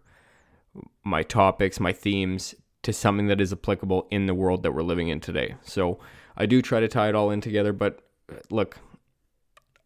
my 1.03 1.23
topics, 1.23 1.81
my 1.81 1.93
themes 1.93 2.55
to 2.83 2.93
something 2.93 3.27
that 3.27 3.41
is 3.41 3.53
applicable 3.53 4.07
in 4.11 4.27
the 4.27 4.35
world 4.35 4.63
that 4.63 4.73
we're 4.73 4.83
living 4.83 5.09
in 5.09 5.19
today. 5.19 5.57
So 5.63 5.99
I 6.37 6.47
do 6.47 6.61
try 6.63 6.81
to 6.81 6.89
tie 6.89 7.09
it 7.09 7.15
all 7.15 7.31
in 7.31 7.41
together, 7.41 7.73
but 7.73 8.01
uh, 8.31 8.37
look, 8.51 8.79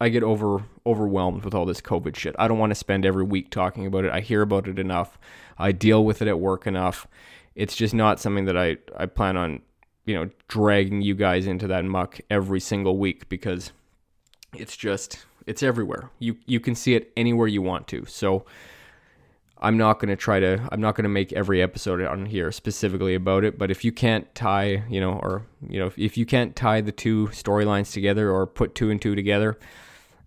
I 0.01 0.09
get 0.09 0.23
over 0.23 0.65
overwhelmed 0.87 1.45
with 1.45 1.55
all 1.55 1.67
this 1.67 1.81
COVID 1.81 2.17
shit. 2.17 2.35
I 2.39 2.49
don't 2.49 2.59
want 2.59 2.71
to 2.71 2.75
spend 2.75 3.05
every 3.05 3.25
week 3.25 3.51
talking 3.51 3.87
about 3.87 4.05
it. 4.05 4.13
I 4.13 4.21
hear 4.21 4.43
about 4.43 4.67
it 4.67 4.79
enough. 4.79 5.19
I 5.59 5.73
deal 5.73 6.05
with 6.05 6.23
it 6.23 6.29
at 6.29 6.41
work 6.41 6.67
enough. 6.67 7.07
It's 7.55 7.77
just 7.77 7.93
not 7.93 8.19
something 8.19 8.47
that 8.47 8.57
I, 8.57 8.79
I 8.97 9.07
plan 9.07 9.37
on, 9.37 9.61
you 10.07 10.15
know, 10.15 10.31
dragging 10.49 11.03
you 11.03 11.15
guys 11.15 11.47
into 11.47 11.67
that 11.67 11.85
muck 11.85 12.19
every 12.31 12.61
single 12.61 12.97
week 12.97 13.29
because 13.29 13.73
it's 14.55 14.77
just 14.77 15.27
it's 15.47 15.63
everywhere. 15.63 16.11
You 16.19 16.37
you 16.47 16.61
can 16.61 16.75
see 16.75 16.95
it 16.95 17.13
anywhere 17.17 17.47
you 17.47 17.61
want 17.61 17.87
to. 17.89 18.07
So 18.07 18.47
I'm 19.63 19.77
not 19.77 19.99
going 19.99 20.09
to 20.09 20.17
try 20.17 20.41
to 20.41 20.69
I'm 20.73 20.81
not 20.81 20.95
going 20.95 21.05
to 21.05 21.11
make 21.11 21.33
every 21.35 21.63
episode 21.63 22.01
on 22.03 22.27
here 22.27 22.51
specifically 22.51 23.15
about 23.15 23.45
it, 23.45 23.59
but 23.59 23.71
if 23.71 23.85
you 23.85 23.93
can't 23.93 24.33
tie, 24.35 24.85
you 24.89 25.01
know, 25.01 25.21
or 25.23 25.47
you 25.69 25.79
know, 25.79 25.87
if, 25.87 25.99
if 25.99 26.17
you 26.17 26.25
can't 26.25 26.57
tie 26.57 26.81
the 26.81 26.93
two 26.93 27.29
storylines 27.29 27.93
together 27.93 28.31
or 28.31 28.47
put 28.47 28.75
two 28.75 28.91
and 28.91 29.01
two 29.01 29.15
together, 29.15 29.59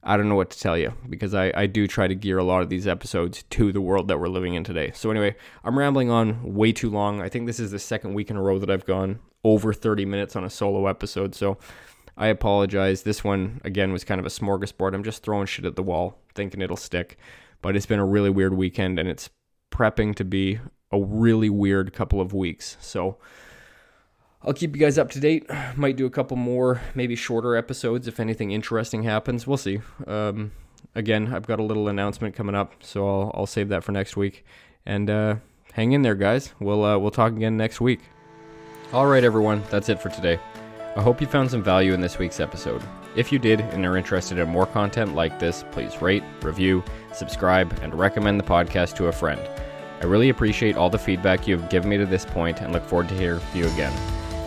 I 0.03 0.17
don't 0.17 0.27
know 0.27 0.35
what 0.35 0.49
to 0.51 0.59
tell 0.59 0.77
you 0.77 0.93
because 1.09 1.33
I, 1.33 1.51
I 1.55 1.65
do 1.65 1.87
try 1.87 2.07
to 2.07 2.15
gear 2.15 2.37
a 2.37 2.43
lot 2.43 2.61
of 2.61 2.69
these 2.69 2.87
episodes 2.87 3.43
to 3.51 3.71
the 3.71 3.81
world 3.81 4.09
that 4.09 4.19
we're 4.19 4.27
living 4.27 4.53
in 4.53 4.63
today. 4.63 4.91
So, 4.93 5.09
anyway, 5.09 5.35
I'm 5.63 5.79
rambling 5.79 6.09
on 6.09 6.53
way 6.53 6.73
too 6.73 6.89
long. 6.89 7.21
I 7.21 7.29
think 7.29 7.47
this 7.47 7.59
is 7.59 7.71
the 7.71 7.79
second 7.79 8.13
week 8.13 8.29
in 8.29 8.35
a 8.35 8.41
row 8.41 8.59
that 8.59 8.69
I've 8.69 8.85
gone 8.85 9.19
over 9.45 9.73
30 9.73 10.05
minutes 10.05 10.35
on 10.35 10.43
a 10.43 10.49
solo 10.49 10.87
episode. 10.87 11.33
So, 11.35 11.57
I 12.17 12.27
apologize. 12.27 13.03
This 13.03 13.23
one, 13.23 13.61
again, 13.63 13.93
was 13.93 14.03
kind 14.03 14.19
of 14.19 14.25
a 14.25 14.29
smorgasbord. 14.29 14.93
I'm 14.93 15.03
just 15.03 15.23
throwing 15.23 15.47
shit 15.47 15.65
at 15.65 15.75
the 15.75 15.83
wall, 15.83 16.19
thinking 16.35 16.61
it'll 16.61 16.77
stick. 16.77 17.17
But 17.63 17.75
it's 17.75 17.87
been 17.87 17.99
a 17.99 18.05
really 18.05 18.29
weird 18.29 18.53
weekend 18.53 18.99
and 18.99 19.09
it's 19.09 19.31
prepping 19.71 20.13
to 20.15 20.23
be 20.23 20.59
a 20.91 21.01
really 21.01 21.49
weird 21.49 21.93
couple 21.93 22.21
of 22.21 22.31
weeks. 22.31 22.77
So, 22.79 23.17
I'll 24.45 24.53
keep 24.53 24.75
you 24.75 24.79
guys 24.79 24.97
up 24.97 25.09
to 25.11 25.19
date. 25.19 25.49
Might 25.75 25.95
do 25.95 26.05
a 26.05 26.09
couple 26.09 26.37
more, 26.37 26.81
maybe 26.93 27.15
shorter 27.15 27.55
episodes 27.55 28.07
if 28.07 28.19
anything 28.19 28.51
interesting 28.51 29.03
happens. 29.03 29.47
We'll 29.47 29.57
see. 29.57 29.81
Um, 30.05 30.51
again, 30.95 31.33
I've 31.33 31.47
got 31.47 31.59
a 31.59 31.63
little 31.63 31.87
announcement 31.87 32.35
coming 32.35 32.55
up, 32.55 32.73
so 32.83 33.07
I'll, 33.07 33.31
I'll 33.33 33.45
save 33.47 33.69
that 33.69 33.83
for 33.83 33.91
next 33.91 34.17
week. 34.17 34.45
And 34.85 35.09
uh, 35.09 35.35
hang 35.73 35.93
in 35.93 36.01
there, 36.01 36.15
guys. 36.15 36.53
We'll 36.59 36.83
uh, 36.83 36.97
we'll 36.97 37.11
talk 37.11 37.31
again 37.31 37.55
next 37.55 37.79
week. 37.79 38.01
All 38.91 39.07
right, 39.07 39.23
everyone. 39.23 39.63
That's 39.69 39.89
it 39.89 40.01
for 40.01 40.09
today. 40.09 40.39
I 40.95 41.01
hope 41.01 41.21
you 41.21 41.25
found 41.25 41.49
some 41.49 41.63
value 41.63 41.93
in 41.93 42.01
this 42.01 42.19
week's 42.19 42.39
episode. 42.39 42.83
If 43.15 43.31
you 43.31 43.39
did 43.39 43.61
and 43.61 43.85
are 43.85 43.97
interested 43.97 44.37
in 44.37 44.47
more 44.49 44.67
content 44.67 45.15
like 45.15 45.39
this, 45.39 45.63
please 45.71 46.01
rate, 46.01 46.23
review, 46.41 46.83
subscribe, 47.15 47.77
and 47.81 47.93
recommend 47.93 48.39
the 48.39 48.43
podcast 48.43 48.95
to 48.95 49.07
a 49.07 49.11
friend. 49.11 49.41
I 50.01 50.05
really 50.05 50.29
appreciate 50.29 50.75
all 50.75 50.89
the 50.89 50.97
feedback 50.97 51.47
you 51.47 51.57
have 51.57 51.69
given 51.69 51.89
me 51.89 51.97
to 51.97 52.05
this 52.05 52.25
point 52.25 52.61
and 52.61 52.73
look 52.73 52.83
forward 52.83 53.09
to 53.09 53.15
hearing 53.15 53.39
from 53.39 53.59
you 53.59 53.67
again. 53.67 53.93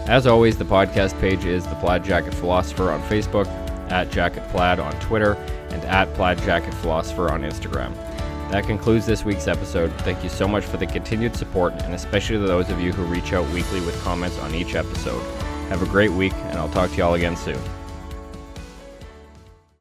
As 0.09 0.27
always, 0.27 0.57
the 0.57 0.65
podcast 0.65 1.19
page 1.21 1.45
is 1.45 1.67
The 1.67 1.75
Plaid 1.77 2.05
Jacket 2.05 2.35
Philosopher 2.35 2.91
on 2.91 3.03
Facebook, 3.03 3.47
at 3.91 4.11
Jacket 4.11 4.47
Plaid 4.49 4.79
on 4.79 4.93
Twitter, 5.01 5.33
and 5.71 5.85
at 5.85 6.13
Plaid 6.15 6.39
Jacket 6.43 6.75
Philosopher 6.75 7.31
on 7.31 7.43
Instagram. 7.43 7.95
That 8.51 8.65
concludes 8.65 9.07
this 9.07 9.25
week's 9.25 9.49
episode. 9.49 9.93
Thank 10.03 10.23
you 10.23 10.29
so 10.29 10.47
much 10.47 10.65
for 10.65 10.77
the 10.77 10.87
continued 10.87 11.35
support, 11.35 11.73
and 11.83 11.95
especially 11.95 12.37
to 12.37 12.47
those 12.47 12.71
of 12.71 12.81
you 12.81 12.93
who 12.93 13.05
reach 13.05 13.33
out 13.33 13.49
weekly 13.53 13.81
with 13.81 14.01
comments 14.03 14.39
on 14.39 14.55
each 14.55 14.75
episode. 14.75 15.21
Have 15.69 15.83
a 15.83 15.87
great 15.87 16.13
week, 16.13 16.35
and 16.35 16.59
I'll 16.59 16.69
talk 16.69 16.91
to 16.91 16.97
you 16.97 17.03
all 17.03 17.15
again 17.15 17.37
soon. 17.37 17.59